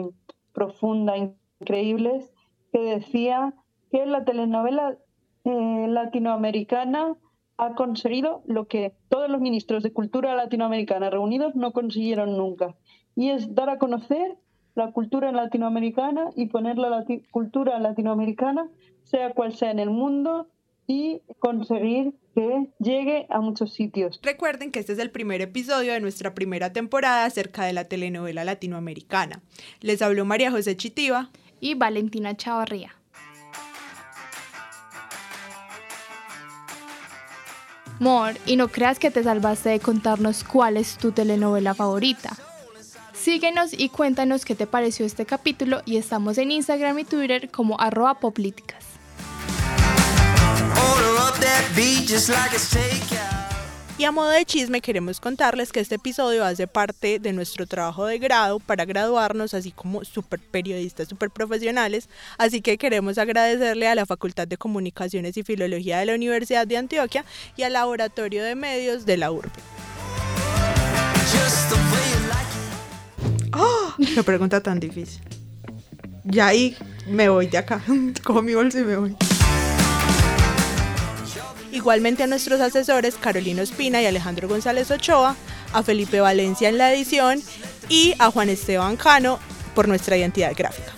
profunda, 0.53 1.15
increíbles, 1.61 2.33
que 2.73 2.81
decía 2.81 3.55
que 3.91 4.07
la 4.07 4.25
telenovela 4.25 4.97
eh, 5.45 5.87
latinoamericana 5.89 7.17
ha 7.59 7.75
conseguido 7.75 8.43
lo 8.47 8.67
que 8.67 8.95
todos 9.09 9.29
los 9.29 9.41
ministros 9.41 9.83
de 9.83 9.93
cultura 9.93 10.35
latinoamericana 10.35 11.11
reunidos 11.11 11.55
no 11.55 11.73
consiguieron 11.73 12.37
nunca, 12.37 12.75
y 13.15 13.31
es 13.31 13.55
dar 13.55 13.71
a 13.71 13.79
conocer 13.79 14.37
la 14.75 14.93
cultura 14.93 15.33
latinoamericana 15.33 16.31
y 16.35 16.47
poner 16.47 16.79
la 16.79 17.05
cultura 17.31 17.79
latinoamericana, 17.79 18.69
sea 19.03 19.35
cual 19.35 19.55
sea 19.55 19.71
en 19.71 19.79
el 19.79 19.91
mundo, 19.91 20.49
y 20.87 21.21
conseguir 21.39 22.15
que 22.35 22.69
llegue 22.79 23.27
a 23.31 23.41
muchos 23.41 23.73
sitios. 23.75 24.21
Recuerden 24.23 24.73
que 24.73 24.81
este 24.81 24.93
es 24.93 24.99
el 24.99 25.11
primer 25.11 25.41
episodio 25.41 25.93
de 25.93 26.01
nuestra 26.01 26.35
primera 26.35 26.73
temporada 26.73 27.25
acerca 27.25 27.65
de 27.65 27.73
la 27.73 27.85
telenovela 27.85 28.45
latinoamericana. 28.45 29.43
Les 29.81 30.03
habló 30.03 30.25
María 30.25 30.51
José 30.51 30.77
Chitiva 30.77 31.31
y 31.61 31.75
Valentina 31.75 32.37
Chavarría. 32.37 32.97
Mor, 38.01 38.35
y 38.47 38.57
no 38.57 38.67
creas 38.67 38.99
que 38.99 39.13
te 39.13 39.23
salvaste 39.23 39.69
de 39.69 39.79
contarnos 39.79 40.43
cuál 40.43 40.77
es 40.77 40.99
tu 40.99 41.13
telenovela 41.13 41.73
favorita. 41.73 42.31
Síguenos 43.13 43.73
y 43.79 43.91
cuéntanos 43.91 44.45
qué 44.45 44.57
te 44.57 44.67
pareció 44.67 45.07
este 45.07 45.25
capítulo 45.25 45.83
y 45.85 45.99
estamos 45.99 46.39
en 46.39 46.51
Instagram 46.51 46.99
y 46.99 47.05
Twitter 47.05 47.49
como 47.51 47.79
arroba 47.81 48.19
poplíticas. 48.19 48.92
Y 53.99 54.05
a 54.05 54.11
modo 54.11 54.31
de 54.31 54.45
chisme 54.45 54.81
queremos 54.81 55.21
contarles 55.21 55.71
que 55.71 55.79
este 55.79 55.95
episodio 55.95 56.45
hace 56.45 56.67
parte 56.67 57.19
de 57.19 57.33
nuestro 57.33 57.67
trabajo 57.67 58.07
de 58.07 58.19
grado 58.19 58.59
para 58.59 58.85
graduarnos 58.85 59.55
así 59.55 59.71
como 59.71 60.05
super 60.05 60.41
periodistas, 60.41 61.09
super 61.09 61.31
profesionales. 61.31 62.09
Así 62.37 62.63
que 62.63 62.79
queremos 62.79 63.19
agradecerle 63.19 63.87
a 63.87 63.95
la 63.95 64.07
Facultad 64.07 64.49
de 64.49 64.57
Comunicaciones 64.57 65.37
y 65.37 65.43
Filología 65.45 65.99
de 65.99 66.07
la 66.07 66.15
Universidad 66.15 66.67
de 66.67 66.79
Antioquia 66.79 67.25
y 67.57 67.63
al 67.63 67.75
Laboratorio 67.75 68.43
de 68.43 68.55
Medios 68.55 69.07
de 69.07 69.19
la 69.19 69.31
URB. 69.31 69.51
¡Oh! 73.53 73.95
¡Qué 74.15 74.23
pregunta 74.23 74.61
tan 74.63 74.81
difícil! 74.81 75.23
Ya 76.25 76.49
ahí 76.49 76.77
me 77.07 77.29
voy 77.29 77.47
de 77.47 77.59
acá. 77.59 77.83
Cojo 78.25 78.43
mi 78.43 78.55
bolsa 78.55 78.81
y 78.81 78.85
me 78.85 78.97
voy. 78.97 79.17
Igualmente 81.73 82.23
a 82.23 82.27
nuestros 82.27 82.61
asesores 82.61 83.17
Carolina 83.17 83.63
Espina 83.63 84.03
y 84.03 84.07
Alejandro 84.07 84.47
González 84.47 84.91
Ochoa, 84.91 85.35
a 85.73 85.83
Felipe 85.83 86.21
Valencia 86.21 86.69
en 86.69 86.77
la 86.77 86.93
edición 86.93 87.41
y 87.89 88.15
a 88.19 88.31
Juan 88.31 88.51
Esteban 88.51 88.97
Cano 88.97 89.39
por 89.75 89.89
nuestra 89.89 90.17
identidad 90.17 90.53
gráfica. 90.55 90.93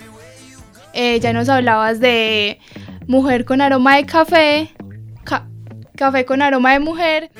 Eh, 0.92 1.20
ya 1.20 1.32
nos 1.32 1.48
hablabas 1.48 2.00
de 2.00 2.58
mujer 3.06 3.44
con 3.44 3.60
aroma 3.60 3.96
de 3.96 4.06
café, 4.06 4.74
ca 5.24 5.48
café 5.96 6.24
con 6.24 6.42
aroma 6.42 6.72
de 6.72 6.80
mujer. 6.80 7.30